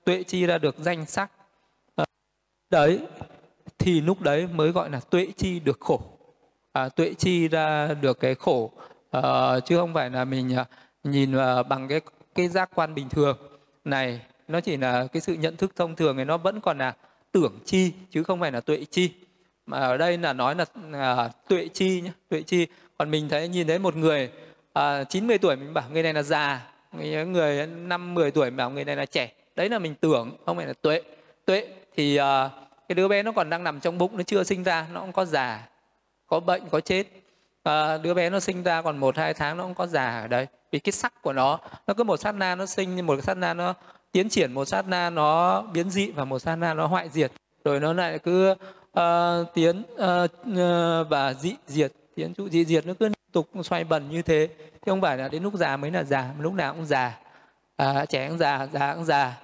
[0.05, 1.32] tuệ chi ra được danh sắc
[2.72, 2.99] đấy
[3.80, 6.01] thì lúc đấy mới gọi là tuệ chi được khổ.
[6.72, 8.72] À, tuệ chi ra được cái khổ
[9.11, 10.65] à, chứ không phải là mình ờ,
[11.03, 12.01] nhìn ờ, bằng cái
[12.36, 13.38] cái giác quan bình thường.
[13.86, 16.95] Này nó chỉ là cái sự nhận thức thông thường thì nó vẫn còn là
[17.32, 19.11] tưởng chi chứ không phải là tuệ chi.
[19.65, 22.67] Mà ở đây là nói là à, tuệ chi nhé tuệ chi.
[22.97, 24.30] Còn mình thấy nhìn thấy một người
[24.74, 28.57] à, 90 tuổi mình bảo người này là già người người năm 10 tuổi mình
[28.57, 29.32] bảo người này là trẻ.
[29.55, 31.01] Đấy là mình tưởng không phải là tuệ.
[31.45, 32.51] Tuệ thì uh,
[32.87, 35.11] cái đứa bé nó còn đang nằm trong bụng nó chưa sinh ra nó cũng
[35.11, 35.67] có già
[36.27, 37.07] có bệnh có chết.
[37.63, 40.27] À, đứa bé nó sinh ra còn một hai tháng nó cũng có già ở
[40.27, 40.47] đây.
[40.71, 43.53] Vì cái sắc của nó nó cứ một sát na nó sinh một sát na
[43.53, 43.73] nó
[44.11, 47.31] tiến triển một sát na nó biến dị và một sát na nó hoại diệt.
[47.63, 52.93] Rồi nó lại cứ uh, tiến uh, và dị diệt tiến trụ dị diệt nó
[52.99, 54.47] cứ liên tục xoay bần như thế.
[54.57, 57.19] Chứ không phải là đến lúc già mới là già lúc nào cũng già.
[57.77, 59.37] À, trẻ cũng già già cũng già.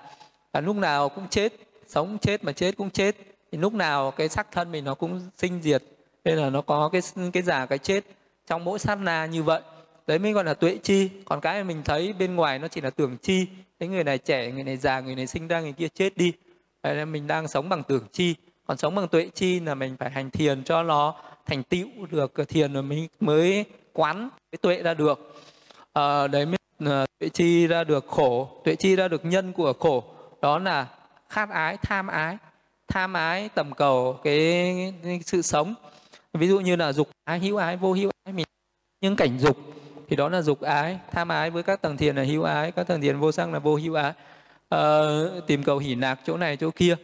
[0.52, 1.54] À, lúc nào cũng chết
[1.88, 3.16] sống chết mà chết cũng chết.
[3.52, 5.84] Thì lúc nào cái sắc thân mình nó cũng sinh diệt.
[6.24, 7.02] Nên là nó có cái
[7.34, 8.04] cái già cái chết
[8.48, 9.62] trong mỗi sát na như vậy.
[10.08, 11.10] Đấy mới gọi là tuệ chi.
[11.26, 13.48] Còn cái mình thấy bên ngoài nó chỉ là tưởng chi.
[13.80, 16.34] Cái người này trẻ người này già người này sinh ra người kia chết đi.
[16.84, 18.36] Đấy là mình đang sống bằng tưởng chi.
[18.68, 21.16] Còn sống bằng tuệ chi là mình phải hành thiền cho nó
[21.46, 25.36] thành tựu được thiền rồi mình mới quán cái tuệ ra được.
[25.94, 28.62] À, đấy mới ờ, tuệ chi ra được khổ.
[28.64, 30.04] Tuệ chi ra được nhân của khổ.
[30.42, 30.88] Đó là
[31.30, 32.38] khát ái tham ái.
[32.88, 35.74] Tham ái tầm cầu cái, cái sự sống.
[36.34, 38.46] Ví dụ như là dục ái hữu ái vô hữu ái mình.
[39.02, 39.58] Những cảnh dục
[40.10, 41.00] thì đó là dục ái.
[41.12, 43.60] Tham ái với các tầng thiền là hữu ái các tầng thiền vô sang là
[43.60, 44.14] vô hữu ái.
[44.70, 45.00] À,
[45.48, 46.96] tìm cầu hỉ nạc chỗ này chỗ kia.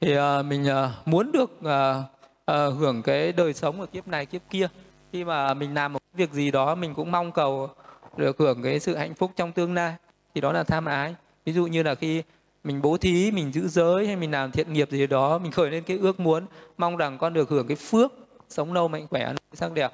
[0.00, 2.02] Thì à, mình à, muốn được à,
[2.46, 4.68] à, hưởng cái đời sống ở kiếp này kiếp kia.
[5.12, 7.70] Khi mà mình làm một việc gì đó mình cũng mong cầu
[8.16, 9.94] được hưởng cái sự hạnh phúc trong tương lai.
[10.34, 11.14] Thì đó là tham ái.
[11.44, 12.22] Ví dụ như là khi
[12.66, 15.70] mình bố thí, mình giữ giới hay mình làm thiện nghiệp gì đó, mình khởi
[15.70, 16.46] lên cái ước muốn,
[16.78, 18.12] mong rằng con được hưởng cái phước
[18.48, 19.92] sống lâu mạnh khỏe sắc đẹp.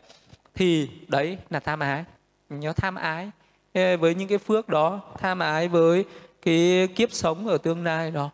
[0.55, 2.05] Thì đấy là tham ái.
[2.51, 3.31] Mình nhớ tham ái.
[3.75, 6.05] Với những cái phước đó, tham ái với
[6.43, 8.31] cái kiếp sống ở tương lai đó.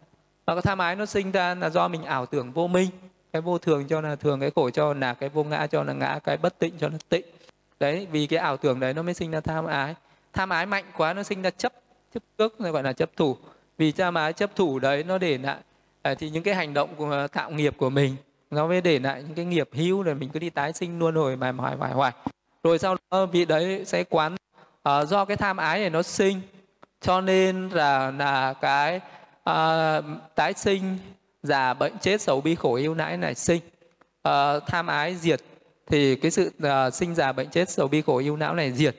[0.46, 2.90] Và cái tham ái nó sinh ra là do mình ảo tưởng vô minh.
[3.32, 5.92] Cái vô thường cho là thường, cái khổ cho là cái vô ngã, cho là
[5.92, 7.24] ngã, cái bất tịnh cho là tịnh.
[7.80, 9.94] Đấy, vì cái ảo tưởng đấy nó mới sinh ra tham ái.
[10.32, 11.72] Tham ái mạnh quá, nó sinh ra chấp
[12.14, 13.36] chấp trước gọi là chấp thủ
[13.78, 15.56] vì cha má chấp thủ đấy nó để lại
[16.02, 18.16] à, thì những cái hành động của à, tạo nghiệp của mình
[18.50, 21.14] nó mới để lại những cái nghiệp hữu rồi mình cứ đi tái sinh luôn
[21.14, 22.12] rồi mà hoài hoài hoài.
[22.62, 24.36] Rồi sau đó vị đấy sẽ quán
[24.82, 26.40] à, do cái tham ái này nó sinh
[27.00, 29.00] cho nên là là cái
[29.44, 30.00] à,
[30.34, 30.98] tái sinh
[31.42, 33.60] già bệnh chết xấu bi khổ yêu nãi này sinh.
[34.22, 35.40] À, tham ái diệt
[35.86, 38.96] thì cái sự à, sinh già bệnh chết xấu bi khổ yêu não này diệt.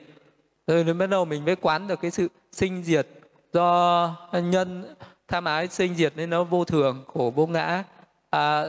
[0.66, 3.06] Rồi đến bắt đầu mình mới quán được cái sự sinh diệt
[3.52, 4.94] do nhân
[5.28, 7.84] tham ái sinh diệt nên nó vô thường khổ vô ngã.
[8.30, 8.64] À,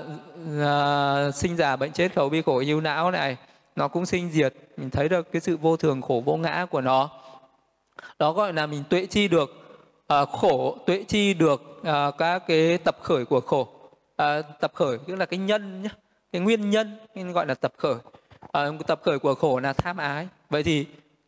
[0.61, 3.37] à, sinh già bệnh chết khẩu bi khổ yêu não này
[3.75, 4.53] nó cũng sinh diệt.
[4.77, 7.09] Mình thấy được cái sự vô thường khổ vô ngã của nó.
[8.19, 9.49] Đó gọi là mình tuệ chi được
[10.07, 13.67] à, khổ tuệ chi được à, các cái tập khởi của khổ.
[14.15, 15.89] À, tập khởi tức là cái nhân nhé
[16.31, 17.95] cái nguyên nhân nên gọi là tập khởi.
[18.51, 20.27] À, tập khởi của khổ là tham ái.
[20.49, 20.85] Vậy thì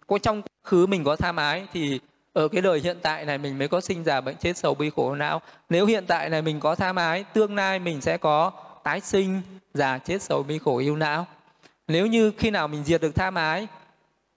[0.07, 1.99] có trong khứ mình có tham ái thì
[2.33, 4.89] ở cái đời hiện tại này mình mới có sinh già bệnh chết sầu bi
[4.95, 5.41] khổ não.
[5.69, 8.51] Nếu hiện tại này mình có tham ái, tương lai mình sẽ có
[8.83, 9.41] tái sinh
[9.73, 11.27] già chết sầu bi khổ yêu não.
[11.87, 13.67] Nếu như khi nào mình diệt được tham ái,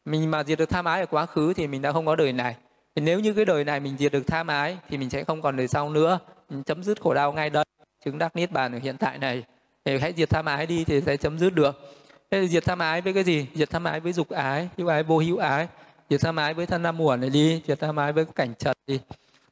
[0.05, 2.33] mình mà diệt được tham ái ở quá khứ thì mình đã không có đời
[2.33, 2.57] này.
[2.97, 5.57] Nếu như cái đời này mình diệt được tham ái thì mình sẽ không còn
[5.57, 6.19] đời sau nữa.
[6.51, 7.65] Mình chấm dứt khổ đau ngay đây.
[8.05, 9.45] Chứng đắc niết bàn ở hiện tại này.
[9.85, 11.97] Thì hãy diệt tham ái đi thì sẽ chấm dứt được.
[12.31, 13.47] Thế diệt tham ái với cái gì?
[13.55, 15.69] Diệt tham ái với dục ái, hữu ái, vô hữu ái
[16.11, 18.77] diệt tham ái với thân nam muộn này đi diệt tham ái với cảnh trần
[18.87, 19.01] đi.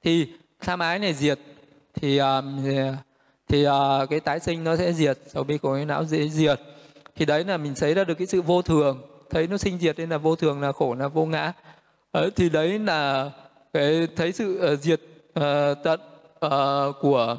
[0.03, 0.29] Thì
[0.61, 1.39] tham ái này diệt
[1.95, 2.65] thì um,
[3.49, 6.61] thì uh, cái tái sinh nó sẽ diệt sau bi khổ não dễ diệt.
[7.17, 9.03] Thì đấy là mình thấy ra được cái sự vô thường.
[9.31, 11.53] Thấy nó sinh diệt nên là vô thường là khổ là vô ngã.
[12.13, 13.31] Đấy, thì đấy là
[13.73, 15.01] cái thấy sự uh, diệt
[15.39, 15.43] uh,
[15.85, 16.01] tận
[16.47, 17.37] uh, của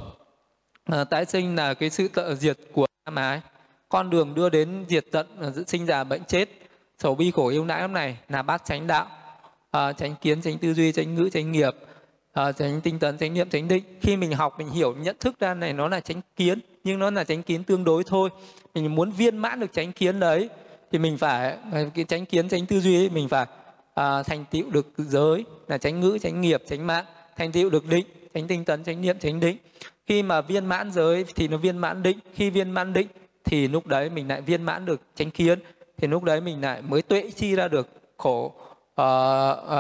[0.92, 3.42] uh, tái sinh là cái sự tận diệt của tham ái
[3.90, 6.50] con đường đưa đến diệt tận uh, sinh già bệnh chết
[7.00, 9.08] sầu bi khổ yêu não lúc này là bát chánh đạo.
[9.72, 11.74] À, chánh kiến chánh tư duy chánh ngữ chánh nghiệp
[12.34, 13.84] à, chánh tinh tấn chánh niệm chánh định.
[14.02, 17.12] Khi mình học mình hiểu nhận thức ra này nó là chánh kiến nhưng nó
[17.12, 18.30] là chánh kiến tương đối thôi.
[18.74, 20.50] Mình muốn viên mãn được chánh kiến đấy
[20.92, 23.46] thì mình phải ờ, cái chánh kiến chánh tư duy ấy, mình phải
[23.94, 27.06] à, thành tựu được giới là chánh ngữ chánh nghiệp chánh mạng
[27.38, 29.58] thành tựu được định chánh tinh tấn chánh niệm chánh định.
[30.08, 33.08] Khi mà viên mãn giới thì nó viên mãn định khi viên mãn định
[33.44, 35.60] thì lúc đấy mình lại viên mãn được chánh kiến
[35.98, 37.88] thì lúc đấy mình lại mới tuệ chi ra được
[38.18, 39.06] khổ uh,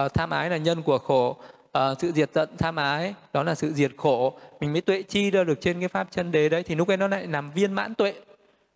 [0.05, 1.37] uh, tham ái là nhân của khổ
[1.77, 4.39] uh, sự diệt tận tham ái đó là sự diệt khổ.
[4.59, 6.63] Mình mới tuệ chi ra được trên cái pháp chân đế đấy.
[6.63, 8.13] Thì lúc ấy nó lại làm viên mãn tuệ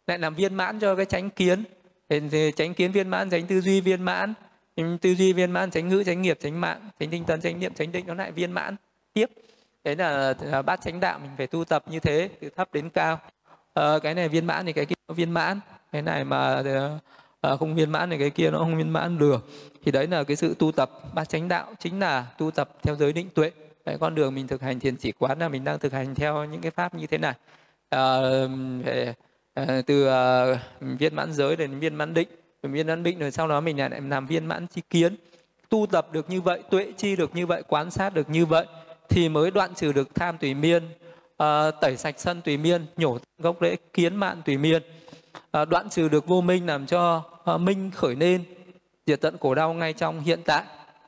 [0.07, 1.63] lại làm viên mãn cho cái tránh kiến.
[2.09, 4.33] Thì tránh kiến viên mãn tránh tư duy viên mãn.
[5.01, 7.73] Tư duy viên mãn tránh ngữ tránh nghiệp tránh mạng tránh tinh tấn tránh niệm
[7.73, 8.75] tránh định nó lại viên mãn.
[9.13, 9.29] Tiếp
[9.83, 12.89] đấy là, là bát chánh đạo mình phải tu tập như thế từ thấp đến
[12.89, 13.19] cao.
[13.73, 15.59] À, cái này viên mãn thì cái kia viên mãn.
[15.91, 16.63] Cái này mà
[17.41, 19.49] à, không viên mãn thì cái kia nó không viên mãn được.
[19.85, 22.95] Thì đấy là cái sự tu tập ba chánh đạo chính là tu tập theo
[22.95, 23.51] giới định tuệ.
[23.85, 26.45] Đấy, con đường mình thực hành thiền chỉ quán là mình đang thực hành theo
[26.45, 27.33] những cái pháp như thế này.
[27.89, 28.19] À,
[28.83, 29.13] về,
[29.53, 30.45] à, từ à,
[30.79, 32.27] viên mãn giới đến viên mãn định.
[32.63, 35.15] Viên mãn định rồi sau đó mình lại làm viên mãn chi kiến.
[35.69, 38.65] Tu tập được như vậy tuệ chi được như vậy quán sát được như vậy
[39.09, 40.83] thì mới đoạn trừ được tham tùy miên
[41.37, 44.81] à, tẩy sạch sân tùy miên nhổ gốc rễ kiến mạn tùy miên
[45.51, 48.43] à, đoạn trừ được vô minh làm cho à, minh khởi nên
[49.05, 50.63] diệt tận khổ đau ngay trong hiện tại.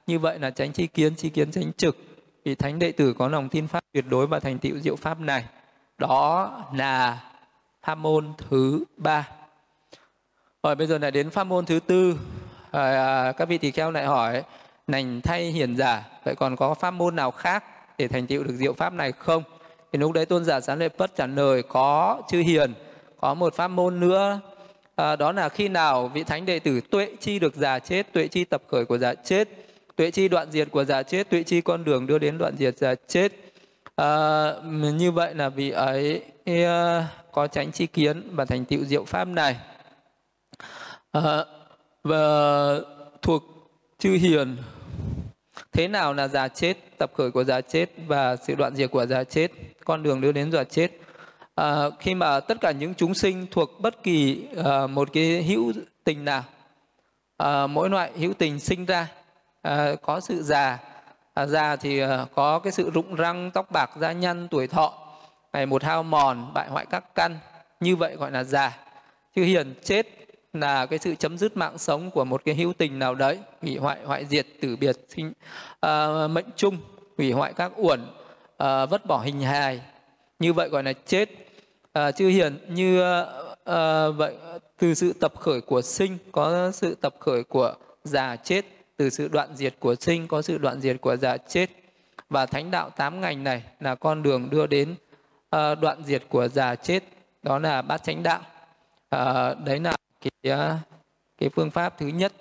[0.07, 1.97] Như vậy là tránh chi kiến chi kiến tránh trực.
[2.45, 5.19] Vì thánh đệ tử có lòng tin pháp tuyệt đối và thành tựu diệu pháp
[5.19, 5.45] này.
[5.97, 7.19] Đó là
[7.83, 9.27] pháp môn thứ ba.
[10.63, 12.15] Rồi bây giờ lại đến pháp môn thứ tư.
[12.71, 14.43] À, à các vị tỳ kheo lại hỏi
[14.87, 17.63] nành thay hiền giả vậy còn có pháp môn nào khác
[17.97, 19.43] để thành tựu được diệu pháp này không?
[19.91, 22.73] Thì lúc đấy tôn giả sáng lệ bất trả lời có chư hiền
[23.21, 24.39] có một pháp môn nữa.
[24.95, 28.27] À, đó là khi nào vị thánh đệ tử tuệ chi được già chết tuệ
[28.27, 29.49] chi tập khởi của già chết
[29.95, 32.77] tuệ chi đoạn diệt của già chết tuệ chi con đường đưa đến đoạn diệt
[32.77, 33.31] già chết.
[33.95, 34.53] À,
[34.93, 39.27] như vậy là vị ấy à, có tránh chi kiến và thành tựu diệu pháp
[39.27, 39.55] này.
[41.11, 41.45] À,
[42.03, 42.79] và
[43.21, 43.43] thuộc
[43.99, 44.57] chư hiền.
[45.71, 49.05] Thế nào là già chết tập khởi của già chết và sự đoạn diệt của
[49.05, 49.51] già chết
[49.85, 50.91] con đường đưa đến già chết?
[51.61, 55.73] À, khi mà tất cả những chúng sinh thuộc bất kỳ à, một cái hữu
[56.03, 56.43] tình nào
[57.37, 59.07] à, mỗi loại hữu tình sinh ra
[59.61, 60.79] à, có sự già
[61.33, 64.93] à, già thì à, có cái sự rụng răng tóc bạc da nhăn tuổi thọ
[65.53, 67.37] ngày một hao mòn bại hoại các căn
[67.79, 68.77] như vậy gọi là già.
[69.35, 70.07] Chứ hiền chết
[70.53, 73.77] là cái sự chấm dứt mạng sống của một cái hữu tình nào đấy hủy
[73.77, 75.33] hoại hoại diệt tử biệt sinh
[75.79, 76.77] à, mệnh chung
[77.17, 78.07] hủy hoại các uẩn
[78.57, 79.81] à, vứt bỏ hình hài.
[80.39, 81.29] Như vậy gọi là chết.
[81.93, 83.01] Ờ, à, chư hiền như
[83.65, 84.35] à, vậy
[84.79, 88.65] từ sự tập khởi của sinh có sự tập khởi của già chết
[88.97, 91.69] từ sự đoạn diệt của sinh có sự đoạn diệt của già chết.
[92.29, 94.95] Và thánh đạo tám ngành này là con đường đưa đến
[95.49, 97.03] à, đoạn diệt của già chết
[97.43, 98.41] đó là bát chánh đạo.
[99.09, 100.57] À, đấy là cái
[101.37, 102.33] cái phương pháp thứ nhất.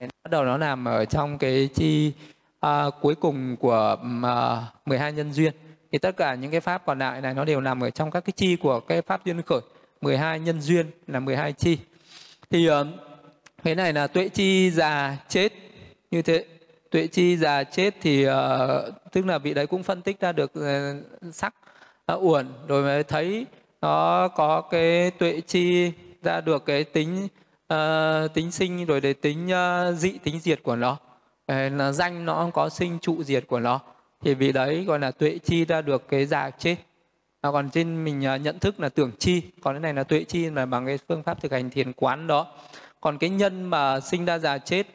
[0.00, 2.12] Bắt đầu nó nằm ở trong cái chi
[2.60, 5.52] à, cuối cùng của à, 12 nhân duyên
[5.92, 8.20] thì tất cả những cái pháp còn lại này nó đều nằm ở trong các
[8.20, 9.60] cái chi của cái pháp duyên khởi.
[10.00, 11.78] 12 nhân duyên là 12 chi.
[12.50, 12.86] Thì ờ,
[13.62, 15.52] cái này là tuệ chi già chết.
[16.10, 16.44] Như thế
[16.90, 18.32] tuệ chi già chết thì uh,
[19.12, 21.54] tức là vị đấy cũng phân tích ra được uh, sắc
[22.12, 23.46] uh, uẩn rồi mới thấy
[23.80, 27.28] nó có cái tuệ chi ra được cái tính
[27.74, 30.96] uh, tính sinh rồi để tính uh, dị tính diệt của nó.
[31.48, 33.80] Là danh nó có sinh trụ diệt của nó
[34.20, 36.76] thì vì đấy gọi là tuệ chi ra được cái già chết.
[37.40, 39.42] À, còn trên mình à, nhận thức là tưởng chi.
[39.62, 42.26] Còn cái này là tuệ chi là bằng cái phương pháp thực hành thiền quán
[42.26, 42.46] đó.
[43.00, 44.86] Còn cái nhân mà sinh ra già chết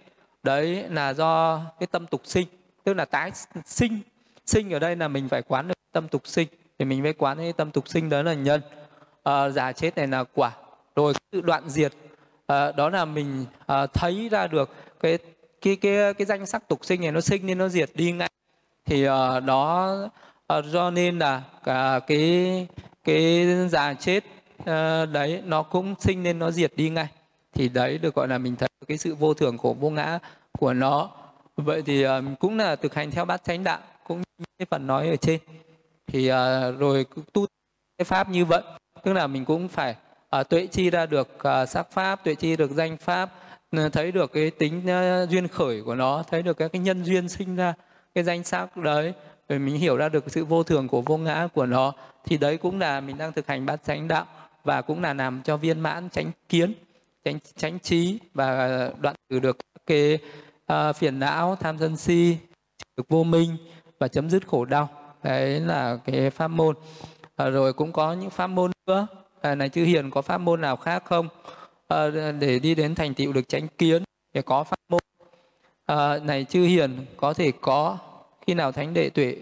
[0.44, 2.48] đấy là do cái tâm tục sinh.
[2.84, 3.32] Tức là tái
[3.66, 4.00] sinh.
[4.46, 6.48] Sinh ở đây là mình phải quán được tâm tục sinh.
[6.80, 8.62] Thì mình mới quán cái tâm tục sinh đó là nhân.
[9.24, 10.52] Ờ, à, già chết này là quả.
[10.96, 11.94] Rồi tự đoạn diệt.
[12.48, 15.18] À, đó là mình à, thấy ra được cái
[15.62, 18.30] cái cái cái danh sắc tục sinh này nó sinh nên nó diệt đi ngay
[18.86, 19.94] thì uh, đó
[20.58, 22.68] uh, do nên là cả cái
[23.04, 24.24] cái già chết
[24.62, 24.66] uh,
[25.12, 27.08] đấy nó cũng sinh nên nó diệt đi ngay.
[27.54, 30.20] Thì đấy được gọi là mình thấy cái sự vô thường khổ vô ngã
[30.60, 31.10] của nó.
[31.56, 34.88] Vậy thì uh, cũng là thực hành theo bát chánh đạo cũng như cái phần
[34.88, 35.40] nói ở trên.
[36.08, 36.36] Thì uh,
[36.80, 37.46] rồi tu
[37.98, 38.62] cái pháp như vậy
[39.04, 39.96] tức là mình cũng phải
[40.40, 43.30] uh, tuệ chi ra được uh, sắc pháp tuệ chi được danh pháp
[43.92, 47.30] thấy được cái tính uh, duyên khởi của nó thấy được các cái nhân duyên
[47.30, 47.74] sinh ra
[48.16, 49.14] cái danh sắc đấy
[49.50, 51.94] rồi mình hiểu ra được sự vô thường của vô ngã của nó
[52.26, 54.26] thì đấy cũng là mình đang thực hành bát chánh đạo
[54.64, 56.74] và cũng là làm cho viên mãn tránh kiến
[57.26, 60.18] tránh tránh trí và đoạn trừ được cái
[60.74, 62.38] uh, phiền não tham sân si
[62.98, 63.58] được vô minh
[64.00, 64.90] và chấm dứt khổ đau.
[65.24, 66.76] Đấy là cái pháp môn.
[67.36, 69.08] À, rồi cũng có những pháp môn nữa.
[69.42, 71.28] À, này chư hiền có pháp môn nào khác không?
[71.88, 72.10] À,
[72.40, 74.04] để đi đến thành tựu được chánh kiến
[74.34, 75.02] để có pháp môn
[75.86, 77.98] à, này chư hiền có thể có
[78.48, 79.38] khi nào thánh đệ tuệ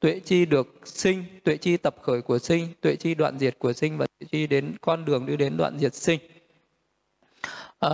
[0.00, 3.72] tuệ chi được sinh tuệ chi tập khởi của sinh tuệ chi đoạn diệt của
[3.72, 6.20] sinh và tuệ chi đến con đường đi đến đoạn diệt sinh.
[7.78, 7.90] À,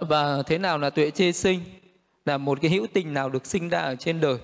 [0.00, 1.60] và thế nào là tuệ chi sinh?
[2.24, 4.38] Là một cái hữu tình nào được sinh ra ở trên đời?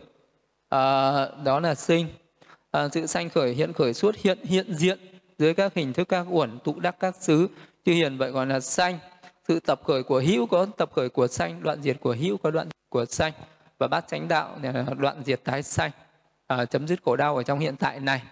[0.69, 1.13] À,
[1.45, 2.07] đó là sinh.
[2.71, 4.99] À, sự sanh khởi hiện khởi xuất hiện hiện diện
[5.39, 7.49] dưới các hình thức các uẩn tụ đắc các xứ.
[7.87, 8.99] Chư hiền vậy gọi là sanh
[9.49, 12.51] sự tập khởi của hữu có tập khởi của sanh đoạn diệt của hữu có
[12.51, 13.33] đoạn của sanh.
[13.79, 15.91] Và bát chánh đạo là đoạn diệt tái sanh
[16.47, 18.23] à, chấm dứt khổ đau ở trong hiện tại này.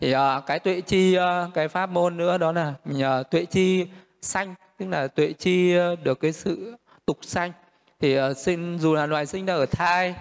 [0.00, 3.44] Thì à, cái tuệ chi à, cái pháp môn nữa đó là nhờ à, tuệ
[3.44, 3.86] chi
[4.22, 6.74] sanh tức là tuệ chi à, được cái sự
[7.06, 7.52] tục sanh.
[8.00, 10.14] Thì à, sinh dù là loài sinh ra ở thai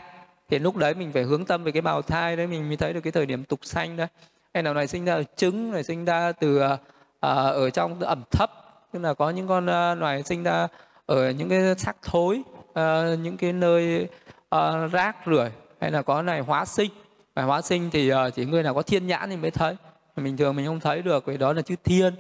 [0.49, 2.93] thì lúc đấy mình phải hướng tâm về cái bào thai đấy mình mới thấy
[2.93, 4.07] được cái thời điểm tục sanh đấy.
[4.53, 6.77] Hay là loài sinh ra ở trứng loài sinh ra từ à,
[7.19, 8.62] à ở trong ẩm thấp
[8.93, 10.67] tức là có những con uh, loài sinh ra
[11.05, 14.07] ở những cái xác thối uh, những cái nơi
[14.55, 15.49] uh, rác rưởi
[15.81, 16.91] hay là có này hóa sinh.
[17.35, 19.75] Và hóa sinh thì uh, chỉ người nào có thiên nhãn thì mới thấy.
[20.15, 22.13] Bình thường mình không thấy được vì đó là chư thiên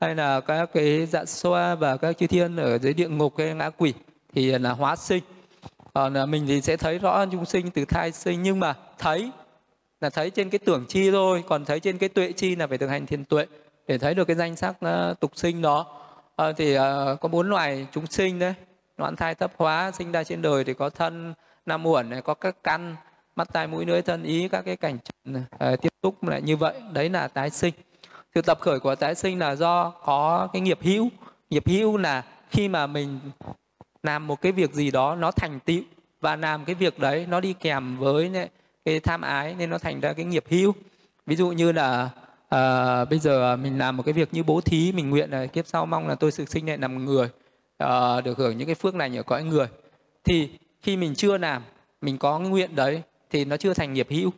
[0.00, 3.54] hay là các cái dạ xoa và các chư thiên ở dưới địa ngục hay
[3.54, 3.94] ngã quỷ
[4.34, 5.22] thì là hóa sinh.
[5.94, 9.30] Còn là mình thì sẽ thấy rõ chúng sinh từ thai sinh nhưng mà thấy
[10.00, 11.44] là thấy trên cái tưởng chi thôi.
[11.48, 13.46] Còn thấy trên cái tuệ chi là phải thực hành thiền tuệ
[13.86, 15.99] để thấy được cái danh sắc uh, tục sinh đó
[16.40, 18.54] à, thì à, có bốn loài chúng sinh đấy.
[18.96, 21.34] Loạn thai thấp hóa sinh ra trên đời thì có thân
[21.66, 22.96] năm uẩn này có các căn
[23.36, 24.98] mắt tai mũi lưỡi thân ý các cái cảnh
[25.58, 26.74] à, tiếp xúc lại như vậy.
[26.92, 27.74] Đấy là tái sinh.
[28.34, 31.08] Sự tập khởi của tái sinh là do có cái nghiệp hữu.
[31.50, 33.20] Nghiệp hữu là khi mà mình
[34.02, 35.82] làm một cái việc gì đó nó thành tựu
[36.20, 38.48] và làm cái việc đấy nó đi kèm với
[38.84, 40.72] cái tham ái nên nó thành ra cái nghiệp hữu.
[41.26, 42.10] Ví dụ như là
[42.50, 45.46] à, bây giờ à, mình làm một cái việc như bố thí mình nguyện là
[45.46, 47.28] kiếp sau mong là tôi sự sinh lại làm người
[47.78, 49.66] à, được hưởng những cái phước này ở cõi người.
[50.24, 50.50] Thì
[50.82, 51.62] khi mình chưa làm
[52.00, 54.30] mình có nguyện đấy thì nó chưa thành nghiệp hữu.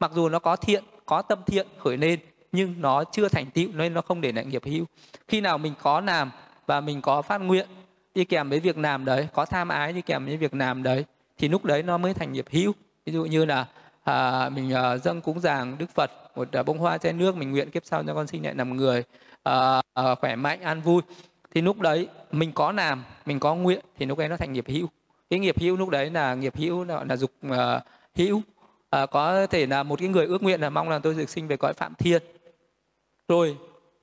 [0.00, 2.20] Mặc dù nó có thiện có tâm thiện khởi lên
[2.52, 4.84] nhưng nó chưa thành tựu nên nó không để lại nghiệp hữu.
[5.28, 6.30] Khi nào mình có làm
[6.66, 7.68] và mình có phát nguyện
[8.14, 11.04] đi kèm với việc làm đấy có tham ái đi kèm với việc làm đấy
[11.38, 12.72] thì lúc đấy nó mới thành nghiệp hữu.
[13.06, 13.66] Ví dụ như là
[14.04, 17.50] à, mình à, dâng cúng dường đức phật một à, bông hoa che nước mình
[17.52, 19.02] nguyện kiếp sau cho con sinh lại làm người
[19.48, 21.02] uh, khỏe mạnh an vui.
[21.54, 24.64] Thì lúc đấy mình có làm mình có nguyện thì lúc đấy nó thành nghiệp
[24.68, 24.88] hữu.
[25.30, 27.54] Cái nghiệp hữu lúc đấy là nghiệp hữu là, là dục uh,
[28.14, 28.36] hữu.
[28.36, 31.48] Uh, có thể là một cái người ước nguyện là mong là tôi được sinh
[31.48, 32.22] về cõi phạm thiên.
[33.28, 33.56] Rồi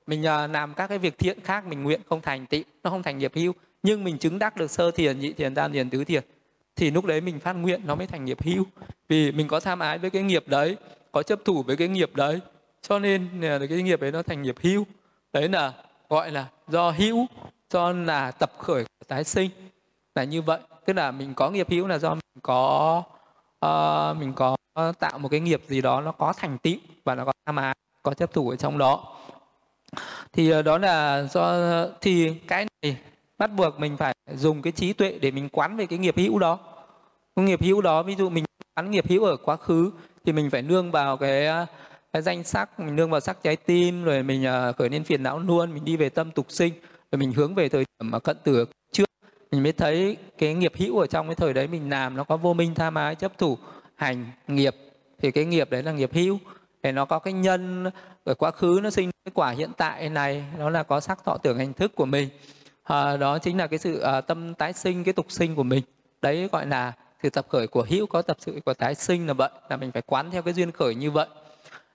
[0.06, 3.02] mình uh, làm các cái việc thiện khác mình nguyện không thành tị nó không
[3.02, 3.52] thành nghiệp hữu.
[3.82, 6.22] Nhưng mình chứng đắc được sơ thiền nhị thiền tam thiền tứ thiền
[6.76, 8.64] thì lúc đấy mình phát nguyện nó mới thành nghiệp hữu.
[9.08, 10.76] Vì mình có tham ái với cái nghiệp đấy
[11.12, 12.40] có chấp thủ với cái nghiệp đấy.
[12.82, 13.28] Cho nên
[13.68, 14.86] cái nghiệp ấy nó thành nghiệp hữu.
[15.32, 15.72] Đấy là
[16.08, 17.26] gọi là do hữu
[17.70, 19.50] do là tập khởi của tái sinh.
[20.14, 20.60] Là như vậy.
[20.84, 23.02] Tức là mình có nghiệp hữu là do mình có
[23.66, 24.56] uh, mình có
[24.98, 27.74] tạo một cái nghiệp gì đó nó có thành tựu và nó có tham ái
[28.02, 29.14] có chấp thủ ở trong đó.
[30.32, 31.56] Thì ờ, đó là do
[32.00, 32.96] thì cái này
[33.38, 36.38] bắt buộc mình phải dùng cái trí tuệ để mình quán về cái nghiệp hữu
[36.38, 36.58] đó.
[37.36, 38.44] Cái nghiệp hữu đó ví dụ mình
[38.74, 39.90] quán nghiệp hữu ở quá khứ
[40.24, 41.66] thì mình phải nương vào cái, ờ,
[42.12, 45.22] cái danh sắc mình nương vào sắc trái tim rồi mình ờ, khởi lên phiền
[45.22, 46.72] não luôn mình đi về tâm tục sinh
[47.12, 49.04] rồi mình hướng về thời điểm mà cận tử trước.
[49.50, 52.36] Mình mới thấy cái nghiệp hữu ở trong cái thời đấy mình làm nó có
[52.36, 53.58] vô minh tham ái chấp thủ
[53.94, 54.76] hành nghiệp.
[55.18, 56.38] Thì cái nghiệp đấy là nghiệp hữu.
[56.82, 57.90] Để nó có cái nhân
[58.24, 61.36] ở quá khứ nó sinh cái quả hiện tại này nó là có sắc thọ
[61.36, 62.28] tưởng hành thức của mình.
[62.84, 65.84] À, đó chính là cái sự à, tâm tái sinh cái tục sinh của mình.
[66.22, 66.92] Đấy gọi là
[67.22, 69.92] sự tập khởi của hữu có tập sự của tái sinh là vậy là mình
[69.92, 71.26] phải quán theo cái duyên khởi như vậy.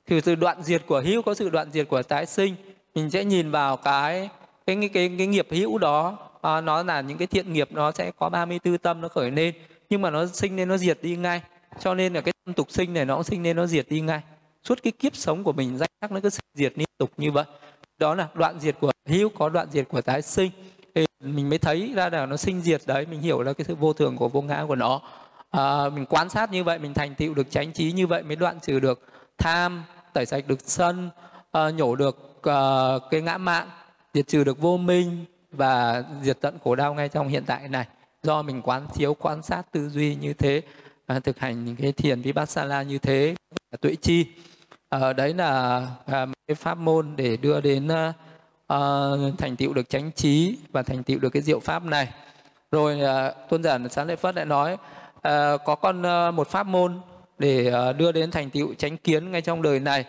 [0.08, 2.56] Thì sự đoạn diệt của hữu có sự đoạn diệt của tái sinh
[2.96, 4.30] mình sẽ nhìn vào cái
[4.66, 7.92] cái cái cái, cái nghiệp hữu đó à, nó là những cái thiện nghiệp nó
[7.92, 9.54] sẽ có 34 tâm nó khởi lên
[9.90, 11.42] nhưng mà nó sinh nên nó diệt đi ngay.
[11.80, 14.02] Cho nên là cái tâm tục sinh này nó cũng sinh nên nó diệt đi
[14.02, 14.22] ngay.
[14.64, 17.46] Suốt cái kiếp sống của mình danh sắc nó cứ diệt liên tục như vậy.
[17.98, 20.52] Đó là đoạn diệt của hữu có đoạn diệt của tái sinh
[21.20, 23.94] mình mới thấy ra là nó sinh diệt đấy mình hiểu là cái sự vô
[23.94, 25.02] thường của vô ngã của nó.
[25.52, 28.36] À, mình quan sát như vậy mình thành tựu được chánh trí như vậy mới
[28.36, 29.02] đoạn trừ được
[29.38, 31.10] tham tẩy sạch được sân
[31.52, 33.68] à, nhổ được à, cái ngã mạn
[34.14, 37.86] diệt trừ được vô minh và diệt tận khổ đau ngay trong hiện tại này.
[38.24, 40.62] Do mình quán chiếu quan sát tư duy như thế
[41.08, 43.36] à, thực hành những cái thiền vipassana như thế
[43.82, 44.26] tuệ chi.
[44.90, 48.14] À, đấy là à, cái pháp môn để đưa đến à,
[48.74, 52.08] uh, thành tựu được chánh trí và thành tựu được cái diệu pháp này.
[52.72, 54.80] Rồi uh, tôn giả sáng lễ phất lại nói uh,
[55.66, 57.00] có con uh, một pháp môn
[57.40, 60.06] để uh, đưa đến thành tựu chánh kiến ngay trong đời này.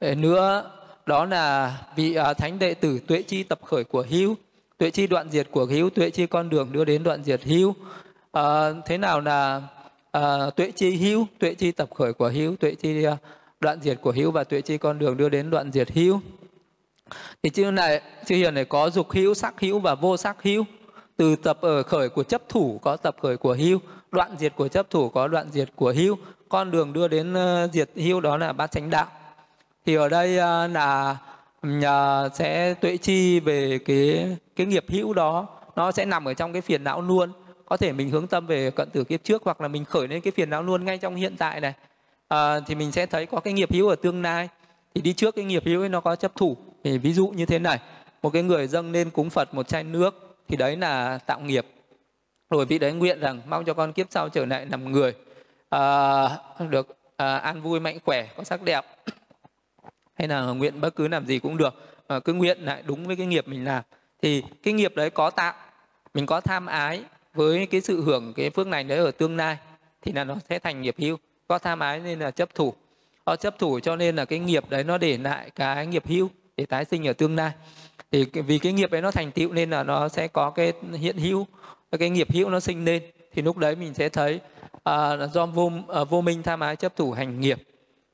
[0.00, 0.70] Để nữa
[1.06, 4.34] đó là vị uh, thánh đệ tử tuệ chi tập khởi của hữu
[4.78, 7.70] tuệ chi đoạn diệt của hữu tuệ chi con đường đưa đến đoạn diệt hữu
[7.70, 8.42] uh,
[8.86, 9.62] thế nào là
[10.18, 13.18] uh, tuệ chi hữu tuệ chi tập khởi của hữu tuệ chi uh,
[13.60, 16.20] đoạn diệt của hữu và tuệ chi con đường đưa đến đoạn diệt hữu
[17.42, 20.64] thì chữ này chữ hiền này có dục hữu sắc hữu và vô sắc hữu.
[21.16, 23.78] Từ tập ở khởi của chấp thủ có tập khởi của hữu
[24.12, 26.16] đoạn diệt của chấp thủ có đoạn diệt của hữu.
[26.48, 29.06] Con đường đưa đến ờ, diệt hữu đó là bát chánh đạo.
[29.86, 31.16] Thì ở đây ờ, là
[31.62, 35.46] nhà sẽ tuệ chi về cái cái nghiệp hữu đó.
[35.76, 37.32] Nó sẽ nằm ở trong cái phiền não luôn.
[37.66, 40.20] Có thể mình hướng tâm về cận tử kiếp trước hoặc là mình khởi lên
[40.20, 41.72] cái phiền não luôn ngay trong hiện tại này.
[42.28, 44.48] À, thì mình sẽ thấy có cái nghiệp hữu ở tương lai
[44.96, 46.56] thì đi trước cái nghiệp hữu ấy nó có chấp thủ.
[46.84, 47.78] Thì ví dụ như thế này
[48.22, 51.66] một cái người dâng lên cúng phật một chai nước thì đấy là tạo nghiệp.
[52.50, 55.14] Rồi vị đấy nguyện rằng mong cho con kiếp sau trở lại làm người
[55.70, 55.82] à,
[56.70, 58.84] được à, an vui mạnh khỏe có sắc đẹp.
[60.14, 61.74] Hay là nguyện bất cứ làm gì cũng được
[62.06, 63.82] à, cứ nguyện lại đúng với cái nghiệp mình làm.
[64.22, 65.54] Thì cái nghiệp đấy có tạo
[66.14, 67.02] mình có tham ái
[67.34, 69.56] với cái sự hưởng cái phước này đấy ở tương lai
[70.02, 71.16] thì là nó sẽ thành nghiệp hữu.
[71.48, 72.74] Có tham ái nên là chấp thủ
[73.26, 76.28] họ chấp thủ cho nên là cái nghiệp đấy nó để lại cái nghiệp hữu
[76.56, 77.52] để tái sinh ở tương lai.
[78.12, 81.16] Thì vì cái nghiệp ấy nó thành tựu nên là nó sẽ có cái hiện
[81.16, 81.46] hữu
[81.98, 83.02] cái nghiệp hữu nó sinh lên.
[83.32, 84.40] Thì lúc đấy mình sẽ thấy
[84.84, 87.62] à, do vô à, vô minh tham ái chấp thủ hành nghiệp.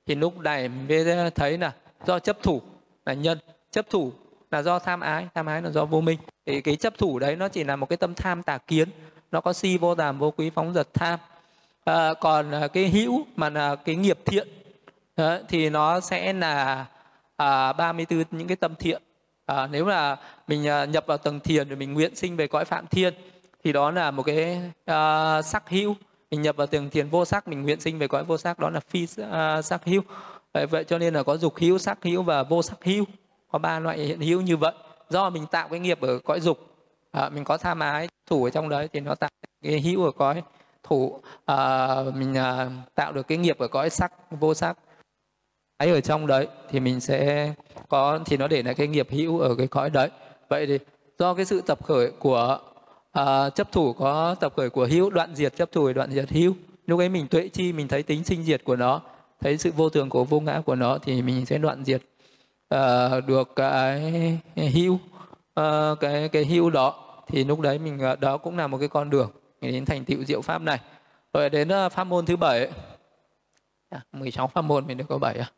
[0.06, 1.72] Thì lúc này mới thấy là
[2.06, 2.62] do chấp thủ
[3.06, 3.38] là nhân
[3.70, 4.12] chấp thủ
[4.50, 6.18] là do tham ái tham ái là do vô minh.
[6.46, 8.88] Thì cái chấp thủ đấy nó chỉ là một cái tâm tham tà kiến
[9.32, 11.18] nó có si vô tàm vô quý phóng dật tham.
[11.84, 14.48] À, còn à, cái hữu mà là cái nghiệp thiện
[15.16, 16.86] đó, thì nó sẽ là
[17.36, 19.02] à, 34 những cái tâm thiện.
[19.46, 20.16] À, nếu là
[20.48, 23.14] mình à, nhập vào tầng thiền rồi mình nguyện sinh về cõi phạm thiên
[23.64, 25.94] thì đó là một cái à, sắc hữu.
[26.30, 28.70] Mình nhập vào tầng thiền vô sắc mình nguyện sinh về cõi vô sắc đó
[28.70, 30.02] là phi à, sắc hữu.
[30.54, 33.04] Vậy, vậy cho nên là có dục hữu sắc hữu và vô sắc hữu.
[33.50, 34.72] Có ba loại hiện hữu như vậy.
[35.08, 36.58] Do mình tạo cái nghiệp ở cõi dục
[37.10, 39.30] à, mình có tham ái thủ ở trong đấy thì nó tạo
[39.62, 40.42] cái hữu ở cõi
[40.82, 41.56] thủ à,
[42.14, 44.78] mình à, tạo được cái nghiệp ở cõi sắc vô sắc
[45.86, 47.52] ấy ở trong đấy thì mình sẽ
[47.88, 50.08] có thì nó để lại cái nghiệp hữu ở cái cõi đấy.
[50.48, 50.78] Vậy thì
[51.18, 52.58] do cái sự tập khởi của
[53.12, 56.54] à, chấp thủ có tập khởi của hữu đoạn diệt chấp thủ đoạn diệt hữu
[56.86, 59.00] lúc ấy mình tuệ chi mình thấy tính sinh diệt của nó
[59.40, 62.02] thấy sự vô thường của vô ngã của nó thì mình sẽ đoạn diệt
[62.74, 64.00] uh, được cái
[64.56, 64.98] hữu
[65.60, 66.94] uh, cái cái hữu đó.
[67.28, 69.30] Thì lúc đấy mình uh, đó cũng là một cái con đường
[69.60, 70.80] đến thành tựu diệu pháp này.
[71.32, 72.70] Rồi đến uh, pháp môn thứ bảy
[73.90, 75.50] à, 16 dạ, pháp môn mình được có bảy à?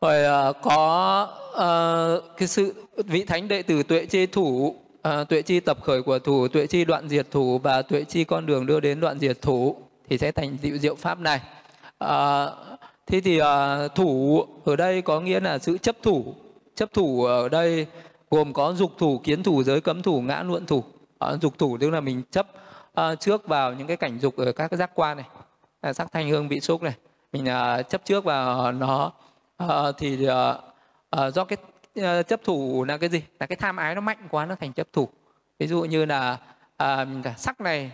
[0.00, 4.76] Rồi uh, có uh, cái sự vị thánh đệ tử tuệ chi thủ
[5.08, 8.24] uh, tuệ chi tập khởi của thủ tuệ chi đoạn diệt thủ và tuệ chi
[8.24, 9.76] con đường đưa đến đoạn diệt thủ
[10.08, 11.40] thì sẽ thành diệu diệu pháp này.
[12.04, 12.08] Uh,
[13.06, 13.46] thế thì uh,
[13.94, 16.34] thủ ở đây có nghĩa là sự chấp thủ.
[16.74, 17.86] Chấp thủ ở đây
[18.30, 20.84] gồm có dục thủ kiến thủ giới cấm thủ ngã luận thủ.
[21.24, 22.46] Uh, dục thủ tức là mình chấp
[23.00, 25.26] uh, trước vào những cái cảnh dục ở các cái giác quan này.
[25.88, 26.94] Uh, sắc thanh hương vị xúc này.
[27.32, 29.12] Mình uh, chấp trước vào nó
[29.56, 30.54] à, thì à,
[31.10, 31.58] à, do cái
[32.02, 33.22] à, chấp thủ là cái gì?
[33.40, 35.08] Là cái tham ái nó mạnh quá nó thành chấp thủ.
[35.58, 36.38] Ví dụ như là
[36.76, 37.90] à, sắc này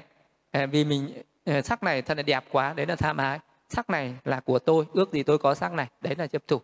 [0.50, 3.38] à, vì mình à, sắc này thật là đẹp quá đấy là tham ái.
[3.68, 6.60] Sắc này là của tôi ước gì tôi có sắc này đấy là chấp thủ.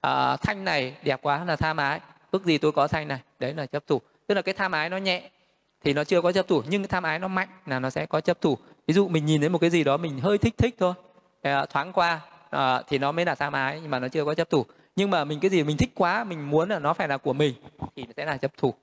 [0.00, 3.54] À, thanh này đẹp quá là tham ái ước gì tôi có thanh này đấy
[3.54, 4.00] là chấp thủ.
[4.26, 5.30] Tức là cái tham ái nó nhẹ
[5.84, 8.06] thì nó chưa có chấp thủ nhưng cái tham ái nó mạnh là nó sẽ
[8.06, 8.58] có chấp thủ.
[8.86, 10.94] Ví dụ mình nhìn thấy một cái gì đó mình hơi thích thích thôi
[11.42, 12.20] à, thoáng qua
[12.50, 14.64] à, thì nó mới là tham ái nhưng mà nó chưa có chấp thủ.
[14.96, 17.32] Nhưng mà mình cái gì mình thích quá mình muốn là nó phải là của
[17.32, 17.54] mình
[17.96, 18.74] thì sẽ là chấp thủ.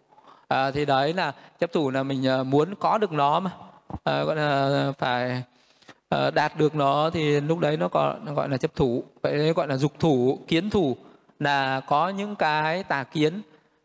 [0.47, 3.51] À, thì đấy là chấp thủ là mình ờ, muốn có được nó mà.
[4.03, 5.43] À, gọi là phải
[6.09, 9.03] à, đạt được nó thì lúc đấy nó còn nó gọi là chấp thủ.
[9.21, 10.97] Vậy đấy gọi là dục thủ kiến thủ
[11.39, 13.41] là có những cái tà kiến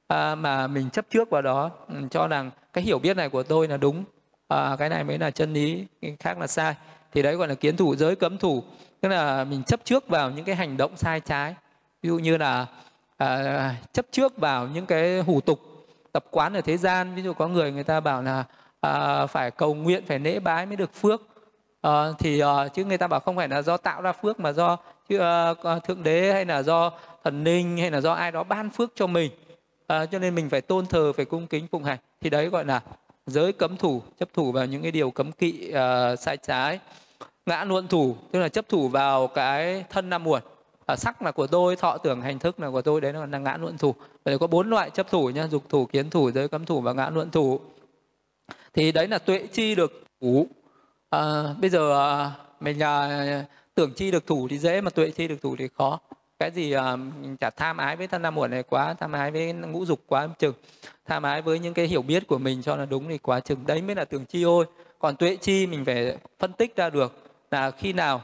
[0.09, 3.43] à, mà mình chấp trước vào đó ừ, cho rằng cái hiểu biết này của
[3.43, 4.05] tôi là đúng.
[4.49, 6.75] À, cái này mới là chân lý cái khác là sai.
[7.13, 8.63] Thì đấy gọi là kiến thủ giới cấm thủ
[9.03, 11.55] tức là mình chấp trước vào những cái hành động sai trái.
[12.03, 12.67] Ví dụ như là
[13.17, 15.61] à, chấp trước vào những cái hủ tục
[16.13, 17.15] tập quán ở thế gian.
[17.15, 18.45] Ví dụ có người người ta bảo là
[18.81, 21.23] à, phải cầu nguyện phải lễ bái mới được phước.
[21.81, 24.53] À, thì à, chứ người ta bảo không phải là do tạo ra phước mà
[24.53, 24.77] do
[25.09, 25.55] chứ, à,
[25.85, 26.93] thượng đế hay là do
[27.25, 29.31] thần linh hay là do ai đó ban phước cho mình.
[29.87, 31.99] À, cho nên mình phải tôn thờ phải cung kính phụng hành.
[32.21, 32.81] Thì đấy gọi là
[33.27, 36.79] giới cấm thủ chấp thủ vào những cái điều cấm kỵ à, sai trái
[37.47, 40.43] ngã luận thủ tức là chấp thủ vào cái thân năm muộn
[40.87, 43.57] à, sắc là của tôi thọ tưởng hành thức là của tôi đấy là ngã
[43.61, 43.95] luận thủ.
[44.25, 46.93] Vậy có bốn loại chấp thủ nhá dục thủ kiến thủ giới cấm thủ và
[46.93, 47.61] ngã luận thủ.
[48.75, 50.47] Thì đấy là tuệ chi được thủ.
[51.11, 53.45] À, bây giờ à, mình à,
[53.75, 56.01] tưởng chi được thủ thì dễ mà tuệ chi được thủ thì khó.
[56.39, 59.31] Cái gì à, mình chả tham ái với thân nam muộn này quá tham ái
[59.31, 60.55] với ngũ dục quá chừng.
[61.07, 63.67] Tham ái với những cái hiểu biết của mình cho là đúng thì quá chừng.
[63.67, 64.65] Đấy mới là tưởng chi thôi.
[64.99, 67.22] Còn tuệ chi mình phải phân tích ra được
[67.53, 68.23] là khi nào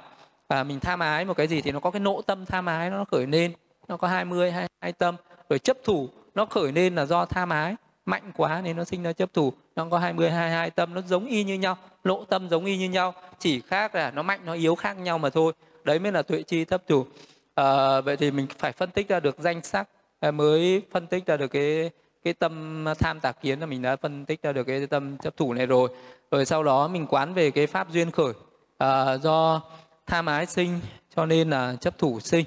[0.49, 2.91] à, mình tham ái một cái gì thì nó có cái nộ tâm tham ái
[2.91, 3.53] nó khởi lên.
[3.89, 5.17] Nó có 20 hai, hai tâm.
[5.49, 7.77] Rồi chấp thủ nó khởi lên là do tham ái
[8.07, 9.53] mạnh quá nên nó sinh ra chấp thủ.
[9.77, 11.77] Nó có 20 22 tâm nó giống y như nhau.
[12.05, 13.15] Lộ tâm giống y như nhau.
[13.39, 15.53] Chỉ khác là nó mạnh nó yếu khác nhau mà thôi.
[15.85, 17.07] Đấy mới là tuệ chi chấp thủ.
[17.55, 19.89] À, vậy thì mình phải phân tích ra được danh sắc
[20.21, 21.91] à, mới phân tích ra được cái
[22.25, 25.37] cái tâm tham tà kiến là mình đã phân tích ra được cái tâm chấp
[25.37, 25.89] thủ này rồi.
[26.31, 28.33] Rồi sau đó mình quán về cái pháp duyên khởi
[28.79, 29.63] à, do
[30.07, 30.81] tham ái sinh
[31.17, 32.47] cho nên là chấp thủ sinh.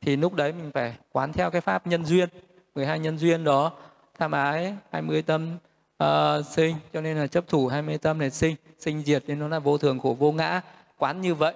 [0.00, 2.28] Thì lúc đấy mình phải quán theo cái pháp nhân duyên
[2.74, 3.72] 12 nhân duyên đó.
[4.18, 5.56] Tham ái 20 tâm
[6.04, 8.56] uh, sinh cho nên là chấp thủ 20 tâm này sinh.
[8.78, 10.60] Sinh diệt nên nó là vô thường khổ vô ngã.
[10.98, 11.54] Quán như vậy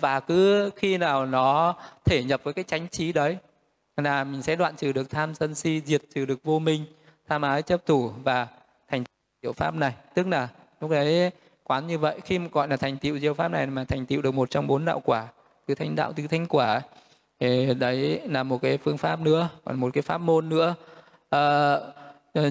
[0.00, 1.74] và cứ khi nào nó
[2.04, 3.38] thể nhập với cái chánh trí đấy
[3.96, 6.84] là mình sẽ đoạn trừ được tham sân si diệt trừ được vô minh.
[7.28, 8.46] Tham ái chấp thủ và
[8.88, 9.04] thành
[9.40, 9.92] tiểu pháp này.
[10.14, 10.48] Tức là
[10.80, 11.30] lúc đấy
[11.68, 12.20] quán như vậy.
[12.24, 14.66] Khi mà gọi là thành tựu diệu pháp này mà thành tựu được một trong
[14.66, 15.26] bốn đạo quả
[15.66, 16.80] từ thanh đạo từ thanh quả
[17.40, 20.74] thì đấy là một cái phương pháp nữa còn một cái pháp môn nữa.
[21.30, 21.76] À,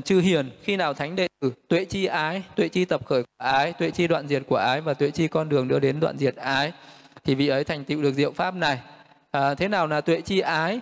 [0.05, 3.45] chư hiền khi nào thánh đệ tử tuệ chi ái tuệ chi tập khởi của
[3.45, 6.17] ái tuệ chi đoạn diệt của ái và tuệ chi con đường đưa đến đoạn
[6.17, 6.71] diệt ái
[7.23, 8.79] thì vị ấy thành tựu được diệu pháp này.
[9.31, 10.79] À, thế nào là tuệ chi ái?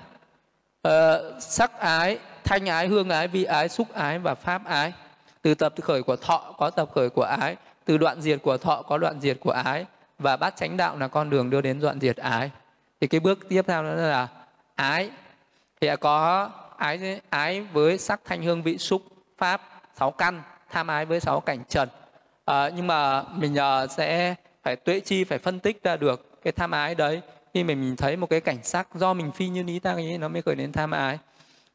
[0.82, 4.94] À, sắc ái thanh ái hương ái vị ái xúc ái và pháp ái.
[5.42, 7.56] Từ tập khởi của thọ có tập khởi của ái
[7.86, 9.86] từ đoạn diệt của thọ có đoạn diệt của ái
[10.20, 12.52] và bát chánh đạo là con đường đưa đến đoạn diệt ái.
[13.02, 14.28] Thì cái bước tiếp theo đó là
[14.76, 15.10] ái.
[15.82, 19.02] Thì có ái ái với sắc thanh hương vị xúc
[19.38, 19.62] pháp
[19.96, 21.90] sáu căn tham ái với sáu cảnh trần.
[22.46, 26.54] À, nhưng mà mình uh, sẽ phải tuệ chi phải phân tích ra được cái
[26.54, 27.22] tham ái đấy.
[27.54, 30.18] Khi mình, mình thấy một cái cảnh sắc do mình phi như ý ta ấy
[30.18, 31.20] nó mới khởi đến tham ái.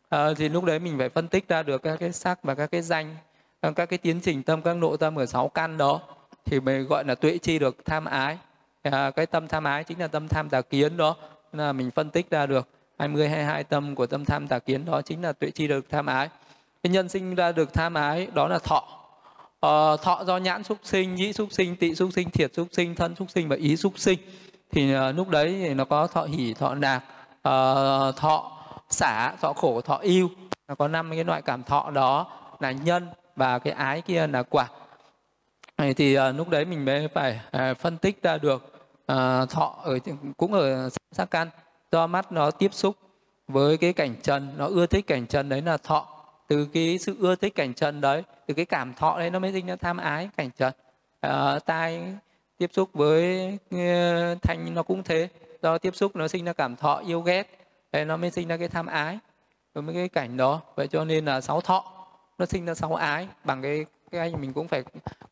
[0.08, 2.70] À, thì lúc đấy mình phải phân tích ra được các cái sắc và các
[2.70, 3.16] cái danh
[3.62, 6.00] các cái tiến trình tâm các nội tâm ở sáu căn đó
[6.44, 8.38] thì mình gọi là tuệ chi được tham ái.
[8.82, 11.16] À, cái tâm tham ái chính là tâm tham tà kiến đó
[11.52, 12.68] là mình phân tích ra được.
[12.98, 16.06] 20 22 tâm của tâm tham tà kiến đó chính là tuệ chi được tham
[16.06, 16.28] ái.
[16.82, 18.84] Cái nhân sinh ra được tham ái đó là thọ.
[19.60, 22.94] À, thọ do nhãn xúc sinh nhĩ xúc sinh tị xúc sinh thiệt xúc sinh
[22.94, 24.18] thân xúc sinh và ý xúc sinh.
[24.70, 27.04] Thì à, lúc đấy thì nó có thọ hỉ thọ nạc
[27.42, 27.52] à,
[28.16, 28.52] thọ
[28.90, 30.30] xả thọ khổ thọ yêu
[30.68, 32.26] nó có năm cái loại cảm thọ đó
[32.60, 33.06] là nhân
[33.38, 34.68] và cái ái kia là quả.
[35.96, 38.62] Thì uh, lúc đấy mình mới phải uh, phân tích ra được
[39.12, 39.98] uh, thọ ở
[40.36, 41.50] cũng ở sắc căn.
[41.92, 42.96] Do mắt nó tiếp xúc
[43.48, 46.08] với cái cảnh trần nó ưa thích cảnh trần đấy là thọ.
[46.48, 49.52] Từ cái sự ưa thích cảnh trần đấy từ cái cảm thọ đấy nó mới
[49.52, 50.72] sinh ra tham ái cảnh trần.
[51.26, 52.14] Uh, tai
[52.58, 55.28] tiếp xúc với uh, thanh nó cũng thế.
[55.62, 57.58] Do tiếp xúc nó sinh ra cảm thọ yêu ghét
[57.92, 59.18] đấy nó mới sinh ra cái tham ái
[59.74, 60.60] với cái cảnh đó.
[60.74, 61.97] Vậy cho nên là sáu thọ
[62.38, 63.28] nó sinh ra sáu ái.
[63.44, 64.82] Bằng cái cái anh mình cũng phải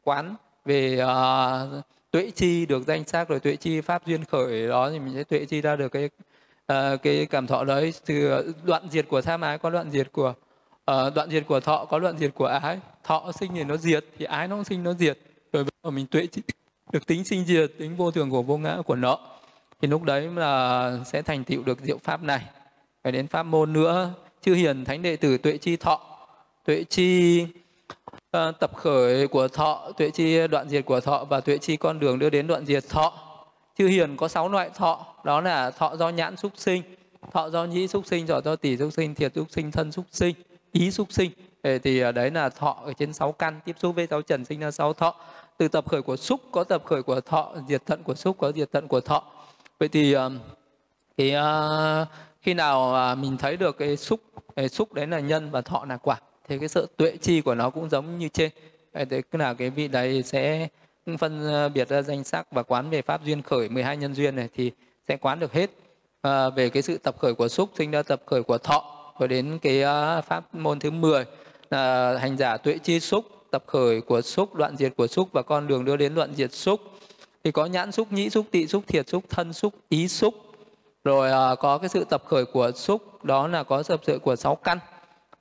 [0.05, 0.35] quán
[0.65, 4.99] về uh, tuệ chi được danh sắc rồi tuệ chi pháp duyên khởi đó thì
[4.99, 6.11] mình sẽ tuệ chi ra được cái
[6.73, 7.95] uh, cái cảm thọ đấy.
[8.07, 10.35] Từ ờ, đoạn diệt của tham ái có đoạn diệt của
[10.91, 12.79] uh, đoạn diệt của thọ có đoạn diệt của ái.
[13.05, 15.19] Thọ sinh thì nó diệt thì ái nó cũng sinh nó diệt.
[15.53, 16.43] Rồi mình tuệ chi
[16.93, 19.19] được tính sinh diệt tính vô thường của vô ngã của nó.
[19.81, 22.43] Thì lúc đấy là sẽ thành tựu được diệu pháp này.
[23.05, 24.11] Phải đến pháp môn nữa.
[24.43, 26.16] Chư hiền thánh đệ tử tuệ chi thọ
[26.67, 27.43] tuệ chi
[28.37, 32.01] uh, tập khởi của thọ tuệ chi đoạn diệt của thọ và tuệ chi con
[32.01, 33.13] đường đưa đến đoạn diệt thọ.
[33.79, 36.83] Chư hiền có sáu loại thọ đó là thọ do nhãn xúc sinh
[37.33, 40.05] thọ do nhĩ xúc sinh thọ do tỷ xúc sinh thiệt xúc sinh thân xúc
[40.11, 40.35] sinh
[40.73, 41.31] ý xúc sinh.
[41.83, 44.61] Thì ờ, đấy là thọ ở trên sáu căn tiếp xúc với sáu trần sinh
[44.61, 45.15] ra sáu thọ.
[45.59, 48.53] Từ tập khởi của xúc có tập khởi của thọ diệt thận của xúc có
[48.53, 49.25] diệt thận của thọ.
[49.79, 50.31] Vậy thì ờ,
[51.17, 51.35] cái
[52.41, 54.21] khi nào mình thấy được cái xúc
[54.57, 56.21] cái xúc đấy là nhân và thọ là quả?
[56.49, 58.51] Thì cái sự tuệ chi của nó cũng giống như trên.
[58.95, 60.69] Thế là cái vị đấy sẽ
[61.19, 64.37] phân ờ, biệt ra danh sắc và quán về pháp duyên khởi 12 nhân duyên
[64.37, 64.73] này thì
[65.09, 65.71] sẽ quán được hết.
[66.23, 68.85] À, về cái sự tập khởi của xúc sinh ra tập khởi của thọ
[69.19, 71.25] rồi đến cái uh, pháp môn thứ 10
[71.71, 75.43] là hành giả tuệ chi xúc tập khởi của xúc đoạn diệt của xúc và
[75.43, 76.81] con đường đưa đến đoạn diệt xúc
[77.45, 80.35] thì có nhãn xúc nhĩ xúc tị xúc thiệt xúc thân xúc ý xúc
[81.05, 84.37] rồi uh, có cái sự tập khởi của xúc đó là có tập sự của
[84.37, 84.79] sáu căn.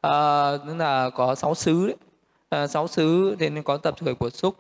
[0.06, 1.95] Ờ, à, tức là có sáu xứ đấy.
[2.49, 4.56] À, sáu xứ thì nên có tập khởi của xúc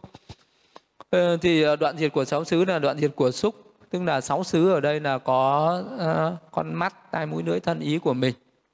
[1.11, 3.55] à, ờ, thì đoạn diệt của sáu xứ là đoạn diệt của xúc
[3.89, 7.79] tức là sáu xứ ở đây là có à, con mắt tai mũi lưỡi thân
[7.79, 8.33] ý của mình.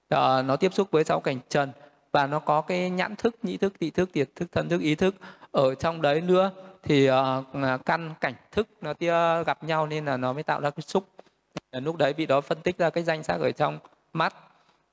[0.10, 1.72] À, nó tiếp xúc với sáu cảnh trần
[2.12, 4.96] và nó có cái nhãn thức nhĩ thức thị thức tiệt thức thân thức ý
[4.96, 5.16] thức.
[5.52, 6.52] Ở trong đấy nữa
[6.84, 7.16] thì uh,
[7.86, 11.08] căn cảnh thức nó tia gặp nhau nên là nó mới tạo ra cái xúc
[11.72, 13.80] lúc đấy vị đó phân tích ra cái danh sắc ở trong
[14.14, 14.36] mắt.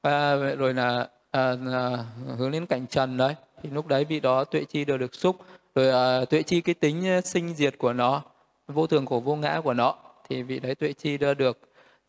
[0.09, 2.05] Uh, rồi là à, à,
[2.39, 3.35] hướng đến cảnh trần đấy.
[3.62, 5.36] Thì lúc đấy vị đó tuệ chi đều được xúc.
[5.74, 8.23] Rồi à, tuệ chi cái tính sinh diệt của nó
[8.69, 9.94] vô thường của vô ngã của nó
[10.28, 11.59] thì vị đấy tuệ chi đã được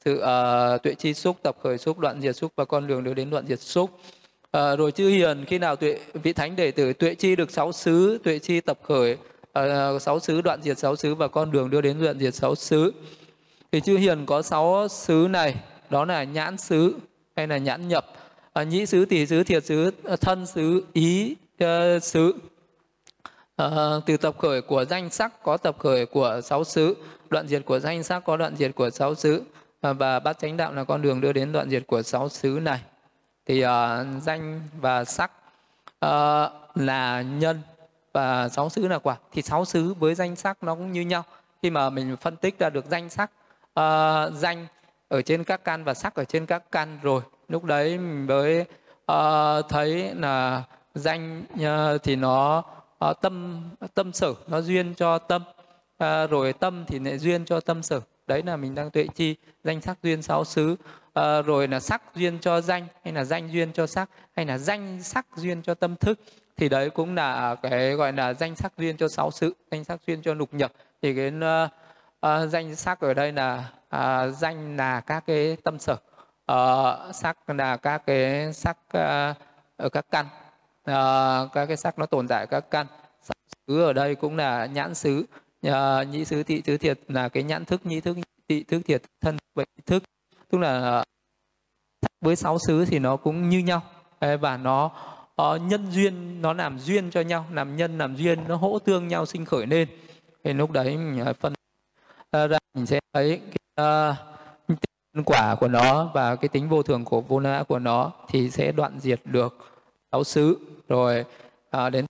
[0.05, 3.13] sự uh, tuệ chi xúc tập khởi xúc đoạn diệt xúc và con đường đưa
[3.13, 3.89] đến đoạn diệt xúc.
[4.57, 7.71] Uh, rồi chư hiền khi nào tuệ vị thánh đệ tử tuệ chi được sáu
[7.71, 9.17] xứ tuệ chi tập khởi
[9.59, 12.55] uh, sáu xứ đoạn diệt sáu xứ và con đường đưa đến đoạn diệt sáu
[12.55, 12.93] xứ.
[13.71, 15.55] Thì chư hiền có sáu xứ này
[15.89, 16.95] đó là nhãn xứ
[17.35, 18.05] hay là nhãn nhập.
[18.59, 22.35] Ờ, nhĩ xứ tỷ xứ thiệt xứ ờ, thân xứ ý ờ, xứ.
[23.61, 23.69] Uh,
[24.05, 26.95] từ tập khởi của danh sắc có tập khởi của sáu xứ.
[27.29, 29.43] Đoạn diệt của danh sắc có đoạn diệt của sáu xứ.
[29.89, 32.59] Uh, và bát chánh đạo là con đường đưa đến đoạn diệt của sáu xứ
[32.61, 32.79] này.
[33.45, 33.69] Thì uh,
[34.21, 35.31] danh và sắc
[36.05, 37.61] uh, là nhân
[38.13, 39.17] và sáu xứ là quả.
[39.31, 41.23] Thì sáu xứ với danh sắc nó cũng như nhau.
[41.61, 43.31] Khi mà mình phân tích ra được danh sắc
[43.79, 44.67] uh, danh
[45.07, 48.65] ở trên các căn và sắc ở trên các căn rồi lúc đấy mình mới
[49.11, 50.63] uh, thấy là
[50.93, 52.63] danh uh, thì nó
[53.05, 53.63] uh, tâm
[53.93, 55.43] tâm sở nó duyên cho tâm
[56.03, 58.01] uh, rồi tâm thì lại duyên cho tâm sở.
[58.27, 60.75] Đấy là mình đang tuệ chi danh sắc duyên sáu xứ.
[61.13, 64.57] À, rồi là sắc duyên cho danh hay là danh duyên cho sắc hay là
[64.57, 66.19] danh sắc duyên cho tâm thức
[66.57, 69.99] thì đấy cũng là cái gọi là danh sắc duyên cho sáu sự danh sắc
[70.07, 70.71] duyên cho lục nhập
[71.01, 71.69] thì cái uh,
[72.25, 75.97] uh, danh sắc ở đây là uh, danh là các cái tâm sở.
[76.49, 79.33] Ờ, uh, sắc là các cái sắc uh, ờ,
[79.77, 80.25] ở các căn.
[80.79, 82.87] Uh, các cái sắc nó tồn tại các căn.
[83.67, 85.25] Xứ ở đây cũng là nhãn xứ.
[85.67, 85.73] Uh,
[86.11, 88.17] nhĩ xứ thị xứ thiệt là cái nhãn thức nhĩ thức
[88.47, 90.03] thị thức thiệt thân bệnh thức.
[90.51, 91.03] Tức là
[92.21, 93.81] với sáu xứ thì nó cũng như nhau.
[94.19, 94.91] Và nó
[95.41, 97.45] uh, nhân duyên nó làm duyên cho nhau.
[97.51, 99.87] Làm nhân làm duyên nó hỗ tương nhau sinh khởi lên.
[100.43, 101.53] Thì lúc đấy mình phân
[102.37, 103.41] uh, ra mình sẽ thấy
[103.75, 104.15] cái, uh,
[105.23, 108.71] quả của nó và cái tính vô thường của vô ngã của nó thì sẽ
[108.71, 109.57] đoạn diệt được
[110.11, 111.25] sáu xứ rồi
[111.71, 112.05] à, đến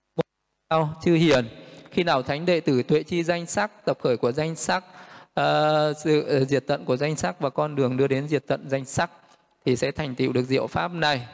[0.70, 1.48] sau chư hiền
[1.92, 4.84] khi nào thánh đệ tử tuệ chi danh sắc tập khởi của danh sắc
[5.40, 8.70] uh, sự uh, diệt tận của danh sắc và con đường đưa đến diệt tận
[8.70, 9.12] danh sắc
[9.66, 11.28] thì sẽ thành tựu được diệu pháp này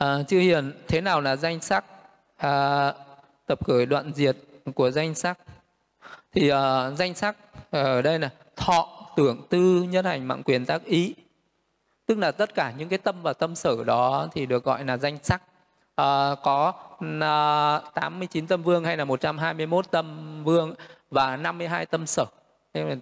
[0.00, 1.84] À, chư hiền, thế nào là danh sắc?
[2.36, 2.92] À,
[3.46, 4.36] tập khởi đoạn diệt
[4.74, 5.38] của danh sắc.
[6.32, 7.36] Thì à, danh sắc
[7.70, 11.14] ở đây là thọ, tưởng, tư, nhất hành, mạng quyền, tác ý.
[12.06, 14.96] Tức là tất cả những cái tâm và tâm sở đó thì được gọi là
[14.96, 15.42] danh sắc.
[15.94, 16.72] Ờ, à, có
[17.20, 20.74] à, 89 tâm vương hay là 121 tâm vương
[21.10, 22.24] và 52 tâm sở.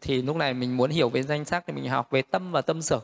[0.01, 2.61] Thì lúc này mình muốn hiểu về danh sắc thì mình học về tâm và
[2.61, 3.01] tâm sở.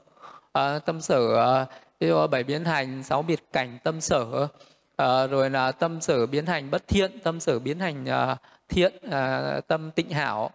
[0.53, 1.67] À, tâm sở à,
[2.01, 4.49] ví dụ bảy biến hành sáu biệt cảnh tâm sở
[4.97, 8.37] à, rồi là tâm sở biến hành bất thiện tâm sở biến hành à,
[8.69, 10.51] thiện à, tâm tịnh hảo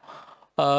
[0.60, 0.69] à,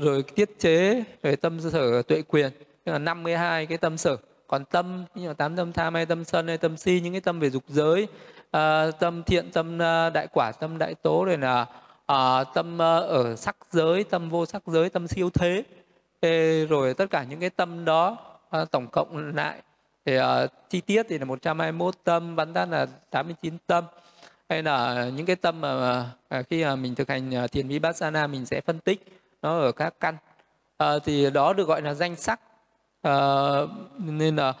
[0.00, 2.50] rồi tiết chế rồi tâm sở tuệ quyền
[2.84, 4.16] tức là 52 cái tâm sở.
[4.46, 7.20] Còn tâm như là tám tâm tham hay tâm sân hay tâm si những cái
[7.20, 8.06] tâm về dục giới
[8.56, 11.66] uh, tâm thiện tâm ờ, đại quả tâm đại tố rồi là
[12.12, 15.62] uh, tâm ở sắc giới tâm vô sắc giới tâm siêu thế.
[16.20, 18.16] Ê, rồi tất cả những cái tâm đó
[18.62, 19.62] uh, tổng cộng lại
[20.06, 20.24] thì uh,
[20.70, 23.84] chi tiết thì là 121 tâm bắn tắt là 89 tâm.
[24.48, 26.00] Hay là những cái tâm mà
[26.38, 29.94] uh, khi mà mình thực hành thiền vipassana mình sẽ phân tích nó ở các
[30.00, 30.16] căn.
[30.76, 32.40] À, thì đó được gọi là danh sắc.
[33.02, 33.12] À,
[33.98, 34.52] nên là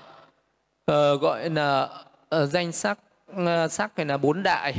[0.86, 1.88] à, gọi là
[2.30, 2.98] à, danh sắc
[3.46, 4.74] à, sắc này là bốn đại.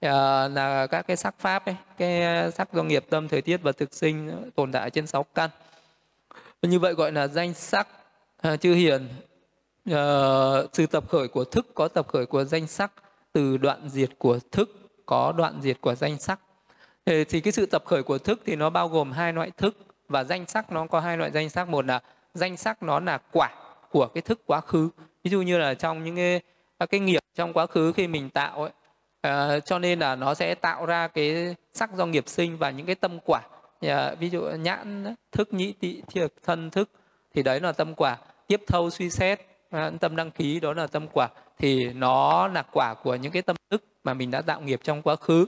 [0.00, 2.22] À, là các cái sắc pháp ấy cái
[2.52, 5.50] sắc do nghiệp tâm thời tiết và thực sinh tồn tại trên sáu căn.
[6.62, 7.88] Như vậy gọi là danh sắc
[8.42, 9.08] à, chư hiền.
[9.90, 10.04] À,
[10.72, 12.92] từ tập khởi của thức có tập khởi của danh sắc
[13.32, 14.70] từ đoạn diệt của thức
[15.06, 16.40] có đoạn diệt của danh sắc
[17.06, 19.76] thì, cái sự tập khởi của thức thì nó bao gồm hai loại thức
[20.08, 21.68] và danh sắc nó có hai loại danh sắc.
[21.68, 22.00] Một là
[22.34, 23.50] danh sắc nó là quả
[23.90, 24.88] của cái thức quá khứ.
[25.24, 26.40] Ví dụ như là trong những cái
[26.78, 28.72] à, cái nghiệp trong quá khứ khi mình tạo ấy
[29.56, 32.86] uh, cho nên là nó sẽ tạo ra cái sắc do nghiệp sinh và những
[32.86, 33.40] cái tâm quả.
[33.86, 36.90] Uh, ví dụ nhãn thức nhĩ tị thiệt thân thức
[37.34, 38.16] thì đấy là tâm quả.
[38.46, 41.28] Tiếp thâu suy xét à, tâm đăng ký đó là tâm quả.
[41.58, 45.02] Thì nó là quả của những cái tâm thức mà mình đã tạo nghiệp trong
[45.02, 45.46] quá khứ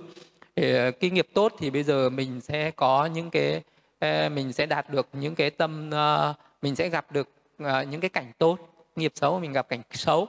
[0.57, 3.63] thì ờ, cái nghiệp tốt thì bây giờ mình sẽ có những cái
[3.99, 7.29] ờ, mình sẽ đạt được những cái tâm ờ, mình sẽ gặp được
[7.91, 8.59] những cái cảnh tốt
[8.97, 10.29] nghiệp xấu mình gặp cảnh xấu.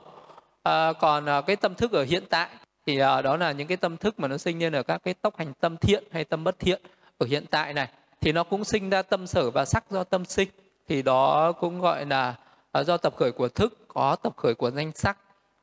[0.64, 2.49] À, còn cái tâm thức ở hiện tại
[2.85, 5.38] thì đó là những cái tâm thức mà nó sinh lên ở các cái tốc
[5.38, 6.81] hành tâm thiện hay tâm bất thiện
[7.18, 7.88] ở hiện tại này.
[8.22, 10.49] Thì nó cũng sinh ra tâm sở và sắc do tâm sinh.
[10.88, 12.35] Thì đó cũng gọi là
[12.85, 15.18] do tập khởi của thức có tập khởi của danh sắc.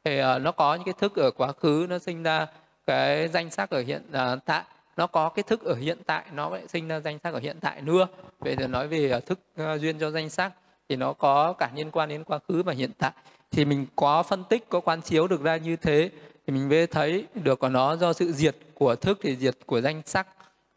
[0.05, 2.47] Thì nó có những cái thức ở quá khứ nó sinh ra
[2.87, 4.65] cái danh sắc ở hiện uh, tại
[4.97, 7.57] nó có cái thức ở hiện tại nó lại sinh ra danh sắc ở hiện
[7.61, 8.07] tại nữa.
[8.39, 10.53] Vậy thì nói về à, thức uh, duyên cho danh sắc
[10.89, 13.13] thì nó có cả liên quan đến quá khứ và hiện tại.
[13.51, 16.11] Thì mình có phân tích có quán chiếu được ra như thế
[16.47, 19.81] thì mình mới thấy được của nó do sự diệt của thức thì diệt của
[19.81, 20.27] danh sắc.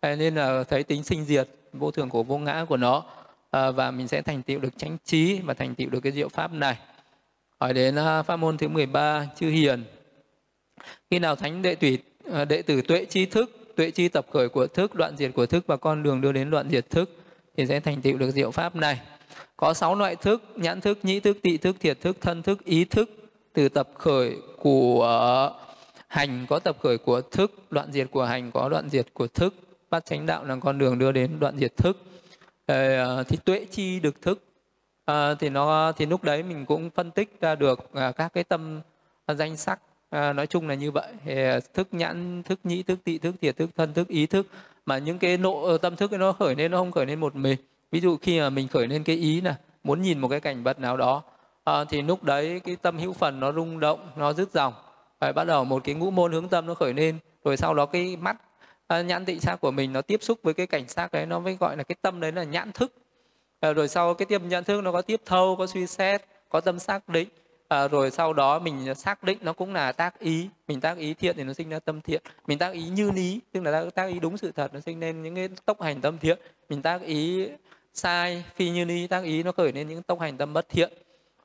[0.02, 3.04] Nên là thấy tính sinh diệt vô thường của vô ngã của nó
[3.52, 6.30] à, và mình sẽ thành tựu được chánh trí và thành tựu được cái diệu
[6.30, 6.78] pháp này.
[7.60, 9.84] Hỏi đến uh, pháp môn thứ 13 chư hiền
[11.12, 12.00] khi nào thánh đệ tùy
[12.32, 15.46] ờ, đệ tử tuệ chi thức, tuệ chi tập khởi của thức, đoạn diệt của
[15.46, 17.10] thức và con đường đưa đến đoạn diệt thức
[17.58, 19.00] thì sẽ thành tựu được diệu pháp này.
[19.58, 22.86] Có sáu loại thức, nhãn thức, nhĩ thức, tị thức, thiệt thức, thân thức, ý
[22.86, 23.10] thức
[23.54, 25.52] từ tập khởi của
[26.08, 26.46] hành.
[26.50, 28.52] Có tập khởi của thức, đoạn diệt của hành.
[28.52, 29.54] Có đoạn diệt của thức
[29.90, 31.98] bát chánh đạo là con đường đưa đến đoạn diệt thức.
[32.66, 34.44] Ờ, thì tuệ chi được thức.
[35.06, 38.44] Ờ, thì nó, thì lúc đấy mình cũng phân tích ra được à, các cái
[38.44, 38.82] tâm
[39.28, 39.80] danh sắc
[40.16, 41.14] à, nói chung là như vậy.
[41.26, 44.48] Thì ờ, thức nhãn thức nhĩ thức tị thức thiệt thức thân thức ý thức.
[44.86, 47.36] Mà những cái nộ ờ, tâm thức nó khởi lên nó không khởi lên một
[47.36, 47.58] mình.
[47.92, 50.64] Ví dụ khi mà mình khởi lên cái ý là muốn nhìn một cái cảnh
[50.64, 51.24] vật nào đó
[51.64, 54.74] à, thì lúc đấy cái tâm hữu phần nó rung động nó dứt dòng.
[55.20, 57.86] Phải bắt đầu một cái ngũ môn hướng tâm nó khởi lên rồi sau đó
[57.86, 58.38] cái mắt
[58.88, 61.40] à, nhãn tị xác của mình nó tiếp xúc với cái cảnh sắc đấy nó
[61.40, 62.94] mới gọi là cái tâm đấy là nhãn thức.
[63.60, 66.62] À, rồi sau cái tiếp nhãn thức nó có tiếp thâu có suy xét có
[66.62, 67.28] tâm xác định
[67.68, 70.50] à, rồi sau đó mình xác định nó cũng là tác ý.
[70.68, 72.22] Mình tác ý thiện thì nó sinh ra tâm thiện.
[72.48, 75.24] Mình tác ý như lý tức là tác ý đúng sự thật nó sinh lên
[75.24, 76.40] những cái tốc hành tâm thiện.
[76.70, 77.50] Mình tác ý
[77.94, 80.94] sai phi như lý tác ý nó khởi lên những tốc hành tâm bất thiện.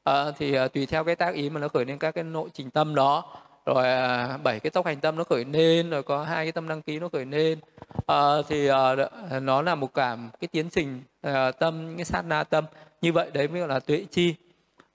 [0.05, 2.48] À, thì à, tùy theo cái tác ý mà nó khởi lên các cái nội
[2.52, 3.36] trình tâm đó.
[3.66, 6.68] Rồi à, bảy cái tốc hành tâm nó khởi lên rồi có hai cái tâm
[6.68, 7.59] đăng ký nó khởi lên.
[8.06, 8.97] À, thì à,
[9.42, 12.64] nó là một cảm cái tiến trình à, tâm cái sát na tâm.
[13.01, 14.34] Như vậy đấy mới gọi là tuệ chi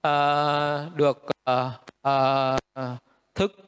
[0.06, 1.72] uh, được uh,
[2.08, 2.98] uh,
[3.34, 3.62] thức uh,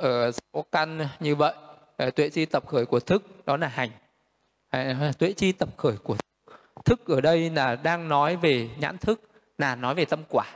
[0.00, 1.54] ở số căn như vậy.
[2.06, 3.90] Uh, tuệ chi tập khởi của thức đó là hành.
[4.76, 6.16] Uh, tuệ chi tập khởi của
[6.84, 9.20] thức ở đây là đang nói về nhãn thức
[9.58, 10.46] là nói về tâm quả.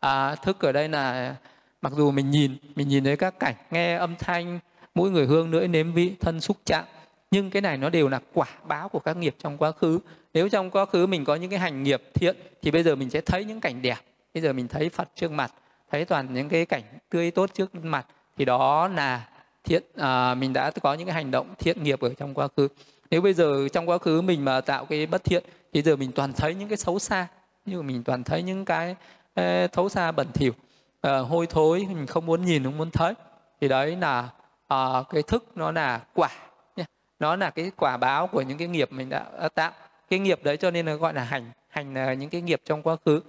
[0.00, 1.34] À, thức ở đây là
[1.82, 4.58] mặc dù mình nhìn mình nhìn thấy các cảnh nghe âm thanh
[4.94, 6.84] mũi người hương lưỡi nếm vị thân xúc chạm
[7.30, 9.98] nhưng cái này nó đều là quả báo của các nghiệp trong quá khứ.
[10.34, 13.10] Nếu trong quá khứ mình có những cái hành nghiệp thiện thì bây giờ mình
[13.10, 13.96] sẽ thấy những cảnh đẹp
[14.38, 15.52] bây giờ mình thấy phật trước mặt
[15.90, 18.06] thấy toàn những cái cảnh tươi tốt trước mặt
[18.36, 19.28] thì đó là
[19.64, 22.68] thiện à, mình đã có những cái hành động thiện nghiệp ở trong quá khứ.
[23.10, 26.12] Nếu bây giờ trong quá khứ mình mà tạo cái bất thiện thì giờ mình
[26.12, 27.26] toàn thấy những cái xấu xa
[27.66, 28.96] như mình toàn thấy những cái
[29.72, 30.52] xấu xa bẩn thỉu
[31.00, 33.14] à, hôi thối mình không muốn nhìn không muốn thấy.
[33.60, 34.28] Thì đấy là
[34.68, 36.30] à, cái thức nó là quả
[37.18, 39.72] nó là cái quả báo của những cái nghiệp mình đã tạo.
[40.10, 41.50] Cái nghiệp đấy cho nên nó gọi là hành.
[41.68, 43.20] Hành là những cái nghiệp trong quá khứ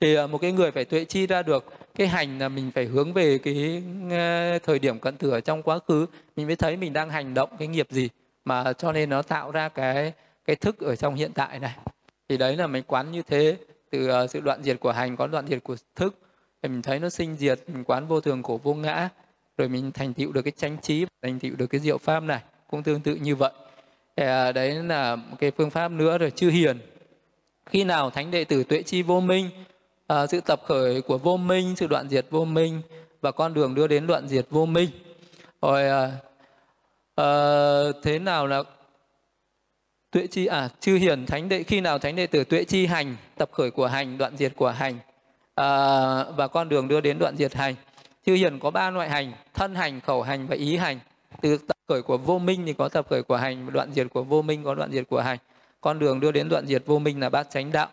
[0.00, 1.64] thì ờ, một cái người phải tuệ chi ra được
[1.94, 5.62] cái hành là mình phải hướng về cái ờ, thời điểm cận tử ở trong
[5.62, 6.06] quá khứ
[6.36, 8.08] mình mới thấy mình đang hành động cái nghiệp gì
[8.44, 10.12] mà cho nên nó tạo ra cái
[10.44, 11.76] cái thức ở trong hiện tại này.
[12.28, 13.56] Thì đấy là mình quán như thế
[13.90, 16.18] từ ờ, sự đoạn diệt của hành có đoạn diệt của thức
[16.62, 19.08] thì mình thấy nó sinh diệt mình quán vô thường cổ vô ngã
[19.58, 22.40] rồi mình thành tựu được cái chánh trí thành tựu được cái diệu pháp này
[22.70, 23.52] cũng tương tự như vậy.
[24.16, 26.78] Thì, đấy là một cái phương pháp nữa rồi chư hiền.
[27.66, 29.50] Khi nào thánh đệ tử tuệ chi vô minh
[30.10, 32.82] à, sự tập khởi của vô minh sự đoạn diệt vô minh
[33.20, 34.90] và con đường đưa đến đoạn diệt vô minh.
[35.62, 36.10] Rồi à,
[37.14, 37.26] à,
[38.02, 38.62] thế nào là
[40.10, 40.46] tuệ chi?
[40.46, 43.70] À chư hiền thánh đệ khi nào thánh đệ tử tuệ chi hành tập khởi
[43.70, 44.98] của hành đoạn diệt của hành
[45.54, 45.66] à,
[46.24, 47.74] và con đường đưa đến đoạn diệt hành?
[48.26, 50.98] Chư hiền có ba loại hành thân hành khẩu hành và ý hành.
[51.40, 54.22] Từ tập khởi của vô minh thì có tập khởi của hành đoạn diệt của
[54.22, 55.38] vô minh có đoạn diệt của hành.
[55.80, 57.88] Con đường đưa đến đoạn diệt vô minh là bát chánh đạo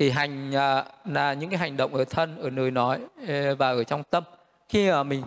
[0.00, 3.68] thì hành à, là những cái hành động ở thân ở lời nói ờ, và
[3.68, 4.24] ở trong tâm.
[4.68, 5.22] Khi mà mình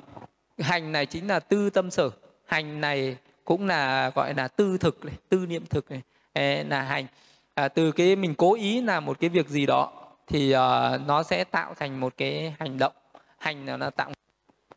[0.59, 2.09] hành này chính là tư tâm sở
[2.45, 6.01] hành này cũng là gọi là tư thực này, tư niệm thực này
[6.33, 7.05] ờ, là hành.
[7.53, 9.91] À, từ cái mình cố ý làm một cái việc gì đó
[10.27, 12.93] thì uh, nó sẽ tạo thành một cái hành động.
[13.37, 14.11] Hành là nó tạo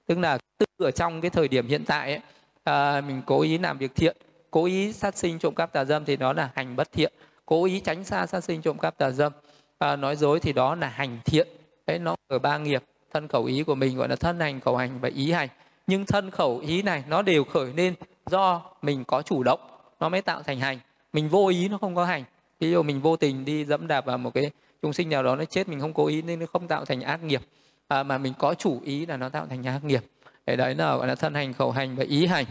[0.07, 2.21] tức là tư ở trong cái thời điểm hiện tại
[2.65, 4.17] ấy, uh, mình cố ý làm việc thiện
[4.51, 7.13] cố ý sát sinh trộm cắp tà dâm thì đó là hành bất thiện
[7.47, 9.33] cố ý tránh xa sát sinh trộm cắp tà dâm
[9.79, 11.49] à, nói dối thì đó là hành thiện.
[11.87, 12.83] Đấy nó ở ba nghiệp
[13.13, 15.49] thân khẩu ý của mình gọi là thân hành khẩu hành và ý hành.
[15.87, 17.95] Nhưng thân khẩu ý này nó đều khởi lên
[18.27, 19.61] do mình có chủ động
[20.01, 20.79] nó mới tạo thành hành.
[21.13, 22.25] Mình vô ý nó không có hành.
[22.61, 24.51] Ví dụ mình vô tình đi dẫm đạp vào một cái
[24.83, 27.01] chúng sinh nào đó nó chết mình không cố ý nên nó không tạo thành
[27.01, 27.43] ác nghiệp.
[27.89, 30.05] À, mà mình có chủ ý là nó tạo thành ác nghiệp.
[30.47, 32.45] Để đấy là gọi là thân hành khẩu hành và ý hành.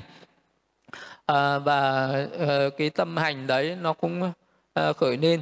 [1.26, 2.07] À, và
[2.39, 4.31] à, cái tâm hành đấy nó cũng
[4.73, 5.41] à, khởi lên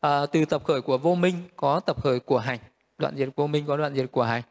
[0.00, 2.58] à, từ tập khởi của vô minh có tập khởi của hành.
[2.98, 4.42] Đoạn diệt vô minh có đoạn diệt của hành.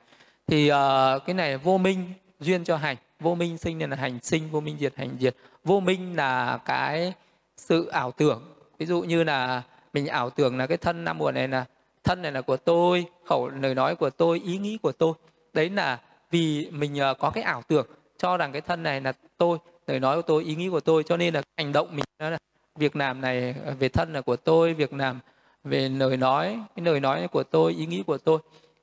[0.47, 2.97] Thì à, cái này vô minh duyên cho hành.
[3.19, 5.35] Vô minh sinh nên là hành sinh vô minh diệt hành diệt.
[5.63, 7.13] Vô minh là cái
[7.57, 8.41] sự ảo tưởng.
[8.77, 9.63] Ví dụ như là
[9.93, 11.65] mình ảo tưởng là cái thân năm muộn này là
[12.03, 15.13] thân này là của tôi khẩu lời nói của tôi ý nghĩ của tôi.
[15.53, 15.99] Đấy là
[16.31, 19.57] vì mình ờ, có cái ảo tưởng cho rằng cái thân này là tôi
[19.87, 21.03] lời nói của tôi ý nghĩ của tôi.
[21.03, 22.37] Cho nên là hành động mình đó là
[22.75, 25.19] việc làm này về thân là của tôi việc làm
[25.63, 28.39] về lời nói cái lời nói của tôi ý nghĩ của tôi.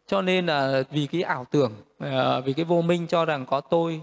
[0.06, 3.60] Cho nên là vì cái ảo tưởng ờ, vì cái vô minh cho rằng có
[3.60, 4.00] tôi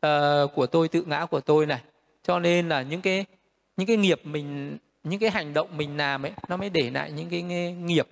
[0.00, 1.80] ờ, của tôi tự ngã của tôi này.
[2.22, 3.24] Cho nên là những cái
[3.76, 7.12] những cái nghiệp mình những cái hành động mình làm ấy nó mới để lại
[7.12, 7.42] những cái
[7.72, 8.08] nghiệp.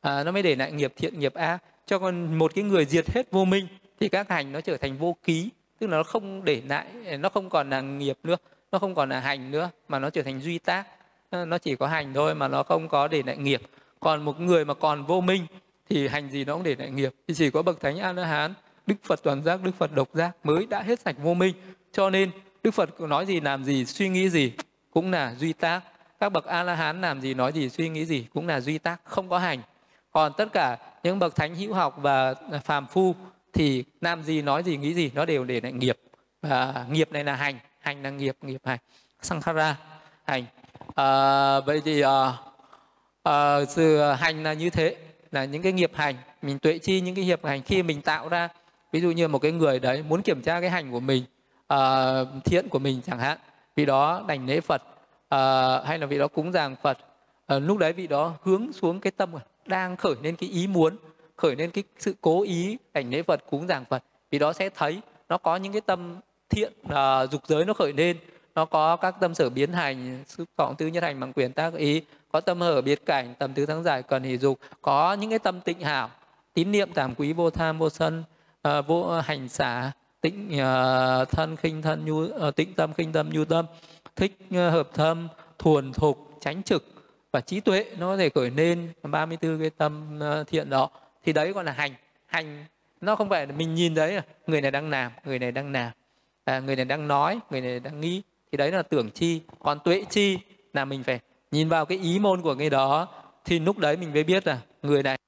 [0.00, 1.58] À, nó mới để lại nghiệp thiện nghiệp ác.
[1.86, 3.66] Cho còn một cái người diệt hết vô minh
[4.00, 5.50] thì các hành nó trở thành vô ký.
[5.78, 6.86] Tức là nó không để lại
[7.18, 8.36] nó không còn là nghiệp nữa
[8.72, 10.86] nó không còn là hành nữa mà nó trở thành duy tác.
[11.32, 13.62] Ờ, nó chỉ có hành thôi mà nó không có để lại nghiệp.
[14.00, 15.46] Còn một người mà còn vô minh
[15.88, 17.14] thì hành gì nó cũng để lại nghiệp.
[17.28, 18.54] Thì chỉ có bậc thánh a la hán
[18.86, 21.54] đức phật toàn giác, đức phật độc giác mới đã hết sạch vô minh.
[21.92, 22.30] Cho nên
[22.62, 24.52] đức phật nói gì, làm gì, suy nghĩ gì
[24.90, 25.80] cũng là duy tác.
[26.20, 28.78] Các bậc a la hán làm gì, nói gì, suy nghĩ gì cũng là duy
[28.78, 29.62] tác, không có hành.
[30.12, 32.34] Còn tất cả những bậc thánh hữu học và
[32.64, 33.14] phàm phu
[33.52, 35.98] thì làm gì, nói gì, nghĩ gì, nó đều để lại nghiệp.
[36.42, 38.78] Và nghiệp này là hành hành là nghiệp nghiệp hành.
[39.22, 39.76] Sankhara
[40.24, 40.44] hành
[40.94, 42.32] à, vậy thì à,
[43.22, 44.96] à, sự hành là như thế
[45.30, 48.28] là những cái nghiệp hành mình tuệ chi những cái nghiệp hành khi mình tạo
[48.28, 48.48] ra
[48.92, 51.24] ví dụ như một cái người đấy muốn kiểm tra cái hành của mình
[51.66, 51.78] à,
[52.44, 53.38] thiện của mình chẳng hạn
[53.76, 54.82] vì đó đành lễ phật
[55.28, 55.38] à,
[55.84, 56.98] hay là vì đó cúng dường phật
[57.46, 59.30] à, lúc đấy vị đó hướng xuống cái tâm
[59.66, 60.96] đang khởi lên cái ý muốn
[61.36, 64.68] khởi lên cái sự cố ý đảnh lễ phật cúng dường phật vì đó sẽ
[64.68, 66.16] thấy nó có những cái tâm
[66.48, 68.16] thiện à, dục giới nó khởi lên
[68.54, 71.74] nó có các tâm sở biến hành xúc vọng tư nhất hành bằng quyền tác
[71.74, 72.02] ý
[72.32, 75.38] có tâm hở biệt cảnh tầm tứ thắng giải cần hỷ dục có những cái
[75.38, 76.10] tâm tịnh hảo
[76.54, 78.24] tín niệm giảm quý vô tham vô sân
[78.68, 83.30] uh, vô hành xả tịnh uh, thân khinh thân nhu uh, tịnh tâm khinh tâm
[83.30, 83.66] nhu tâm
[84.16, 86.92] thích uh, hợp thâm thuần thục tránh trực
[87.32, 90.90] và trí tuệ nó có thể khởi lên 34 cái tâm uh, thiện đó.
[91.24, 91.92] Thì đấy gọi là hành.
[92.26, 92.64] Hành
[93.00, 95.92] nó không phải là mình nhìn đấy người này đang làm người này đang làm
[96.44, 98.22] à, người này đang nói người này đang nghĩ
[98.52, 100.38] thì đấy là tưởng chi còn tuệ chi.
[100.72, 101.20] Là mình phải
[101.50, 103.08] nhìn vào cái ý môn của người đó
[103.44, 105.18] thì lúc đấy mình mới biết là người này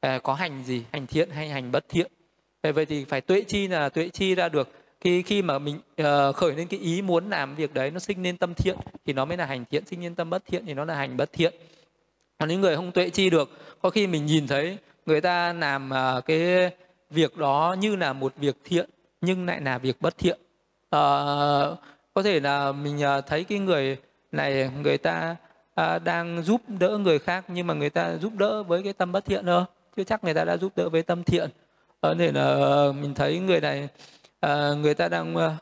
[0.00, 2.12] à, có hành gì hành thiện hay hành bất thiện.
[2.62, 4.68] Vậy thì phải tuệ chi là tuệ chi ra được.
[5.00, 8.22] Khi khi mà mình uh, khởi lên cái ý muốn làm việc đấy nó sinh
[8.22, 8.76] lên tâm thiện
[9.06, 9.86] thì nó mới là hành thiện.
[9.86, 11.54] Sinh lên tâm bất thiện thì nó là hành bất thiện.
[12.38, 13.50] Còn những người không tuệ chi được
[13.82, 16.70] có khi mình nhìn thấy người ta làm uh, cái
[17.10, 18.90] việc đó như là một việc thiện
[19.20, 20.38] nhưng lại là việc bất thiện.
[20.96, 21.78] Uh,
[22.14, 23.96] có thể là mình à, thấy cái người
[24.32, 25.36] này người ta
[25.74, 29.12] à, đang giúp đỡ người khác nhưng mà người ta giúp đỡ với cái tâm
[29.12, 29.64] bất thiện thôi
[29.96, 31.50] chứ chắc người ta đã giúp đỡ với tâm thiện.
[32.06, 33.88] Uh, nên là ờ, mình thấy người này
[34.40, 35.56] ờ, người ta đang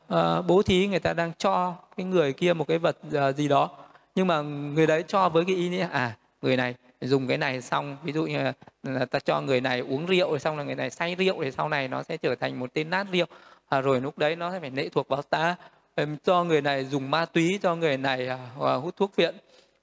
[0.46, 2.96] bố thí người ta đang cho cái người kia một cái vật
[3.36, 3.70] gì đó.
[4.14, 7.62] Nhưng mà người đấy cho với cái ý nghĩa à người này dùng cái này
[7.62, 8.52] xong ví dụ như
[8.82, 11.68] là ta cho người này uống rượu xong là người này say rượu thì sau
[11.68, 13.26] này nó sẽ trở thành một tên nát rượu.
[13.68, 15.56] À, rồi lúc đấy nó sẽ phải lệ thuộc vào ta
[16.24, 19.34] cho người này dùng ma túy cho người này à, à, hút thuốc viện.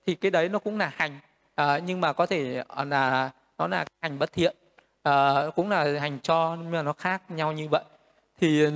[0.05, 1.19] Thì cái đấy nó cũng là hành
[1.55, 4.55] à, nhưng mà có thể à, là nó là hành bất thiện
[5.03, 7.84] à, cũng là hành cho nhưng mà nó khác nhau như vậy.
[8.39, 8.73] Thì uh,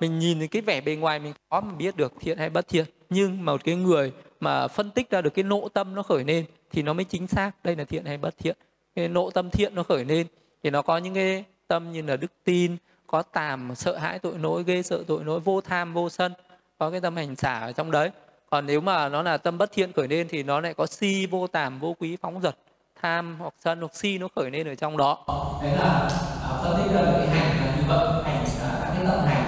[0.00, 2.84] mình nhìn cái vẻ bề ngoài mình khó mà biết được thiện hay bất thiện.
[3.10, 6.24] Nhưng mà một cái người mà phân tích ra được cái nộ tâm nó khởi
[6.24, 8.56] lên thì nó mới chính xác đây là thiện hay bất thiện.
[8.94, 10.26] Cái nộ tâm thiện nó khởi lên
[10.62, 12.76] thì nó có những cái tâm như là đức tin
[13.06, 16.32] có tàm sợ hãi tội lỗi ghê sợ tội lỗi vô tham vô sân
[16.80, 18.10] có cái tâm hành xả ở trong đấy.
[18.50, 21.26] Còn nếu mà nó là tâm bất thiện khởi lên thì nó lại có si
[21.26, 22.56] vô tàm vô quý phóng dật
[23.02, 25.24] tham hoặc sân hoặc si nó khởi lên ở trong đó.
[25.62, 26.10] Đấy là
[26.46, 29.44] uh, phân tích ra cái hành là như vậy hành là các cái tâm hành.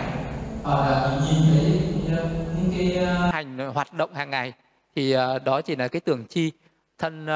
[0.60, 2.24] Uh, là mình nhìn thấy
[2.56, 3.34] những cái uh...
[3.34, 4.52] hành hoạt động hàng ngày
[4.96, 6.52] thì uh, đó chỉ là cái tưởng chi.
[6.98, 7.26] Thân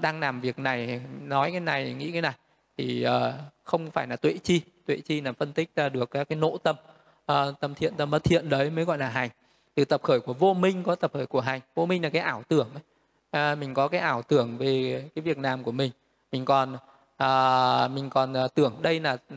[0.00, 2.34] đang làm việc này nói cái này nghĩ cái này
[2.78, 3.06] thì
[3.62, 4.60] không phải là tuệ chi.
[4.86, 6.76] Tuệ chi là phân tích ra được các cái nỗ tâm
[7.26, 9.30] Ờ, à, tâm thiện tâm bất thiện đấy mới gọi là hành.
[9.74, 11.60] Từ tập khởi của vô minh có tập khởi của hành.
[11.74, 12.82] Vô minh là cái ảo tưởng ấy.
[13.30, 15.90] À, mình có cái ảo tưởng về cái việc làm của mình.
[16.32, 16.76] Mình còn
[17.16, 19.36] à, mình còn tưởng đây là ừ,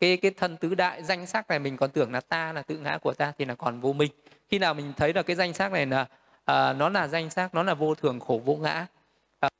[0.00, 2.78] cái cái thân tứ đại danh sắc này mình còn tưởng là ta là tự
[2.78, 4.10] ngã của ta thì là còn vô minh.
[4.48, 6.06] Khi nào mình thấy là cái danh sắc này là
[6.44, 8.86] à, nó là danh sắc nó là vô thường khổ vô ngã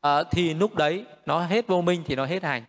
[0.00, 2.64] à, thì lúc đấy nó hết vô minh thì nó hết hành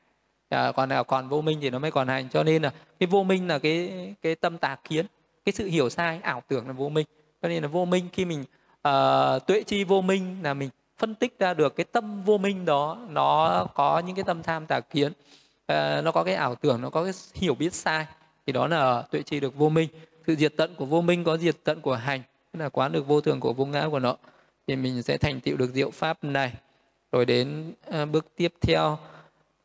[0.50, 2.30] à, còn nào còn vô minh thì nó mới còn hành.
[2.30, 5.06] Cho nên là cái vô minh là cái cái tâm tà kiến
[5.46, 7.08] cái sự hiểu sai ảo tưởng là vô minh.
[7.42, 8.44] Cho nên là vô minh khi mình
[8.88, 12.66] uh, tuệ chi vô minh là mình phân tích ra được cái tâm vô minh
[12.66, 15.12] đó nó có những cái tâm tham tà kiến.
[15.72, 18.06] Uh, nó có cái ảo tưởng nó có cái hiểu biết sai
[18.46, 19.90] thì đó là tuệ chi được vô minh.
[20.28, 22.22] Sự diệt tận của vô minh có diệt tận của hành
[22.54, 24.16] tức là quán được vô thường của vô ngã của nó.
[24.68, 26.54] Thì mình sẽ thành tựu được diệu pháp này.
[27.12, 28.98] Rồi đến uh, bước tiếp theo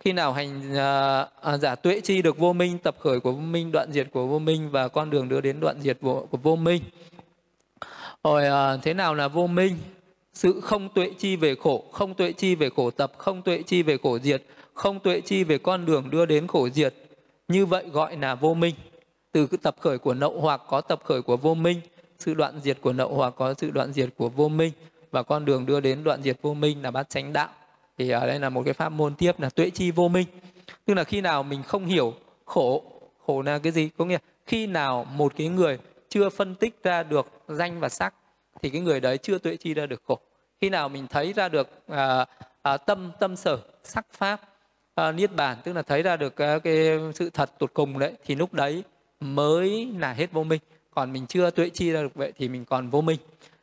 [0.04, 3.40] khi nào hành ờ, à, giả tuệ chi được vô minh tập khởi của vô
[3.40, 6.38] minh đoạn diệt của vô minh và con đường đưa đến đoạn diệt của, của
[6.42, 6.82] vô minh.
[8.24, 9.76] Rồi à, thế nào là vô minh?
[10.34, 13.82] Sự không tuệ chi về khổ không tuệ chi về khổ tập không tuệ chi
[13.82, 14.42] về khổ diệt
[14.74, 16.94] không tuệ chi về con đường đưa đến khổ diệt.
[17.48, 18.74] Như vậy gọi là vô minh.
[19.32, 21.80] Từ cái tập khởi của nậu hoặc có tập khởi của vô minh
[22.18, 24.72] sự đoạn diệt của nậu hoặc có sự đoạn diệt của vô minh
[25.10, 27.48] và con đường đưa đến đoạn diệt vô minh là bát chánh đạo
[27.98, 30.27] thì ở đây là một cái pháp môn tiếp là tuệ chi vô minh.
[30.85, 32.14] Tức là khi nào mình không hiểu
[32.44, 32.82] khổ
[33.27, 33.90] khổ là cái gì?
[33.98, 35.78] Có nghĩa khi nào một cái người
[36.09, 38.14] chưa phân tích ra được danh và sắc
[38.62, 40.19] thì cái người đấy chưa tuệ chi ra được khổ.
[40.60, 42.27] Khi nào mình thấy ra được à,
[42.62, 44.40] à, tâm tâm sở sắc pháp
[44.94, 48.12] à, niết bàn tức là thấy ra được cái, cái sự thật tột cùng đấy
[48.24, 48.85] thì lúc đấy
[49.20, 50.60] mới là hết vô minh.
[50.90, 53.19] Còn mình chưa tuệ chi ra được vậy thì mình còn vô minh.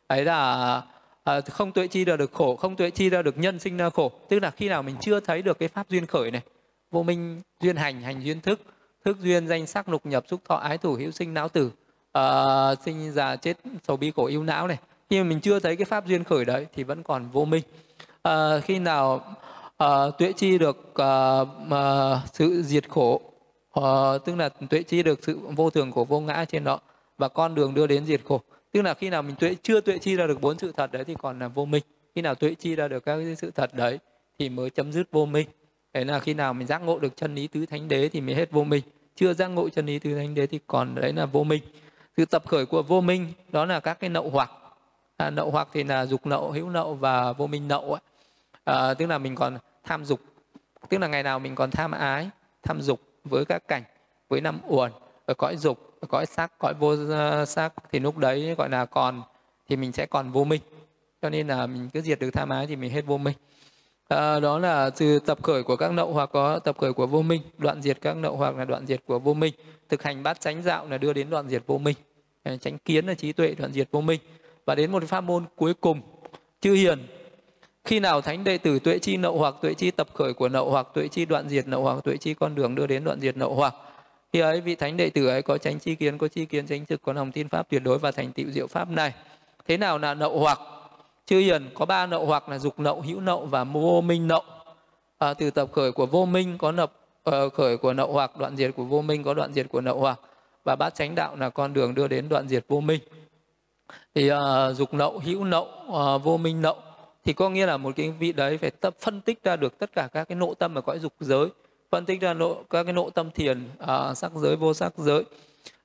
[0.08, 0.82] Đấy là
[1.24, 3.90] à, không tuệ chi ra được khổ không tuệ chi ra được nhân sinh ra
[3.90, 4.10] khổ.
[4.28, 6.42] Tức là khi nào mình chưa thấy được cái pháp duyên khởi này
[6.90, 8.60] vô minh duyên hành hành duyên thức
[9.04, 11.70] thức duyên danh sắc lục nhập xúc thọ ái thủ hữu sinh não tử
[12.12, 12.24] à,
[12.84, 13.56] sinh già chết
[13.88, 14.78] sầu bi khổ yêu não này.
[15.10, 17.62] Khi mà mình chưa thấy cái pháp duyên khởi đấy thì vẫn còn vô minh.
[18.22, 19.36] À, khi nào
[19.76, 21.40] à, tuệ chi được à,
[21.70, 23.20] à, sự diệt khổ
[23.72, 23.82] à,
[24.24, 26.80] tức là tuệ chi được sự vô thường của vô ngã trên đó
[27.18, 28.40] và con đường đưa đến diệt khổ
[28.72, 31.04] tức là khi nào mình tuệ chưa tuệ chi ra được bốn sự thật đấy
[31.04, 31.82] thì còn là vô minh.
[32.14, 33.98] Khi nào tuệ chi ra được các cái sự thật đấy
[34.38, 35.48] thì mới chấm dứt vô minh.
[35.92, 38.34] Đấy là khi nào mình giác ngộ được chân lý tứ thánh đế thì mới
[38.34, 38.82] hết vô minh.
[39.16, 41.62] Chưa giác ngộ chân lý tứ thánh đế thì còn đấy là vô minh.
[42.16, 44.50] Sự tập khởi của vô minh đó là các cái nậu hoặc.
[45.16, 48.00] À, nậu hoặc thì là dục nậu hữu nậu và vô minh nậu ấy.
[48.64, 50.20] À, tức là mình còn tham dục.
[50.88, 52.30] Tức là ngày nào mình còn tham ái
[52.62, 53.82] tham dục với các cảnh
[54.28, 54.92] với năm uẩn
[55.30, 58.84] ở cõi dục ở cõi sắc cõi vô ờ, sắc thì lúc đấy gọi là
[58.84, 59.22] còn
[59.68, 60.60] thì mình sẽ còn vô minh.
[61.22, 63.34] Cho nên là mình cứ diệt được tham ái thì mình hết vô minh.
[64.08, 67.22] À, đó là từ tập khởi của các nậu hoặc có tập khởi của vô
[67.22, 67.42] minh.
[67.58, 69.54] Đoạn diệt các nậu hoặc là đoạn diệt của vô minh.
[69.88, 71.96] Thực hành bát chánh dạo là đưa đến đoạn diệt vô minh.
[72.42, 74.20] Ờ, Tránh kiến là trí tuệ đoạn diệt vô minh.
[74.66, 76.00] Và đến một pháp môn cuối cùng
[76.60, 77.06] chư hiền.
[77.84, 80.70] Khi nào thánh đệ tử tuệ chi nậu hoặc tuệ chi tập khởi của nậu
[80.70, 83.36] hoặc tuệ chi đoạn diệt nậu hoặc tuệ chi con đường đưa đến đoạn diệt
[83.36, 83.74] nậu hoặc
[84.32, 86.86] khi ấy vị thánh đệ tử ấy có tránh chi kiến có chi kiến tránh
[86.86, 89.12] trực có lòng tin pháp tuyệt đối và thành tựu diệu pháp này.
[89.68, 90.60] Thế nào là nậu hoặc?
[91.26, 94.42] Chư hiền có ba nậu hoặc là dục nậu hữu nậu và vô minh nậu.
[95.18, 96.92] À, từ tập khởi của vô minh có nập
[97.30, 100.00] uh, khởi của nậu hoặc đoạn diệt của vô minh có đoạn diệt của nậu
[100.00, 100.20] hoặc.
[100.64, 103.00] Và bát chánh đạo là con đường đưa đến đoạn diệt vô minh.
[104.14, 104.36] Thì uh,
[104.76, 106.76] dục nậu hữu nậu uh, vô minh nậu
[107.24, 109.92] thì có nghĩa là một cái vị đấy phải tập phân tích ra được tất
[109.92, 111.48] cả các cái nội tâm ở cõi dục giới
[111.90, 115.24] phân tích ra nội các cái nội tâm thiền à, sắc giới vô sắc giới.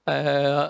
[0.05, 0.23] À,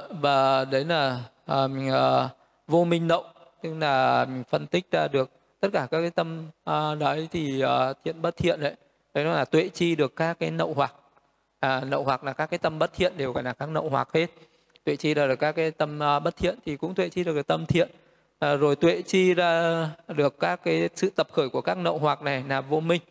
[0.10, 2.30] và đấy là à, mình, à,
[2.68, 3.26] vô minh động.
[3.62, 5.30] Tức là mình phân tích ra được
[5.60, 8.76] tất cả các cái tâm à, đấy thì à, thiện bất thiện đấy.
[9.14, 10.94] Đấy nó là tuệ chi được các cái nậu hoặc.
[11.60, 14.10] À, nậu hoặc là các cái tâm bất thiện đều gọi là các nậu hoặc
[14.14, 14.28] hết.
[14.84, 17.34] Tuệ chi là được các cái tâm à, bất thiện thì cũng tuệ chi được
[17.34, 17.90] cái tâm thiện.
[18.40, 22.22] À, rồi tuệ chi ra được các cái sự tập khởi của các nậu hoặc
[22.22, 23.02] này là vô minh.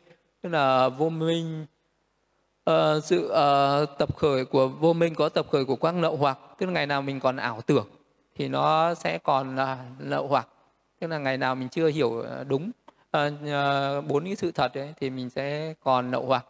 [0.42, 1.66] Tức là vô minh
[2.70, 6.39] uh, sự uh, tập khởi của vô minh có tập khởi của quang lậu hoặc
[6.59, 7.86] tức là ngày nào mình còn ảo tưởng
[8.35, 10.49] thì nó sẽ còn là lậu hoặc
[11.01, 12.70] tức là ngày nào mình chưa hiểu ờ, đúng.
[14.09, 16.47] Bốn uh, cái sự thật ấy, thì mình sẽ còn lậu hoặc.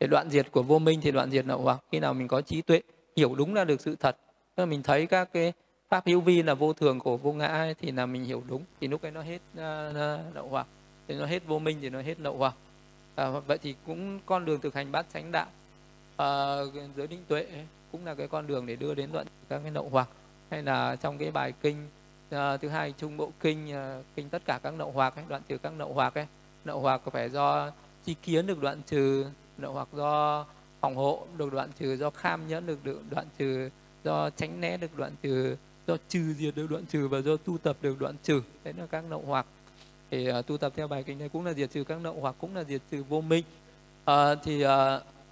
[0.00, 2.40] Để đoạn diệt của vô minh thì đoạn diệt lậu hoặc khi nào mình có
[2.40, 2.80] trí tuệ
[3.16, 4.16] hiểu đúng là được sự thật.
[4.56, 5.52] Tức là mình thấy các cái
[5.88, 8.64] pháp hữu vi là vô thường của vô ngã ấy, thì là mình hiểu đúng.
[8.80, 10.66] Thì lúc ấy nó hết uh, lậu hoặc.
[11.08, 12.54] Thì nó hết vô minh thì nó hết lậu hoặc
[13.14, 15.46] à, vậy thì cũng con đường thực hành bát chánh đạo
[16.16, 16.56] à,
[16.96, 19.70] giới định tuệ ấy, cũng là cái con đường để đưa đến đoạn các cái
[19.70, 20.08] nậu hoặc.
[20.50, 21.88] Hay là trong cái bài kinh
[22.30, 25.42] à, thứ hai trung bộ kinh à, kinh tất cả các nậu hoặc ấy, đoạn
[25.48, 26.26] trừ các nậu hoặc ấy
[26.64, 27.70] nậu hoặc phải do
[28.04, 29.26] chi kiến được đoạn trừ
[29.58, 30.44] nậu hoặc do
[30.80, 33.70] phòng hộ được đoạn trừ do kham nhẫn được, được đoạn trừ
[34.04, 35.56] do tránh né được đoạn trừ
[35.86, 38.42] do trừ diệt được đoạn trừ và do tu tập được đoạn trừ.
[38.64, 39.46] Đấy là các nậu hoặc
[40.12, 42.34] thì uh, tu tập theo bài kinh này cũng là diệt trừ các nậu hoặc
[42.38, 43.44] cũng là diệt trừ vô minh.
[44.10, 44.14] Uh,
[44.44, 44.70] thì uh,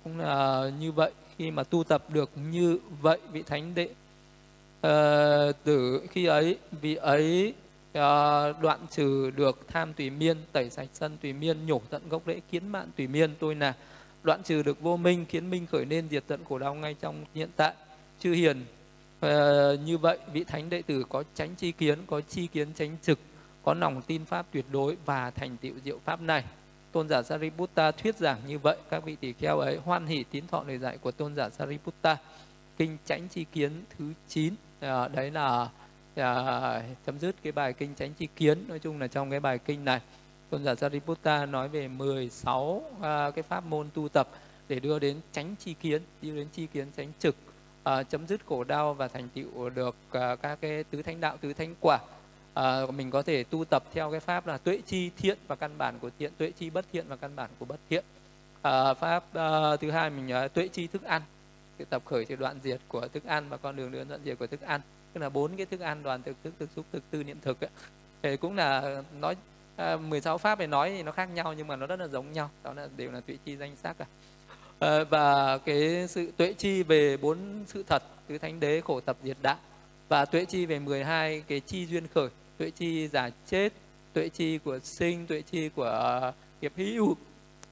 [0.04, 1.12] cũng là như vậy.
[1.38, 6.94] Khi mà tu tập được như vậy vị thánh đệ uh, tử khi ấy vị
[6.94, 7.54] ấy
[7.90, 12.22] uh, đoạn trừ được tham tùy miên tẩy sạch sân tùy miên nhổ tận gốc
[12.26, 13.34] rễ kiến mạng tùy miên.
[13.38, 13.74] Tôi là
[14.22, 17.24] đoạn trừ được vô minh khiến minh khởi nên diệt tận khổ đau ngay trong
[17.34, 17.74] hiện tại.
[18.20, 18.60] Chư hiền
[19.26, 19.30] uh,
[19.84, 23.18] như vậy vị thánh đệ tử có tránh chi kiến có chi kiến tránh trực
[23.64, 26.44] có lòng tin pháp tuyệt đối và thành tựu diệu pháp này.
[26.92, 28.76] Tôn giả Sariputta thuyết giảng như vậy.
[28.90, 32.16] Các vị tỷ kheo ấy hoan hỷ tín thọ lời dạy của tôn giả Sariputta.
[32.76, 35.68] Kinh tránh chi kiến thứ 9 à, ờ, đấy là
[36.14, 38.64] à, chấm dứt cái bài kinh tránh chi kiến.
[38.68, 40.00] Nói chung là trong cái bài kinh này
[40.50, 44.28] tôn giả Sariputta nói về 16 à, ờ, cái pháp môn tu tập
[44.68, 47.36] để đưa đến tránh chi kiến đi đến chi kiến tránh trực.
[47.82, 51.36] À, chấm dứt khổ đau và thành tựu được à, các cái tứ thánh đạo
[51.40, 51.98] tứ thánh quả
[52.60, 55.70] uh, mình có thể tu tập theo cái pháp là tuệ chi thiện và căn
[55.78, 58.04] bản của thiện tuệ chi bất thiện và căn bản của bất thiện.
[58.58, 61.22] Uh, pháp uh, thứ hai mình uh, tuệ chi thức ăn.
[61.78, 64.38] Cái tập khởi thì đoạn diệt của thức ăn và con đường đến đoạn diệt
[64.38, 64.80] của thức ăn.
[65.12, 67.60] Tức là bốn cái thức ăn đoàn thực thức thực xúc thực tư niệm thực
[67.60, 67.70] ấy.
[68.22, 69.36] thì cũng là nói
[69.94, 72.32] uh, 16 pháp này nói thì nó khác nhau nhưng mà nó rất là giống
[72.32, 72.50] nhau.
[72.62, 74.06] Đó là đều là tuệ chi danh sắc cả
[74.80, 79.16] à, và cái sự tuệ chi về bốn sự thật tứ thánh đế khổ tập
[79.22, 79.56] diệt đạo.
[80.08, 82.28] Và tuệ chi về 12 cái chi duyên khởi
[82.60, 83.72] tuệ chi giả chết
[84.12, 87.16] tuệ chi của sinh tuệ chi của nghiệp hữu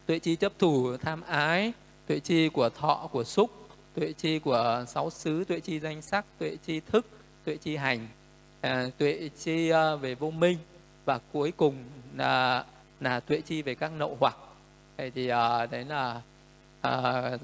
[0.06, 1.72] tuệ chi chấp thủ tham ái
[2.06, 3.50] tuệ chi của thọ của xúc
[3.94, 7.06] tuệ chi của sáu xứ tuệ chi danh sắc tuệ chi thức
[7.44, 8.08] tuệ chi hành
[8.60, 10.58] à, tuệ chi uh, về vô minh
[11.04, 11.74] và cuối cùng
[12.16, 12.64] là
[13.00, 14.36] là tuệ chi về các nậu hoặc
[14.96, 16.20] vậy thì uh, đấy là
[16.88, 17.40] uh,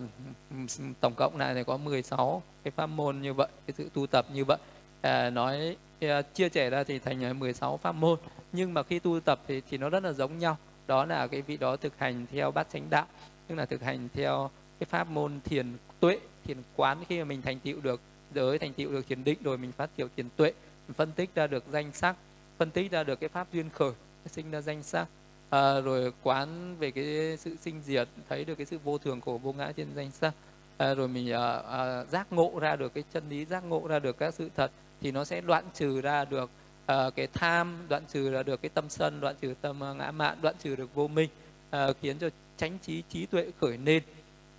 [1.01, 4.27] tổng cộng này thì có 16 cái pháp môn như vậy cái sự tu tập
[4.33, 4.59] như vậy
[4.99, 8.19] uh, nói À, chia sẻ ra thì thành à, 16 pháp môn.
[8.53, 10.57] Nhưng mà khi tu tập thì thì nó rất là giống nhau.
[10.87, 13.07] Đó là cái vị đó thực hành theo bát chánh đạo
[13.47, 14.51] tức là thực hành theo
[14.81, 15.66] cái pháp môn thiền
[16.01, 16.99] tuệ thiền quán.
[17.09, 18.01] Khi mà mình thành tựu được
[18.35, 20.53] giới thành tựu được thiền định rồi mình phát triển thiền tuệ
[20.89, 22.16] mình phân tích ra được danh sắc
[22.59, 23.93] phân tích ra được cái pháp duyên khởi
[24.27, 25.07] sinh ra danh sắc.
[25.51, 29.39] À, rồi quán về cái sự sinh diệt thấy được cái sự vô thường của
[29.39, 30.35] vô ngã trên danh sắc.
[30.77, 33.99] À, rồi mình à, à, giác ngộ ra được cái chân lý giác ngộ ra
[33.99, 34.71] được các sự thật
[35.05, 36.51] thì nó sẽ đoạn trừ ra được
[36.93, 40.10] uh, cái tham đoạn trừ ra được cái tâm sân đoạn trừ tâm ờ, ngã
[40.10, 41.28] mạn đoạn trừ được vô minh
[41.76, 44.02] uh, khiến cho chánh trí trí tuệ khởi lên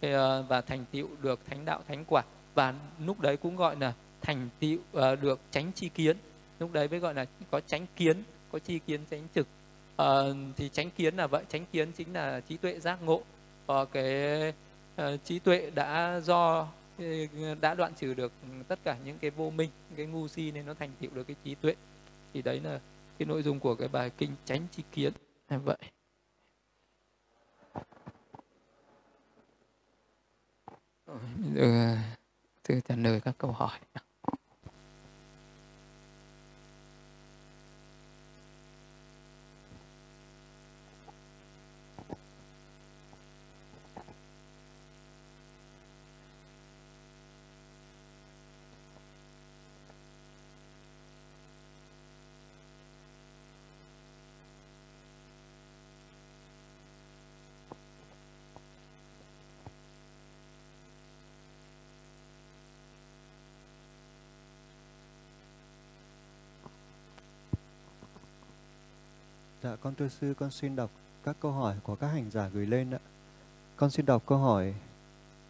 [0.05, 0.11] uh,
[0.47, 2.23] và thành tựu được thánh đạo thánh quả.
[2.55, 2.73] Và
[3.05, 6.17] lúc đấy cũng gọi là thành tựu uh, được tránh chi kiến.
[6.59, 9.47] Lúc đấy mới gọi là có tránh kiến có chi kiến tránh trực.
[10.01, 11.43] Uh, thì tránh kiến là vậy.
[11.49, 13.21] Tránh kiến chính là trí tuệ giác ngộ.
[13.71, 14.53] Uh, cái
[15.01, 16.67] uh, trí tuệ đã do
[17.61, 18.33] đã đoạn trừ được
[18.67, 21.35] tất cả những cái vô minh cái ngu si nên nó thành tựu được cái
[21.43, 21.75] trí tuệ
[22.33, 22.79] thì đấy là
[23.17, 25.13] cái nội dung của cái bài kinh tránh chi kiến
[25.49, 25.77] như vậy
[31.55, 31.97] Rồi,
[32.63, 33.79] từ trả lời các câu hỏi
[69.65, 70.91] Dạ, con thưa sư, con xin đọc
[71.23, 72.99] các câu hỏi của các hành giả gửi lên ạ.
[73.75, 74.73] Con xin đọc câu hỏi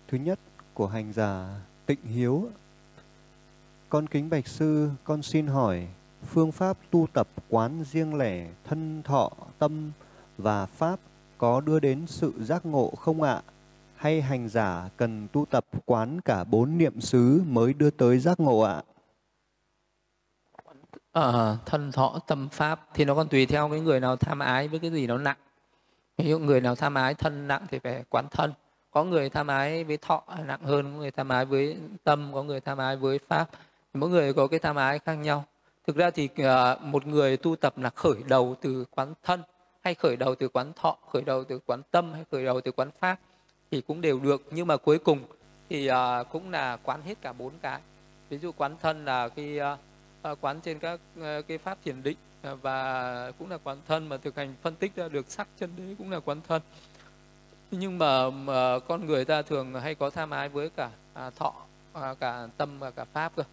[0.08, 0.40] thứ nhất
[0.74, 2.50] của hành giả Tịnh Hiếu.
[3.90, 5.88] Con kính bạch sư, con xin hỏi
[6.26, 9.92] phương pháp tu tập quán riêng lẻ thân thọ tâm
[10.38, 11.00] và pháp
[11.38, 13.42] có đưa đến sự giác ngộ không ạ?
[13.96, 18.40] Hay hành giả cần tu tập quán cả bốn niệm xứ mới đưa tới giác
[18.40, 18.84] ngộ ạ?
[21.16, 24.40] Ờ, uh, thân thọ tâm pháp thì nó còn tùy theo cái người nào tham
[24.40, 25.38] ái với cái gì nó nặng.
[26.18, 28.54] Ví dụ người nào tham ái thân nặng thì phải quán thân.
[28.92, 32.44] Có người tham ái với thọ nặng hơn có người tham ái với tâm có
[32.44, 33.50] người tham ái với pháp.
[33.94, 35.46] Mỗi người có cái tham ái khác nhau.
[35.88, 39.42] Thực ra thì uh, một người tu tập là khởi đầu từ quán thân
[39.84, 42.72] hay khởi đầu từ quán thọ khởi đầu từ quán tâm hay khởi đầu từ
[42.72, 43.20] quán pháp
[43.72, 44.44] thì cũng đều được.
[44.52, 45.20] Nhưng mà cuối cùng
[45.70, 45.96] thì uh,
[46.32, 47.80] cũng là quán hết cả bốn cái.
[48.30, 49.80] Ví dụ quán thân là cái uh,
[50.26, 54.10] À, quán trên các à, cái pháp thiền định à, và cũng là quán thân
[54.10, 56.62] mà thực hành phân tích ra được sắc chân đế cũng là quán thân.
[57.72, 61.54] Nhưng mà, mà con người ta thường hay có tham ái với cả à, thọ
[61.94, 63.44] à, cả tâm và cả pháp cơ.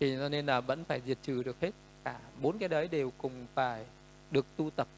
[0.00, 1.70] Thì cho nên là vẫn phải diệt trừ được hết
[2.04, 3.84] cả bốn cái đấy đều cùng phải
[4.30, 4.88] được tu tập.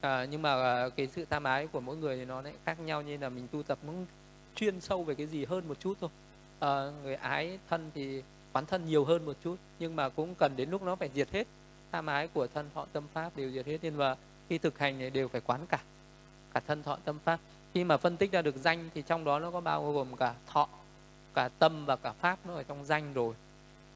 [0.00, 2.80] À, nhưng mà à, cái sự tham ái của mỗi người thì nó lại khác
[2.80, 4.06] nhau như là mình tu tập muốn
[4.54, 6.10] chuyên sâu về cái gì hơn một chút thôi.
[6.60, 8.22] À, người ái thân thì
[8.52, 11.30] quán thân nhiều hơn một chút, nhưng mà cũng cần đến lúc nó phải diệt
[11.30, 11.46] hết.
[11.92, 14.16] Tham ái của thân thọ tâm pháp đều diệt hết, nên mà
[14.48, 15.78] khi thực hành này đều phải quán cả
[16.54, 17.40] cả thân thọ tâm pháp.
[17.74, 20.34] Khi mà phân tích ra được danh thì trong đó nó có bao gồm cả
[20.46, 20.68] thọ,
[21.34, 23.34] cả tâm và cả pháp nó ở trong danh rồi.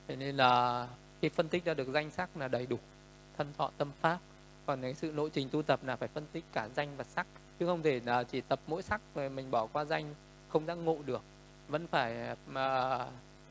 [0.09, 0.87] Thế nên là
[1.23, 2.79] khi phân tích ra được danh sắc là đầy đủ,
[3.37, 4.19] thân thọ tâm pháp.
[4.67, 7.27] Còn cái sự lộ trình tu tập là phải phân tích cả danh và sắc,
[7.59, 10.15] chứ không thể là chỉ tập mỗi sắc rồi mình bỏ qua danh,
[10.49, 11.23] không giác ngộ được.
[11.69, 12.99] Vẫn phải mà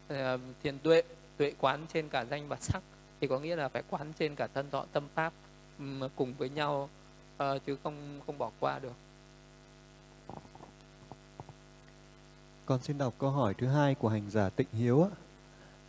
[0.07, 1.01] Ờ, thiền tuệ
[1.37, 2.83] tuệ quán trên cả danh và sắc.
[3.21, 5.33] Thì có nghĩa là phải quán trên cả thân thọ, tâm pháp
[6.15, 6.89] cùng với nhau
[7.37, 8.93] ờ, chứ không không bỏ qua được.
[12.65, 15.07] Con xin đọc câu hỏi thứ hai của hành giả tịnh hiếu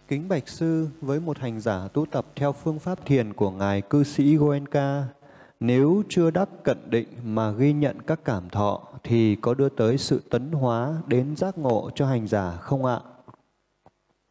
[0.09, 3.81] kính bạch sư, với một hành giả tu tập theo phương pháp thiền của ngài
[3.81, 5.05] cư sĩ Goenka,
[5.61, 9.99] nếu chưa đắc cận định mà ghi nhận các cảm thọ, thì có đưa tới
[9.99, 13.01] sự tấn hóa đến giác ngộ cho hành giả không ạ?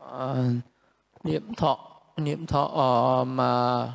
[0.07, 0.45] Uh,
[1.23, 1.77] niệm thọ
[2.17, 2.63] niệm thọ
[3.21, 3.93] uh, mà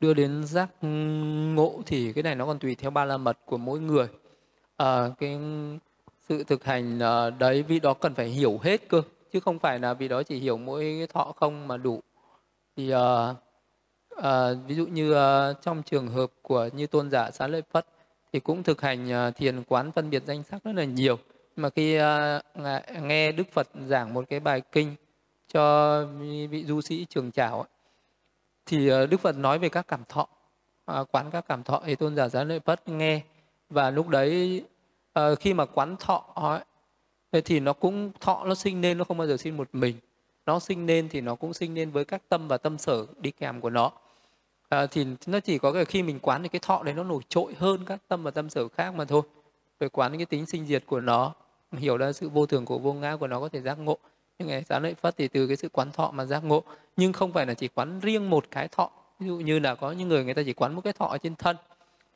[0.00, 0.68] đưa đến giác
[1.54, 4.08] ngộ thì cái này nó còn tùy theo ba la mật của mỗi người.
[4.76, 5.38] À, cái
[6.28, 9.02] sự thực hành uh, đấy vì đó cần phải hiểu hết cơ
[9.32, 12.00] chứ không phải là vì đó chỉ hiểu mỗi thọ không mà đủ.
[12.76, 13.36] Thì uh,
[14.18, 17.86] uh, ví dụ như uh, trong trường hợp của như tôn giả xá lợi phất
[18.32, 21.18] thì cũng thực hành uh, thiền quán phân biệt danh sắc rất là nhiều.
[21.56, 24.94] Mà khi uh, nghe đức phật giảng một cái bài kinh
[25.52, 26.04] cho
[26.50, 27.66] vị du sĩ trường trảo
[28.66, 30.26] thì ờ, đức phật nói về các cảm thọ
[30.84, 33.20] à, quán các cảm thọ thì tôn giả giá lợi phất nghe.
[33.70, 34.64] Và lúc đấy
[35.12, 39.18] à, khi mà quán thọ ấy, thì nó cũng thọ nó sinh nên nó không
[39.18, 39.96] bao giờ sinh một mình.
[40.46, 43.30] Nó sinh nên thì nó cũng sinh nên với các tâm và tâm sở đi
[43.30, 43.92] kèm của nó.
[44.68, 47.22] À, thì nó chỉ có cái khi mình quán thì cái thọ đấy nó nổi
[47.28, 49.22] trội hơn các tâm và tâm sở khác mà thôi.
[49.78, 51.34] Về quán cái tính sinh diệt của nó
[51.72, 53.98] hiểu ra sự vô thường của vô ngã của nó có thể giác ngộ
[54.40, 56.62] nhưng ngày giá lợi phất thì từ cái sự quán thọ mà giác ngộ
[56.96, 58.90] nhưng không phải là chỉ quán riêng một cái thọ.
[59.18, 61.18] Ví dụ như là có những người người ta chỉ quán một cái thọ ở
[61.18, 61.56] trên thân.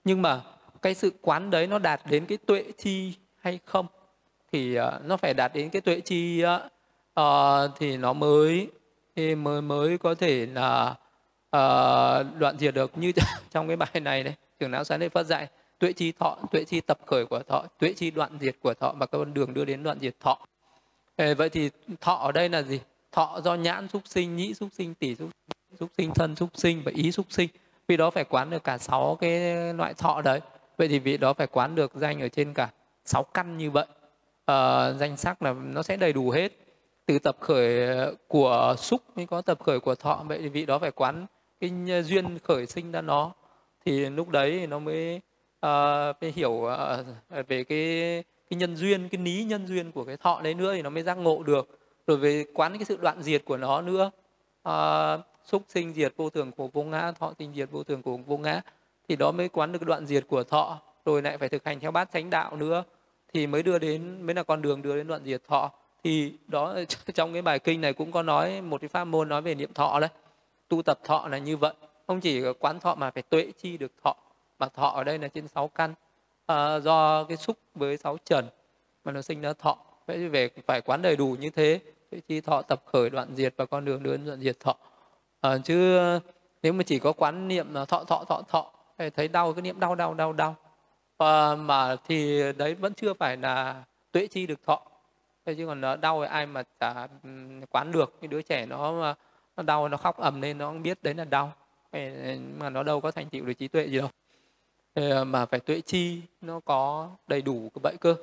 [0.04, 0.40] Nhưng mà
[0.82, 3.86] cái sự quán đấy nó đạt đến cái tuệ chi hay không?
[4.52, 6.44] Thì uh, nó phải đạt đến cái tuệ chi
[7.20, 7.24] uh,
[7.78, 8.68] thì nó mới
[9.16, 10.90] thì mới mới có thể là
[11.56, 13.12] uh, đoạn diệt được như
[13.50, 15.48] trong cái bài này đấy trưởng lão sáng lễ phát dạy
[15.78, 18.94] tuệ chi thọ tuệ chi tập khởi của thọ tuệ chi đoạn diệt của thọ
[18.98, 20.38] và con đường đưa đến đoạn diệt thọ
[21.16, 21.70] vậy thì
[22.00, 22.80] thọ ở đây là gì?
[23.12, 25.30] Thọ do nhãn xúc sinh nhĩ xúc sinh tỷ xúc
[25.80, 27.48] xúc sinh thân xúc sinh và ý xúc sinh.
[27.88, 30.40] Vì đó phải quán được cả sáu cái loại thọ đấy.
[30.76, 32.70] Vậy thì vị đó phải quán được danh ở trên cả
[33.04, 33.86] sáu căn như vậy.
[34.44, 36.52] À, danh sắc là nó sẽ đầy đủ hết.
[37.06, 37.88] Từ tập khởi
[38.28, 40.24] của xúc mới có tập khởi của thọ.
[40.26, 41.26] Vậy thì vị đó phải quán
[41.60, 43.32] cái duyên khởi sinh ra nó.
[43.84, 45.20] Thì lúc đấy nó mới
[45.60, 50.04] ờ, uh, phải hiểu uh, về cái cái nhân duyên cái ní nhân duyên của
[50.04, 51.78] cái thọ đấy nữa thì nó mới giác ngộ được.
[52.06, 54.10] Rồi về quán cái sự đoạn diệt của nó nữa.
[54.62, 58.16] À, xúc sinh diệt vô thường của vô ngã thọ sinh diệt vô thường của
[58.16, 58.60] vô ngã
[59.08, 60.80] thì đó mới quán được cái đoạn diệt của thọ.
[61.04, 62.84] Rồi lại phải thực hành theo bát chánh đạo nữa
[63.32, 65.70] thì mới đưa đến mới là con đường đưa đến đoạn diệt thọ.
[66.04, 66.76] Thì đó
[67.14, 69.72] trong cái bài kinh này cũng có nói một cái pháp môn nói về niệm
[69.74, 70.10] thọ đấy.
[70.68, 71.74] Tu tập thọ là như vậy.
[72.06, 74.16] Không chỉ quán thọ mà phải tuệ chi được thọ
[74.58, 75.94] mà thọ ở đây là trên sáu căn
[76.46, 78.48] à, do cái xúc với sáu trần
[79.04, 79.78] mà nó sinh ra thọ.
[80.06, 81.80] Vậy về phải quán đầy đủ như thế
[82.10, 84.76] tuệ chi thọ tập khởi đoạn diệt và con đường đưa đến đoạn diệt thọ.
[85.40, 85.98] À, chứ
[86.62, 88.72] nếu mà chỉ có quán niệm là thọ thọ thọ thọ
[89.16, 90.56] thấy đau cái niệm đau đau đau đau.
[91.18, 94.82] À, mà thì đấy vẫn chưa phải là tuệ chi được thọ.
[95.46, 97.08] Thế chứ còn nó đau thì ai mà chả
[97.70, 98.20] quán được.
[98.20, 99.14] Cái đứa trẻ nó
[99.56, 101.52] nó đau nó khóc ầm lên nó không biết đấy là đau.
[102.58, 104.08] Mà nó đâu có thành tựu được trí tuệ gì đâu.
[104.94, 108.16] Ờ, mà phải tuệ chi nó có đầy đủ cái vậy cơ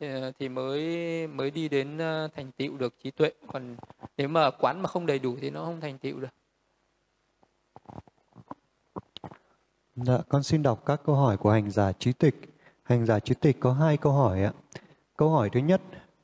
[0.00, 3.76] ờ, thì mới mới đi đến ờ, thành tựu được trí tuệ còn
[4.16, 6.28] nếu mà quán mà không đầy đủ thì nó không thành tựu được
[9.96, 12.34] Dạ, con xin đọc các câu hỏi của hành giả trí tịch.
[12.82, 14.52] Hành giả trí tịch có hai câu hỏi ạ.
[15.16, 15.80] Câu hỏi thứ nhất,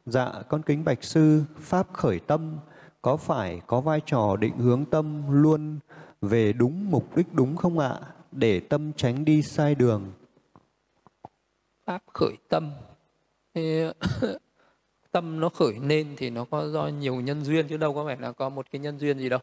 [0.07, 2.59] dạ con kính bạch sư, pháp khởi tâm
[3.03, 5.79] có phải có vai trò định hướng tâm luôn
[6.21, 8.01] về đúng mục đích đúng không ạ?
[8.39, 10.13] Để tâm tránh đi sai đường.
[11.85, 12.71] Pháp khởi tâm.
[15.13, 18.17] tâm nó khởi nên thì nó có do nhiều nhân duyên chứ đâu có phải
[18.21, 19.41] là có một cái nhân duyên gì đâu.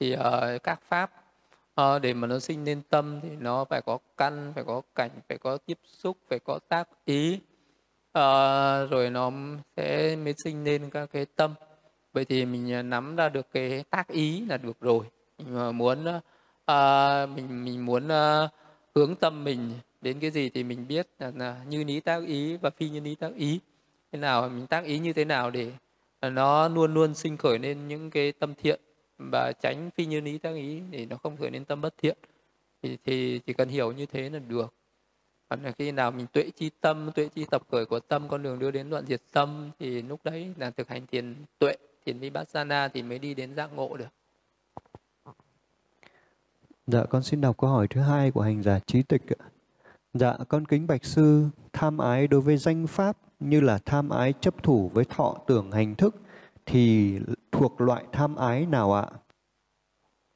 [0.00, 1.10] Thì uh, các pháp
[1.80, 5.10] uh, để mà nó sinh nên tâm thì nó phải có căn phải có cảnh
[5.28, 7.40] phải có tiếp xúc phải có tác ý
[8.18, 9.30] Uh, rồi nó
[9.76, 11.54] sẽ mới sinh nên các cái tâm
[12.12, 15.04] vậy thì mình nắm ra được cái tác ý là được rồi
[15.38, 16.06] mình muốn
[16.70, 18.48] à, mình mình muốn à,
[18.94, 22.56] hướng tâm mình đến cái gì thì mình biết là, là như lý tác ý
[22.56, 23.60] và phi như lý tác ý.
[24.12, 25.72] Thế nào mình tác ý như thế nào để
[26.20, 28.80] nó luôn luôn sinh khởi lên những cái tâm thiện
[29.18, 32.16] và tránh phi như lý tác ý để nó không khởi lên tâm bất thiện?
[32.82, 34.74] Thì, thì chỉ cần hiểu như thế là được.
[35.48, 38.42] Còn là khi nào mình tuệ chi tâm tuệ chi tập khởi của tâm con
[38.42, 41.76] đường đưa đến đoạn diệt tâm thì lúc đấy là thực hành thiền tuệ
[42.06, 44.08] thiền vipassana thì mới đi đến giác ngộ được.
[46.92, 49.46] Dạ, con xin đọc câu hỏi thứ hai của hành giả trí tịch ạ.
[50.14, 54.34] Dạ, con kính bạch sư, tham ái đối với danh pháp như là tham ái
[54.40, 56.14] chấp thủ với thọ tưởng hành thức
[56.66, 57.14] thì
[57.52, 59.06] thuộc loại tham ái nào ạ?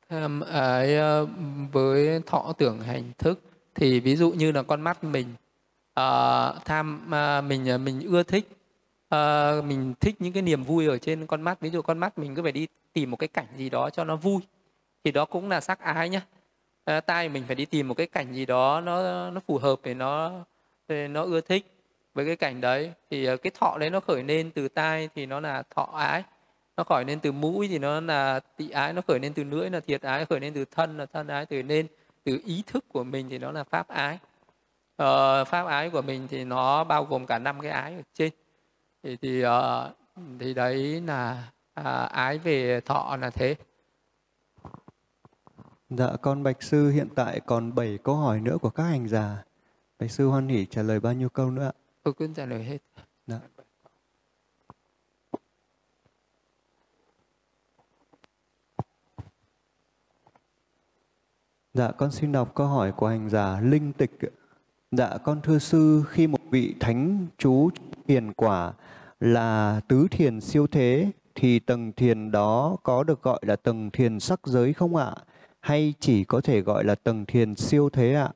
[0.09, 1.27] Tham ái ờ,
[1.73, 3.41] với thọ tưởng hành thức
[3.75, 5.27] thì ví dụ như là con mắt mình
[6.01, 8.49] uh, tham uh, mình mình ưa thích
[9.15, 12.19] uh, mình thích những cái niềm vui ở trên con mắt ví dụ con mắt
[12.19, 14.41] mình cứ phải đi tìm một cái cảnh gì đó cho nó vui
[15.05, 16.21] thì đó cũng là sắc ái nhá
[16.85, 19.81] tay tai mình phải đi tìm một cái cảnh gì đó nó nó phù hợp
[19.82, 20.32] để nó
[20.89, 21.66] để nó ưa thích
[22.15, 22.93] với cái cảnh đấy.
[23.11, 26.23] Thì ờ, cái thọ đấy nó khởi lên từ tai thì nó là thọ ái
[26.77, 29.70] nó khởi lên từ mũi thì nó là tị ái nó khởi lên từ lưỡi
[29.70, 31.86] là thiệt ái khởi lên từ thân là thân ái từ nên
[32.24, 34.19] từ ý thức của mình thì nó là pháp ái.
[34.97, 38.32] Ờ, pháp ái của mình thì nó bao gồm cả năm cái ái ở trên.
[39.02, 39.51] Thì thì uh,
[40.40, 41.43] thì đấy là
[41.81, 43.56] uh, ái về thọ là thế.
[45.99, 49.45] Dạ, con Bạch Sư hiện tại còn 7 câu hỏi nữa của các hành giả.
[49.99, 51.73] Bạch Sư hoan hỉ trả lời bao nhiêu câu nữa ạ?
[52.03, 52.79] Tôi cứ trả lời hết.
[53.27, 53.41] Dạ.
[61.75, 64.19] Dạ, con xin đọc câu hỏi của hành giả Linh Tịch.
[64.91, 67.71] Dạ, con thưa sư, khi một vị thánh chú
[68.07, 68.73] thiền quả
[69.21, 74.21] là tứ thiền siêu thế, thì tầng thiền đó có được gọi là tầng thiền
[74.21, 75.15] sắc giới không ạ?
[75.65, 78.28] Hay chỉ có thể gọi là tầng thiền siêu thế ạ?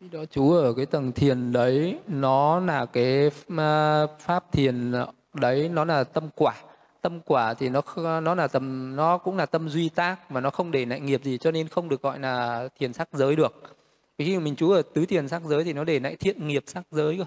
[0.00, 4.92] Khi đó chú ở cái tầng thiền đấy, nó là cái à, pháp thiền
[5.34, 6.54] đấy, nó là tâm quả.
[7.02, 7.82] Tâm quả thì nó
[8.20, 11.24] nó là tầm nó cũng là tâm duy tác mà nó không để lại nghiệp
[11.24, 13.76] gì cho nên không được gọi là thiền sắc giới được.
[14.18, 16.84] Khi mình chú ở tứ thiền sắc giới thì nó để lại thiện nghiệp sắc
[16.90, 17.24] giới cơ.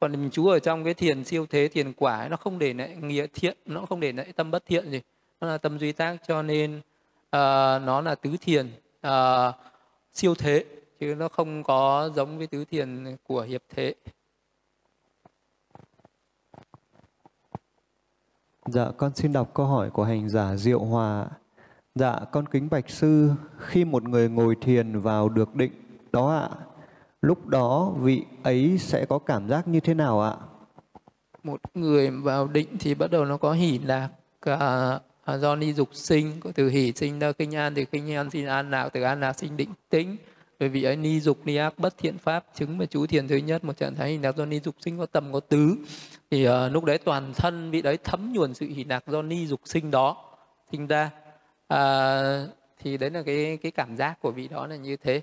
[0.00, 2.74] Còn mình chú ở trong cái thiền siêu thế thiền quả ấy, nó không để
[2.74, 5.00] lại nghĩa thiện nó không để lại tâm bất thiện gì.
[5.40, 6.80] Nó là tâm duy tác cho nên
[7.36, 8.66] uh, nó là tứ thiền
[9.06, 9.54] uh,
[10.12, 10.64] siêu thế
[11.00, 13.94] chứ nó không có giống với tứ thiền của hiệp thế
[18.68, 21.26] Dạ, con xin đọc câu hỏi của hành giả Diệu Hòa.
[21.94, 25.72] Dạ, con kính bạch sư, khi một người ngồi thiền vào được định
[26.12, 26.48] đó ạ,
[27.22, 30.36] lúc đó vị ấy sẽ có cảm giác như thế nào ạ?
[31.42, 34.08] Một người vào định thì bắt đầu nó có hỷ lạc,
[34.42, 38.14] cả À, do ni dục sinh, có từ hỷ sinh ra kinh an, từ kinh
[38.14, 40.16] an sinh an lạc, từ an lạc sinh định tĩnh.
[40.60, 43.36] Bởi vì ấy ni dục ni ác bất thiện pháp chứng mà chú thiền thứ
[43.36, 45.76] nhất một trạng thái hình lạc do ni dục sinh có tầm có tứ
[46.30, 49.46] thì uh, lúc đấy toàn thân vị đấy thấm nhuần sự hỷ lạc do ni
[49.46, 50.16] dục sinh đó
[50.72, 51.10] sinh ra
[51.74, 55.20] uh, thì đấy là cái cái cảm giác của vị đó là như thế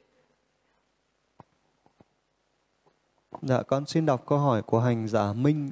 [3.41, 5.69] Dạ, con xin đọc câu hỏi của hành giả Minh.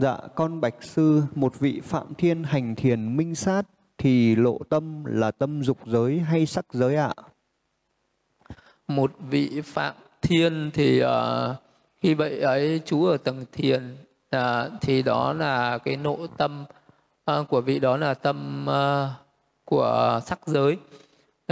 [0.00, 3.62] Dạ, con bạch sư, một vị phạm thiên hành thiền minh sát
[3.98, 7.12] thì lộ tâm là tâm dục giới hay sắc giới ạ?
[8.88, 11.08] Một vị phạm thiên thì uh,
[12.00, 13.96] khi vậy ấy chú ở tầng thiền
[14.36, 14.40] uh,
[14.80, 16.64] thì đó là cái nộ tâm
[17.30, 19.08] uh, của vị đó là tâm uh,
[19.64, 20.76] của sắc giới.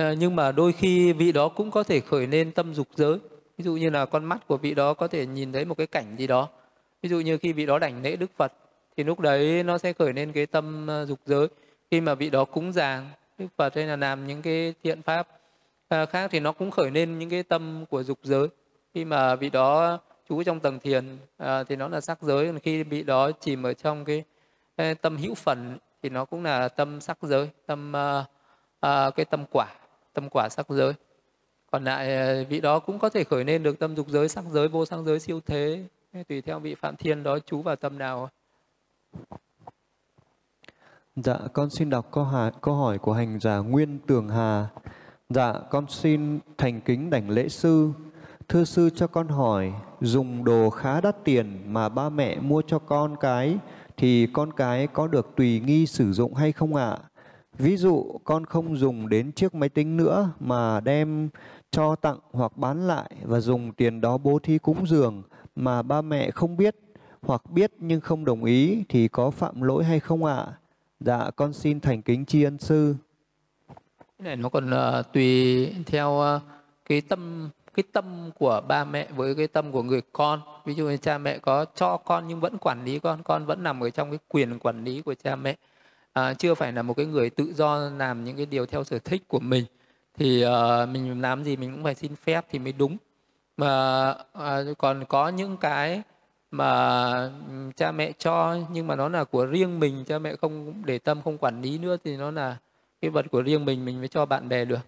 [0.00, 3.18] Uh, nhưng mà đôi khi vị đó cũng có thể khởi lên tâm dục giới.
[3.58, 5.86] Ví dụ như là con mắt của vị đó có thể nhìn thấy một cái
[5.86, 6.48] cảnh gì đó
[7.06, 8.52] ví dụ như khi vị đó đảnh lễ đức phật
[8.96, 11.48] thì lúc đấy nó sẽ khởi lên cái tâm ờ, dục giới.
[11.90, 13.06] Khi mà vị đó cúng dường
[13.38, 15.28] đức phật hay là làm những cái thiện pháp
[15.88, 18.48] ờ, khác thì nó cũng khởi lên những cái tâm của dục giới.
[18.94, 22.46] Khi mà vị đó chú trong tầng thiền à, thì nó là sắc giới.
[22.46, 24.24] Còn khi bị đó chìm ở trong cái,
[24.76, 28.24] cái tâm hữu phần thì nó cũng là tâm sắc giới tâm à,
[28.80, 29.66] à, cái tâm quả
[30.12, 30.92] tâm quả sắc giới.
[31.70, 34.68] Còn lại vị đó cũng có thể khởi lên được tâm dục giới sắc giới
[34.68, 35.84] vô sắc giới siêu thế
[36.24, 38.30] tùy theo vị phạm thiên đó chú vào tâm nào
[41.16, 44.66] Dạ, con xin đọc câu hỏi, câu hỏi của hành giả Nguyên Tường Hà.
[45.28, 47.90] Dạ, con xin thành kính đảnh lễ sư.
[48.48, 52.78] Thưa sư cho con hỏi, dùng đồ khá đắt tiền mà ba mẹ mua cho
[52.78, 53.58] con cái
[53.96, 56.98] thì con cái có được tùy nghi sử dụng hay không ạ?
[57.58, 61.28] Ví dụ con không dùng đến chiếc máy tính nữa mà đem
[61.70, 65.22] cho tặng hoặc bán lại và dùng tiền đó bố thí cúng dường
[65.56, 66.76] mà ba mẹ không biết
[67.22, 70.46] hoặc biết nhưng không đồng ý thì có phạm lỗi hay không ạ?
[71.00, 72.94] Dạ con xin thành kính tri ân sư.
[73.98, 76.42] Cái này nó còn uh, tùy theo uh,
[76.84, 80.84] cái tâm cái tâm của ba mẹ với cái tâm của người con ví dụ
[80.88, 83.90] như cha mẹ có cho con nhưng vẫn quản lý con con vẫn nằm ở
[83.90, 85.56] trong cái quyền quản lý của cha mẹ
[86.12, 88.98] à, chưa phải là một cái người tự do làm những cái điều theo sở
[88.98, 89.64] thích của mình
[90.18, 92.96] thì uh, mình làm gì mình cũng phải xin phép thì mới đúng
[93.56, 96.02] mà à, còn có những cái
[96.50, 97.12] mà
[97.48, 100.98] ừ, cha mẹ cho nhưng mà nó là của riêng mình cha mẹ không để
[100.98, 102.56] tâm không quản lý nữa thì nó là
[103.00, 104.80] cái vật của riêng mình mình mới cho bạn bè được.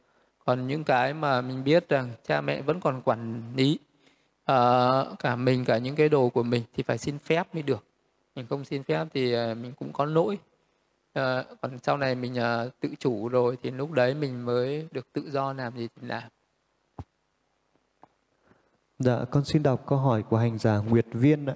[0.45, 3.79] Còn những cái mà mình biết rằng cha mẹ vẫn còn quản lý
[4.53, 7.85] uh, cả mình cả những cái đồ của mình thì phải xin phép mới được.
[8.35, 10.39] Mình không xin phép thì uh, mình cũng có lỗi.
[11.19, 15.13] Uh, còn sau này mình uh, tự chủ rồi thì lúc đấy mình mới được
[15.13, 16.23] tự do làm gì thì làm.
[19.05, 21.55] Dạ, con xin đọc câu hỏi của hành giả Nguyệt Viên ạ.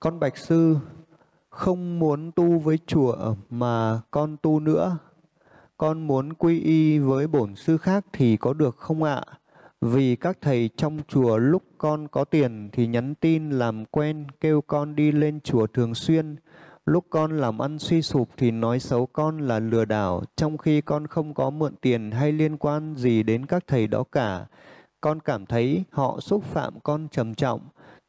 [0.00, 0.76] Con Bạch Sư
[1.50, 4.98] không muốn tu với chùa mà con tu nữa
[5.76, 9.22] con muốn quy y với bổn sư khác thì có được không ạ?
[9.80, 14.60] Vì các thầy trong chùa lúc con có tiền thì nhắn tin làm quen kêu
[14.60, 16.36] con đi lên chùa thường xuyên.
[16.86, 20.80] Lúc con làm ăn suy sụp thì nói xấu con là lừa đảo, trong khi
[20.80, 24.46] con không có mượn tiền hay liên quan gì đến các thầy đó cả.
[25.00, 27.60] Con cảm thấy họ xúc phạm con trầm trọng.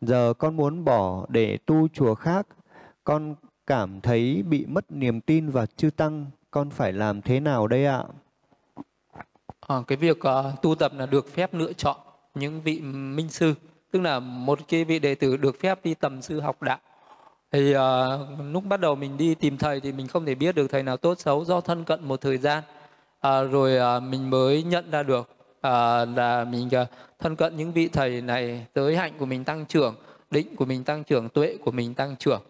[0.02, 2.48] Giờ con muốn bỏ để tu chùa khác.
[3.04, 3.36] Con
[3.68, 7.86] cảm thấy bị mất niềm tin vào chư tăng con phải làm thế nào đây
[7.86, 8.04] ạ?
[9.68, 11.98] À, cái việc uh, tu tập là được phép lựa chọn
[12.36, 13.54] những vị minh sư,
[13.92, 16.80] tức là một cái vị đệ tử được phép đi tầm sư học đạo.
[17.52, 17.80] Thì uh,
[18.52, 20.98] lúc bắt đầu mình đi tìm thầy thì mình không thể biết được thầy nào
[20.98, 22.64] tốt xấu do thân cận một thời gian,
[23.28, 25.30] uh, rồi uh, mình mới nhận ra được
[25.62, 26.86] à, là mình à,
[27.20, 29.96] thân cận những vị thầy này tới hạnh của mình tăng trưởng
[30.32, 32.42] định của mình tăng trưởng tuệ của mình tăng trưởng.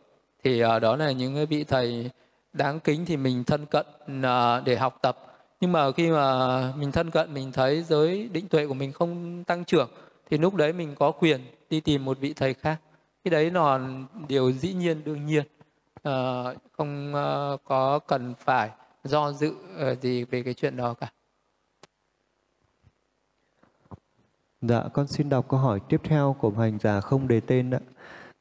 [0.43, 2.09] Thì à, đó là những vị thầy
[2.53, 3.85] đáng kính thì mình thân cận
[4.23, 5.17] à, để học tập.
[5.61, 9.43] Nhưng mà khi mà mình thân cận mình thấy giới định tuệ của mình không
[9.43, 9.89] tăng trưởng
[10.29, 12.77] thì lúc đấy mình có quyền đi tìm một vị thầy khác.
[13.23, 13.79] Cái đấy là
[14.27, 15.43] điều dĩ nhiên đương nhiên.
[16.03, 16.43] À,
[16.77, 18.69] không à, có cần phải
[19.03, 19.53] do dự
[20.01, 21.07] gì về cái chuyện đó cả.
[24.61, 27.79] Dạ, con xin đọc câu hỏi tiếp theo của hành giả không đề tên ạ.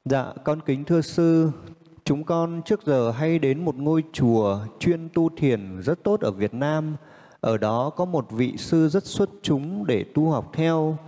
[0.05, 1.51] Dạ, con kính thưa sư,
[2.05, 6.31] chúng con trước giờ hay đến một ngôi chùa chuyên tu thiền rất tốt ở
[6.31, 6.97] Việt Nam.
[7.40, 10.99] Ở đó có một vị sư rất xuất chúng để tu học theo.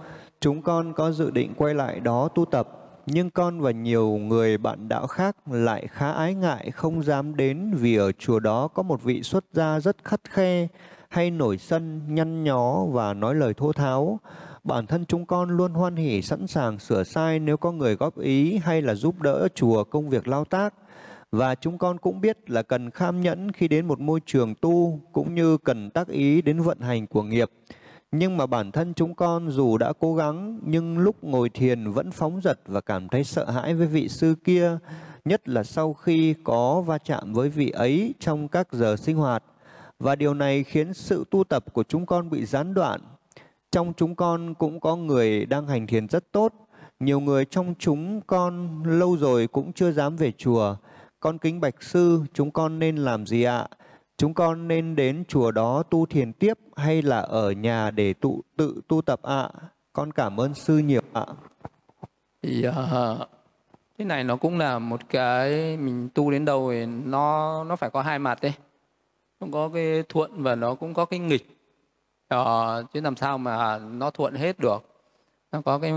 [0.41, 2.69] Chúng con có dự định quay lại đó tu tập,
[3.07, 7.75] nhưng con và nhiều người bạn đạo khác lại khá ái ngại không dám đến
[7.75, 10.69] vì ở chùa đó có một vị xuất gia rất khắt khe,
[11.09, 14.21] hay nổi sân, nhăn nhó và nói lời thô tháo.
[14.65, 18.19] Bản thân chúng con luôn hoan hỷ sẵn sàng sửa sai nếu có người góp
[18.19, 20.75] ý hay là giúp đỡ chùa công việc lao tác.
[21.33, 25.01] Và chúng con cũng biết là cần kham nhẫn khi đến một môi trường tu
[25.13, 27.51] cũng như cần tác ý đến vận hành của nghiệp.
[28.13, 32.11] Nhưng mà bản thân chúng con dù đã cố gắng nhưng lúc ngồi thiền vẫn
[32.11, 34.79] phóng dật và cảm thấy sợ hãi với vị sư kia,
[35.25, 39.45] nhất là sau khi có va chạm với vị ấy trong các giờ sinh hoạt.
[39.99, 43.01] Và điều này khiến sự tu tập của chúng con bị gián đoạn.
[43.71, 46.55] Trong chúng con cũng có người đang hành thiền rất tốt,
[47.01, 50.77] nhiều người trong chúng con lâu rồi cũng chưa dám về chùa.
[51.21, 53.69] Con kính bạch sư, chúng con nên làm gì ạ?
[54.17, 58.43] Chúng con nên đến chùa đó tu thiền tiếp hay là ở nhà để tụ
[58.57, 59.51] tự tu tập ạ?
[59.93, 61.27] Con cảm ơn sư nhiều ạ.
[61.27, 61.31] Dạ.
[62.43, 63.29] Thì uh,
[63.99, 67.91] cái này nó cũng là một cái mình tu đến đâu thì nó nó phải
[67.91, 68.53] có hai mặt đấy.
[69.41, 71.60] Nó có cái thuận và nó cũng có cái nghịch
[72.31, 74.85] ờ, chứ làm sao mà nó thuận hết được.
[75.53, 75.93] Nó có cái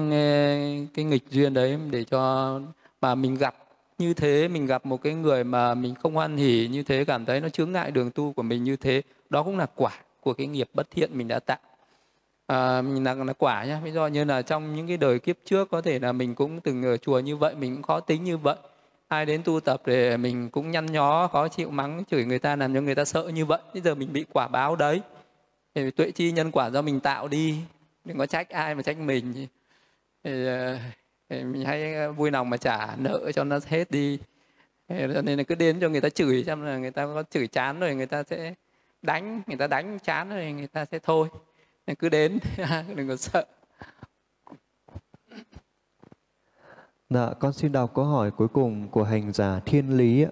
[0.93, 2.59] cái nghịch duyên đấy để cho
[3.01, 3.55] mà mình gặp
[3.97, 7.25] như thế mình gặp một cái người mà mình không hoan hỉ như thế cảm
[7.25, 9.91] thấy nó chướng ngại đường tu của mình như thế đó cũng là quả
[10.21, 11.57] của cái nghiệp bất thiện mình đã tạo.
[12.47, 13.79] À, mình là, là quả nhá.
[13.83, 16.61] Ví dụ như là trong những cái đời kiếp trước có thể là mình cũng
[16.61, 18.55] từng ở chùa như vậy mình cũng khó tính như vậy.
[19.07, 22.55] Ai đến tu tập để mình cũng nhăn nhó khó chịu mắng chửi người ta
[22.55, 23.59] làm cho người ta sợ như vậy.
[23.73, 25.01] Bây giờ mình bị quả báo đấy
[25.75, 27.57] thì tuệ chi nhân quả do mình tạo đi.
[28.05, 29.47] Đừng có trách ai mà trách mình.
[30.23, 30.77] Thì, ờ,
[31.29, 34.19] thì mình hay ờ, vui lòng mà trả nợ cho nó hết đi.
[34.89, 37.47] Cho nên là cứ đến cho người ta chửi xem là người ta có chửi
[37.47, 38.53] chán rồi người ta sẽ
[39.01, 41.27] đánh người ta đánh chán rồi người ta sẽ thôi.
[41.87, 42.39] Nên cứ đến
[42.95, 43.45] đừng có sợ.
[47.09, 50.23] Dạ, con xin đọc câu hỏi cuối cùng của hành giả Thiên Lý.
[50.23, 50.31] ạ.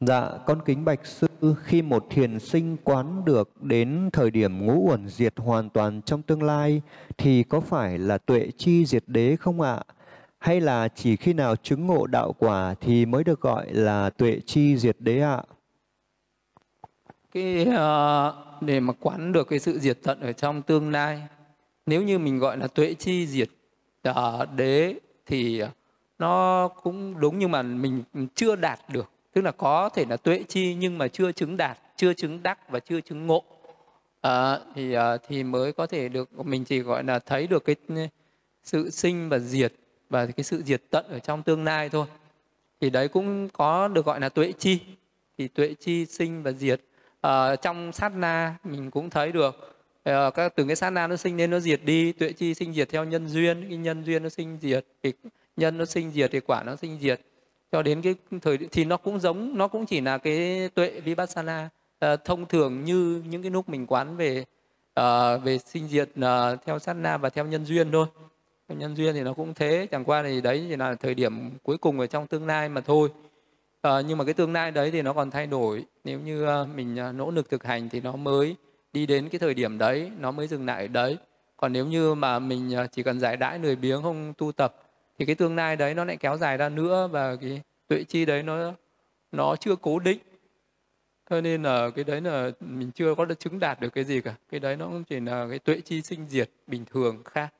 [0.00, 1.26] Dạ, con kính bạch sư,
[1.62, 6.22] khi một thiền sinh quán được đến thời điểm ngũ uẩn diệt hoàn toàn trong
[6.22, 6.82] tương lai,
[7.18, 9.80] thì có phải là tuệ chi diệt đế không ạ?
[10.38, 14.40] Hay là chỉ khi nào chứng ngộ đạo quả thì mới được gọi là tuệ
[14.46, 15.42] chi diệt đế ạ?
[17.32, 21.22] Cái uh, để mà quán được cái sự diệt tận ở trong tương lai,
[21.86, 23.48] nếu như mình gọi là tuệ chi diệt
[24.08, 24.14] uh,
[24.56, 24.94] đế
[25.26, 25.68] thì ờ,
[26.18, 28.02] nó cũng đúng nhưng mà mình
[28.34, 31.78] chưa đạt được tức là có thể là tuệ chi nhưng mà chưa chứng đạt
[31.96, 33.42] chưa chứng đắc và chưa chứng ngộ.
[34.20, 37.76] À, thì à, thì mới có thể được mình chỉ gọi là thấy được cái
[37.88, 37.94] ừ,
[38.62, 39.72] sự sinh và diệt
[40.10, 42.06] và cái sự diệt tận ở trong tương lai thôi.
[42.80, 44.80] Thì đấy cũng có được gọi là tuệ chi.
[45.38, 46.80] Thì tuệ chi sinh và diệt.
[47.20, 51.16] À, trong sát na mình cũng thấy được à, các từng cái sát na nó
[51.16, 54.22] sinh nên nó diệt đi tuệ chi sinh diệt theo nhân duyên cái nhân duyên
[54.22, 55.12] nó sinh diệt thì
[55.56, 57.20] nhân nó sinh diệt thì quả nó sinh diệt
[57.74, 61.68] cho đến cái thời thì nó cũng giống nó cũng chỉ là cái tuệ vipassana
[62.04, 64.44] uh, thông thường như những cái lúc mình quán về
[65.00, 65.04] uh,
[65.44, 68.06] về sinh diệt uh, theo sát na và theo nhân duyên thôi.
[68.68, 71.50] Theo nhân duyên thì nó cũng thế chẳng qua thì đấy chỉ là thời điểm
[71.62, 73.08] cuối cùng ở trong tương lai mà thôi.
[73.88, 75.84] Uh, nhưng mà cái tương lai đấy thì nó còn thay đổi.
[76.04, 78.56] Nếu như uh, mình uh, nỗ lực thực hành thì nó mới
[78.92, 81.16] đi đến cái thời điểm đấy nó mới dừng lại ở đấy.
[81.56, 84.76] Còn nếu như mà mình chỉ cần giải đãi lười biếng không tu tập
[85.18, 88.24] thì cái tương lai đấy nó lại kéo dài ra nữa và cái tuệ chi
[88.24, 88.72] đấy nó
[89.32, 90.18] nó chưa cố định.
[91.30, 94.20] Cho nên là cái đấy là mình chưa có được chứng đạt được cái gì
[94.20, 94.34] cả.
[94.50, 97.54] Cái đấy nó cũng chỉ là cái tuệ chi sinh diệt bình thường khác.